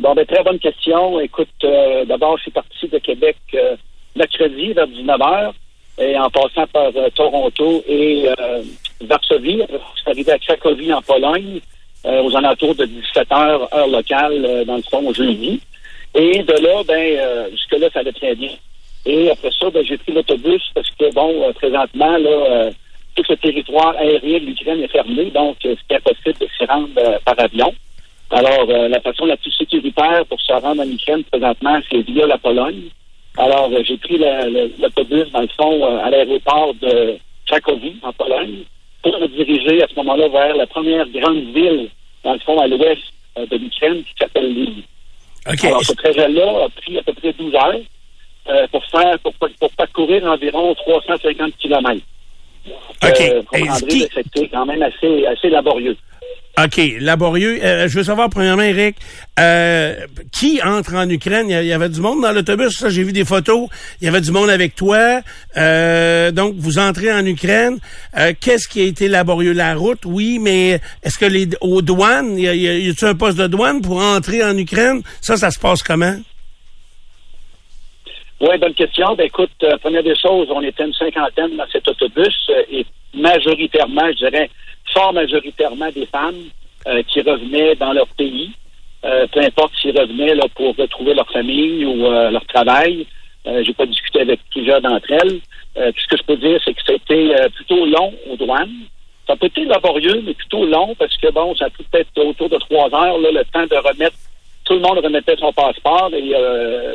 Bon, 0.00 0.14
ben, 0.14 0.26
très 0.26 0.42
bonne 0.42 0.58
question. 0.58 1.20
Écoute, 1.20 1.48
d'abord, 2.08 2.36
je 2.38 2.42
suis 2.42 2.50
parti 2.50 2.88
de 2.88 2.98
Québec 2.98 3.36
mercredi 4.16 4.72
vers 4.72 4.88
19h 4.88 5.52
et 5.98 6.18
en 6.18 6.28
passant 6.28 6.66
par 6.66 6.90
Toronto 7.14 7.84
et 7.86 8.26
Varsovie. 9.02 9.62
Je 9.70 10.00
suis 10.00 10.10
arrivé 10.10 10.32
à 10.32 10.38
Cracovie 10.38 10.92
en 10.92 11.02
Pologne. 11.02 11.60
Euh, 12.06 12.22
aux 12.22 12.36
alentours 12.36 12.76
de 12.76 12.84
17 12.84 13.32
heures, 13.32 13.68
heure 13.74 13.88
locale, 13.88 14.44
euh, 14.44 14.64
dans 14.64 14.76
le 14.76 14.82
fond, 14.82 15.12
jeudi. 15.12 15.60
Et 16.14 16.40
de 16.44 16.52
là, 16.52 16.84
ben, 16.86 16.94
euh, 16.94 17.50
jusque-là, 17.50 17.88
ça 17.92 17.98
allait 17.98 18.12
très 18.12 18.36
bien. 18.36 18.52
Et 19.04 19.28
après 19.28 19.50
ça, 19.58 19.70
ben, 19.70 19.84
j'ai 19.84 19.98
pris 19.98 20.12
l'autobus 20.12 20.62
parce 20.72 20.88
que, 20.90 21.12
bon, 21.12 21.52
présentement, 21.54 22.16
là, 22.16 22.70
tout 23.16 23.24
le 23.28 23.36
territoire 23.36 23.96
aérien 23.98 24.38
de 24.38 24.44
l'Ukraine 24.44 24.82
est 24.82 24.92
fermé, 24.92 25.30
donc 25.30 25.56
c'est 25.62 25.96
impossible 25.96 26.38
de 26.40 26.48
s'y 26.56 26.64
rendre 26.64 26.88
par 27.24 27.34
avion. 27.38 27.74
Alors, 28.30 28.66
la 28.66 29.00
façon 29.00 29.24
la 29.24 29.36
plus 29.36 29.52
sécuritaire 29.52 30.24
pour 30.26 30.40
se 30.40 30.52
rendre 30.52 30.82
en 30.82 30.88
Ukraine 30.88 31.24
présentement, 31.24 31.78
c'est 31.90 32.02
via 32.02 32.26
la 32.26 32.38
Pologne. 32.38 32.82
Alors, 33.36 33.70
j'ai 33.82 33.96
pris 33.96 34.18
l'autobus, 34.78 35.30
dans 35.32 35.40
le 35.40 35.48
fond, 35.56 35.98
à 35.98 36.10
l'aéroport 36.10 36.74
de 36.74 37.16
Cracovie, 37.46 37.96
en 38.02 38.12
Pologne, 38.12 38.64
pour 39.02 39.18
me 39.20 39.28
diriger 39.28 39.82
à 39.82 39.88
ce 39.88 39.94
moment-là 39.96 40.28
vers 40.28 40.56
la 40.56 40.66
première 40.66 41.08
grande 41.08 41.44
ville 41.54 41.88
dans 42.26 42.32
le 42.32 42.40
fond, 42.40 42.58
à 42.58 42.66
l'ouest 42.66 43.02
euh, 43.38 43.46
de 43.46 43.56
l'Ukraine, 43.56 44.02
qui 44.02 44.12
s'appelle 44.18 44.52
Lille. 44.52 44.82
Alors, 45.44 45.84
ce 45.84 45.92
trajet-là 45.92 46.64
a 46.64 46.68
pris 46.80 46.98
à 46.98 47.02
peu 47.02 47.12
près 47.12 47.32
12 47.32 47.54
heures 47.54 47.80
euh, 48.48 48.66
pour 48.72 48.84
faire, 48.86 49.16
pour, 49.20 49.32
pour, 49.32 49.70
parcourir 49.76 50.24
environ 50.24 50.74
350 50.74 51.56
kilomètres. 51.56 52.04
OK. 52.68 53.20
Euh, 53.20 53.42
C'était 54.12 54.48
quand 54.48 54.66
même 54.66 54.82
assez, 54.82 55.24
assez 55.26 55.48
laborieux. 55.50 55.96
OK, 56.58 56.80
laborieux. 57.00 57.58
Euh, 57.62 57.86
je 57.86 57.98
veux 57.98 58.04
savoir, 58.04 58.30
premièrement, 58.30 58.62
Eric, 58.62 58.96
euh, 59.38 59.94
qui 60.32 60.62
entre 60.62 60.94
en 60.94 61.06
Ukraine? 61.06 61.50
Il 61.50 61.66
y 61.66 61.72
avait 61.72 61.90
du 61.90 62.00
monde 62.00 62.22
dans 62.22 62.32
l'autobus, 62.32 62.78
ça, 62.78 62.88
j'ai 62.88 63.02
vu 63.02 63.12
des 63.12 63.26
photos. 63.26 63.68
Il 64.00 64.06
y 64.06 64.08
avait 64.08 64.22
du 64.22 64.32
monde 64.32 64.48
avec 64.48 64.74
toi. 64.74 65.20
Euh, 65.58 66.30
donc, 66.30 66.54
vous 66.56 66.78
entrez 66.78 67.12
en 67.12 67.26
Ukraine. 67.26 67.78
Qu'est-ce 68.40 68.68
qui 68.68 68.80
a 68.80 68.84
été 68.84 69.06
laborieux? 69.08 69.52
La 69.52 69.74
route, 69.74 70.06
oui, 70.06 70.38
mais 70.40 70.80
est-ce 71.02 71.18
que 71.18 71.26
les 71.26 71.46
aux 71.60 71.82
douanes, 71.82 72.38
y 72.38 72.48
a, 72.48 72.54
y 72.54 72.88
a, 72.88 73.06
un 73.06 73.14
poste 73.14 73.36
de 73.36 73.48
douane 73.48 73.82
pour 73.82 73.98
entrer 73.98 74.42
en 74.42 74.56
Ukraine? 74.56 75.02
Ça, 75.20 75.36
ça 75.36 75.50
se 75.50 75.60
passe 75.60 75.82
comment? 75.82 76.16
Oui, 78.40 78.58
bonne 78.58 78.74
question. 78.74 79.14
Ben, 79.14 79.26
écoute, 79.26 79.52
première 79.82 80.02
des 80.02 80.16
choses, 80.16 80.48
on 80.50 80.62
était 80.62 80.84
une 80.84 80.94
cinquantaine 80.94 81.54
dans 81.58 81.66
cet 81.70 81.86
autobus 81.86 82.50
et 82.70 82.86
majoritairement, 83.12 84.08
je 84.12 84.26
dirais, 84.26 84.50
fort 84.96 85.12
majoritairement 85.12 85.90
des 85.90 86.06
femmes 86.06 86.42
euh, 86.86 87.02
qui 87.06 87.20
revenaient 87.20 87.74
dans 87.74 87.92
leur 87.92 88.06
pays, 88.08 88.50
euh, 89.04 89.26
peu 89.32 89.40
importe 89.40 89.72
s'ils 89.76 89.98
revenaient 89.98 90.34
là, 90.34 90.44
pour 90.54 90.74
retrouver 90.76 91.14
leur 91.14 91.30
famille 91.30 91.84
ou 91.84 92.06
euh, 92.06 92.30
leur 92.30 92.44
travail. 92.46 93.06
J'ai 93.62 93.74
pas 93.74 93.86
discuté 93.86 94.22
avec 94.22 94.40
plusieurs 94.50 94.80
d'entre 94.80 95.08
elles. 95.12 95.38
tout 95.76 96.00
ce 96.00 96.08
que 96.08 96.16
je 96.16 96.22
peux 96.24 96.36
dire, 96.36 96.60
c'est 96.64 96.74
que 96.74 96.80
c'était 96.84 97.32
plutôt 97.54 97.86
long 97.86 98.12
aux 98.28 98.36
douanes. 98.36 98.88
Ça 99.24 99.34
a 99.40 99.46
été 99.46 99.64
laborieux, 99.64 100.20
mais 100.26 100.34
plutôt 100.34 100.66
long 100.66 100.96
parce 100.96 101.16
que 101.16 101.30
bon, 101.30 101.54
ça 101.54 101.66
a 101.66 101.70
pris 101.70 101.84
peut-être 101.84 102.10
autour 102.18 102.48
de 102.48 102.56
trois 102.56 102.92
heures 102.92 103.18
le 103.18 103.44
temps 103.52 103.66
de 103.70 103.76
remettre. 103.76 104.16
Tout 104.64 104.72
le 104.72 104.80
monde 104.80 104.98
remettait 104.98 105.36
son 105.36 105.52
passeport 105.52 106.10
et 106.12 106.32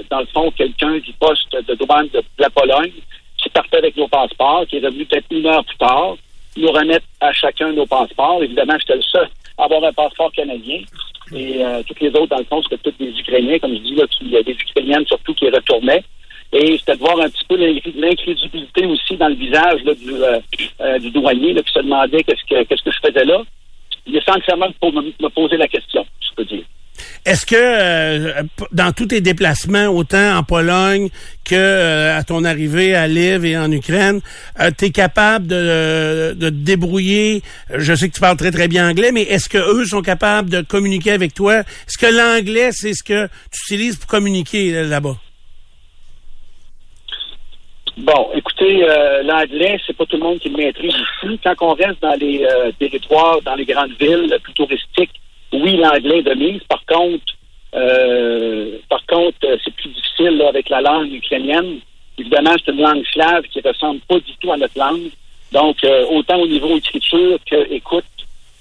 dans 0.10 0.20
le 0.20 0.26
fond, 0.34 0.52
quelqu'un 0.52 0.98
du 0.98 1.14
poste 1.14 1.54
de 1.54 1.74
douane 1.76 2.10
de 2.14 2.22
la 2.38 2.50
Pologne 2.50 3.00
qui 3.38 3.48
partait 3.48 3.78
avec 3.78 3.96
nos 3.96 4.10
passeports, 4.10 4.66
qui 4.68 4.76
est 4.76 4.86
revenu 4.86 5.06
peut-être 5.06 5.28
une 5.32 5.48
heure 5.48 5.64
plus 5.64 5.78
tard, 5.78 6.18
nous 6.58 6.72
remettre 6.72 7.06
à 7.20 7.32
chacun 7.34 7.72
nos 7.72 7.86
passeports. 7.86 8.44
Évidemment, 8.44 8.76
j'étais 8.80 8.96
le 8.96 9.02
seul 9.02 9.30
à 9.58 9.66
avoir 9.66 9.84
un 9.84 9.94
passeport 9.94 10.32
canadien. 10.32 10.82
Et 11.34 11.64
euh, 11.64 11.82
toutes 11.88 12.02
les 12.02 12.10
autres, 12.10 12.28
dans 12.28 12.40
le 12.40 12.46
fond, 12.46 12.62
c'était 12.64 12.92
tous 12.92 13.04
des 13.04 13.18
Ukrainiens, 13.20 13.60
comme 13.60 13.74
je 13.74 13.80
dis, 13.80 13.96
là, 13.96 14.06
il 14.22 14.32
y 14.32 14.38
a 14.38 14.44
des 14.44 14.54
Ukrainiennes 14.54 15.06
surtout 15.08 15.34
qui 15.34 15.50
retournaient. 15.50 16.04
Et 16.54 16.78
c'était 16.78 16.96
de 16.96 17.00
voir 17.00 17.20
un 17.22 17.30
petit 17.30 17.46
peu 17.48 17.56
l'incrédulité 17.56 18.86
aussi 18.86 19.16
dans 19.16 19.30
le 19.30 19.36
visage 19.36 19.84
là, 19.86 19.94
du, 19.94 20.14
euh, 20.14 20.40
euh, 20.82 21.00
du 21.00 21.10
douanier 21.12 21.54
là, 21.54 21.62
qui 21.64 21.72
se 21.72 21.80
demandait 21.80 22.24
qu'est-ce 22.24 22.44
que 22.44 22.64
qu'est-ce 22.64 22.84
que 22.84 22.92
je 22.92 23.00
faisais 23.08 23.24
là. 23.24 23.42
Il 24.06 24.18
est 24.18 24.30
sincèrement 24.30 24.68
pour 24.82 24.92
me, 24.92 25.02
me 25.02 25.30
poser 25.30 25.56
la 25.56 25.68
question, 25.68 26.06
je 26.20 26.36
peux 26.36 26.44
dire. 26.44 26.64
Est-ce 27.26 27.46
que 27.46 27.56
euh, 27.56 28.44
dans 28.72 28.92
tous 28.92 29.08
tes 29.08 29.22
déplacements, 29.22 29.88
autant 29.88 30.38
en 30.38 30.44
Pologne 30.44 31.10
que 31.46 31.56
euh, 31.56 32.18
à 32.18 32.24
ton 32.24 32.44
arrivée 32.44 32.96
à 32.96 33.08
Lviv 33.08 33.46
et 33.46 33.58
en 33.58 33.72
Ukraine, 33.72 34.22
euh, 34.60 34.72
tu 34.76 34.86
es 34.86 34.90
capable 34.90 35.48
de, 35.48 36.36
te 36.40 36.50
débrouiller? 36.50 37.44
Je 37.74 37.94
sais 37.94 38.10
que 38.10 38.16
tu 38.16 38.22
parles 38.22 38.38
très 38.38 38.52
très 38.52 38.68
bien 38.68 38.90
anglais, 38.90 39.12
mais 39.12 39.22
est-ce 39.22 39.50
que 39.50 39.58
eux 39.58 39.86
sont 39.86 40.02
capables 40.02 40.50
de 40.50 40.62
communiquer 40.62 41.12
avec 41.12 41.34
toi? 41.34 41.60
Est-ce 41.60 41.98
que 41.98 42.08
l'anglais, 42.08 42.70
c'est 42.72 42.94
ce 42.94 43.04
que 43.04 43.28
tu 43.52 43.74
utilises 43.74 43.98
pour 43.98 44.08
communiquer 44.08 44.84
là-bas? 44.84 45.18
Bon, 47.98 48.30
écoute, 48.34 48.54
écoutez, 48.60 48.84
euh, 48.84 49.22
l'anglais, 49.24 49.80
c'est 49.86 49.96
pas 49.96 50.06
tout 50.06 50.18
le 50.18 50.24
monde 50.24 50.40
qui 50.40 50.50
le 50.50 50.58
maîtrise 50.58 50.94
ici. 50.94 51.40
Quand 51.44 51.56
on 51.62 51.74
reste 51.74 52.02
dans 52.02 52.18
les 52.20 52.48
territoires, 52.80 53.42
dans 53.44 53.56
les 53.56 53.66
grandes 53.66 53.94
villes 54.00 54.36
plus 54.42 54.54
touristiques, 54.54 55.21
oui, 55.54 55.78
l'anglais 55.78 56.22
domine. 56.24 56.60
Par 56.68 56.84
contre, 56.86 57.34
euh, 57.76 58.78
par 58.90 59.06
contre, 59.06 59.38
euh, 59.46 59.58
c'est 59.64 59.74
plus 59.74 59.90
difficile 59.90 60.38
là, 60.38 60.50
avec 60.50 60.70
la 60.70 60.82
langue 60.82 61.14
ukrainienne. 61.14 61.80
Évidemment, 62.18 62.56
c'est 62.64 62.72
une 62.72 62.82
langue 62.82 63.06
slave 63.12 63.44
qui 63.44 63.62
ressemble 63.62 64.02
pas 64.02 64.20
du 64.20 64.34
tout 64.40 64.52
à 64.52 64.58
notre 64.58 64.78
langue. 64.78 65.10
Donc, 65.52 65.84
euh, 65.84 66.06
autant 66.12 66.40
au 66.40 66.48
niveau 66.48 66.78
écriture 66.78 67.40
que 67.50 67.74
écoute, 67.74 68.06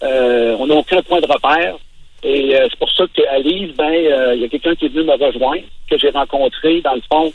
euh, 0.03 0.57
on 0.59 0.67
n'a 0.67 0.75
aucun 0.75 1.03
point 1.03 1.21
de 1.21 1.27
repère. 1.27 1.77
Et 2.23 2.55
euh, 2.55 2.67
c'est 2.71 2.79
pour 2.79 2.91
ça 2.93 3.05
qu'à 3.15 3.39
Lille, 3.39 3.75
ben, 3.77 3.93
euh, 3.93 4.35
il 4.35 4.43
y 4.43 4.45
a 4.45 4.49
quelqu'un 4.49 4.75
qui 4.75 4.87
est 4.87 4.89
venu 4.89 5.05
me 5.05 5.13
rejoindre, 5.13 5.63
que 5.89 5.99
j'ai 5.99 6.11
rencontré, 6.11 6.81
dans 6.81 6.95
le 6.95 7.03
fond, 7.11 7.33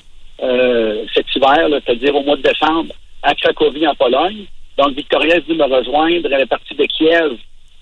cet 1.14 1.34
hiver, 1.36 1.70
c'est-à-dire 1.70 2.16
au 2.16 2.22
mois 2.22 2.36
de 2.36 2.42
décembre, 2.42 2.94
à 3.24 3.34
Cracovie, 3.36 3.88
en 3.88 3.96
Pologne. 3.96 4.46
Donc, 4.78 4.94
Victoria 4.94 5.38
est 5.38 5.48
venue 5.48 5.58
me 5.58 5.64
rejoindre. 5.64 6.30
Elle 6.32 6.42
est 6.42 6.46
partie 6.46 6.76
de 6.76 6.86
Kiev, 6.86 7.38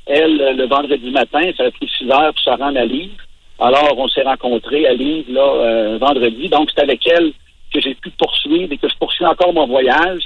elle, 0.05 0.55
le 0.57 0.65
vendredi 0.67 1.11
matin. 1.11 1.49
Ça 1.57 1.65
a 1.65 1.71
pris 1.71 1.89
six 1.97 2.09
heures 2.09 2.33
pour 2.33 2.43
se 2.43 2.49
rendre 2.49 2.79
à 2.79 2.85
Lille. 2.85 3.11
Alors, 3.59 3.97
on 3.97 4.07
s'est 4.07 4.23
rencontrés 4.23 4.87
à 4.87 4.93
Lille, 4.93 5.25
là, 5.29 5.41
euh, 5.41 5.97
vendredi. 5.99 6.49
Donc, 6.49 6.69
c'est 6.73 6.81
avec 6.81 7.07
elle 7.07 7.31
que 7.73 7.81
j'ai 7.81 7.95
pu 7.95 8.09
poursuivre 8.11 8.71
et 8.71 8.77
que 8.77 8.89
je 8.89 8.95
poursuis 8.97 9.25
encore 9.25 9.53
mon 9.53 9.67
voyage. 9.67 10.23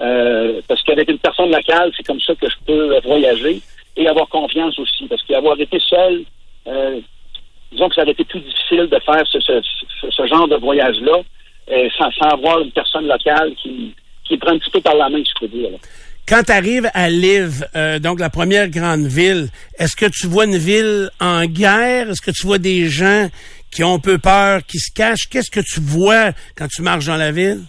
Euh, 0.00 0.60
parce 0.66 0.82
qu'avec 0.82 1.08
une 1.10 1.18
personne 1.18 1.50
locale, 1.50 1.92
c'est 1.96 2.04
comme 2.04 2.20
ça 2.20 2.34
que 2.34 2.48
je 2.48 2.56
peux 2.66 2.98
voyager 3.04 3.60
et 3.96 4.08
avoir 4.08 4.28
confiance 4.28 4.78
aussi. 4.78 5.06
Parce 5.06 5.22
qu'avoir 5.22 5.58
été 5.60 5.78
seul, 5.78 6.24
euh, 6.66 7.00
disons 7.70 7.88
que 7.88 7.94
ça 7.94 8.02
aurait 8.02 8.12
été 8.12 8.24
plus 8.24 8.40
difficile 8.40 8.88
de 8.88 8.98
faire 9.00 9.22
ce, 9.26 9.38
ce, 9.40 9.60
ce, 10.10 10.26
genre 10.26 10.48
de 10.48 10.56
voyage-là 10.56 11.18
euh, 11.70 11.88
sans, 11.96 12.10
sans 12.12 12.30
avoir 12.30 12.60
une 12.60 12.72
personne 12.72 13.06
locale 13.06 13.54
qui, 13.54 13.94
qui 14.24 14.36
prend 14.38 14.52
un 14.52 14.58
petit 14.58 14.70
peu 14.70 14.80
par 14.80 14.94
la 14.94 15.08
main, 15.08 15.22
je 15.24 15.38
peux 15.38 15.48
dire. 15.48 15.70
là. 15.70 15.78
Quand 16.32 16.44
tu 16.44 16.52
arrives 16.52 16.88
à 16.94 17.10
Lviv, 17.10 17.62
euh, 17.76 17.98
donc 17.98 18.18
la 18.18 18.30
première 18.30 18.70
grande 18.70 19.04
ville, 19.04 19.48
est-ce 19.78 19.94
que 19.94 20.06
tu 20.10 20.26
vois 20.26 20.46
une 20.46 20.56
ville 20.56 21.10
en 21.20 21.44
guerre? 21.44 22.08
Est-ce 22.08 22.22
que 22.22 22.30
tu 22.30 22.46
vois 22.46 22.56
des 22.56 22.88
gens 22.88 23.28
qui 23.70 23.84
ont 23.84 23.96
un 23.96 23.98
peu 23.98 24.16
peur, 24.16 24.60
qui 24.66 24.78
se 24.78 24.90
cachent? 24.94 25.28
Qu'est-ce 25.30 25.50
que 25.50 25.60
tu 25.60 25.82
vois 25.82 26.32
quand 26.56 26.68
tu 26.68 26.80
marches 26.80 27.04
dans 27.04 27.18
la 27.18 27.32
ville? 27.32 27.60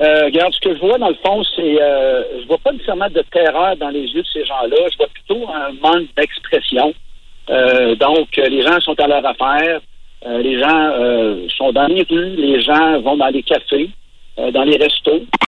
Euh, 0.00 0.26
regarde, 0.26 0.54
ce 0.54 0.60
que 0.60 0.72
je 0.72 0.78
vois, 0.78 0.98
dans 0.98 1.08
le 1.08 1.16
fond, 1.16 1.42
c'est 1.56 1.82
euh, 1.82 2.42
je 2.42 2.46
vois 2.46 2.58
pas 2.58 2.70
nécessairement 2.70 3.10
de 3.10 3.24
terreur 3.32 3.76
dans 3.78 3.90
les 3.90 4.06
yeux 4.06 4.22
de 4.22 4.28
ces 4.32 4.44
gens-là. 4.44 4.76
Je 4.92 4.98
vois 4.98 5.08
plutôt 5.08 5.48
un 5.48 5.72
manque 5.82 6.06
d'expression. 6.16 6.94
Euh, 7.50 7.96
donc, 7.96 8.36
les 8.36 8.62
gens 8.62 8.78
sont 8.82 8.94
à 9.00 9.08
leur 9.08 9.26
affaire. 9.26 9.80
Les 10.24 10.60
gens 10.60 11.48
sont 11.56 11.72
dans 11.72 11.88
les 11.88 12.06
rues. 12.08 12.36
Les 12.36 12.62
gens 12.62 13.00
vont 13.00 13.16
dans 13.16 13.30
les 13.30 13.42
cafés, 13.42 13.90
dans 14.36 14.62
les 14.62 14.76
restos. 14.76 15.26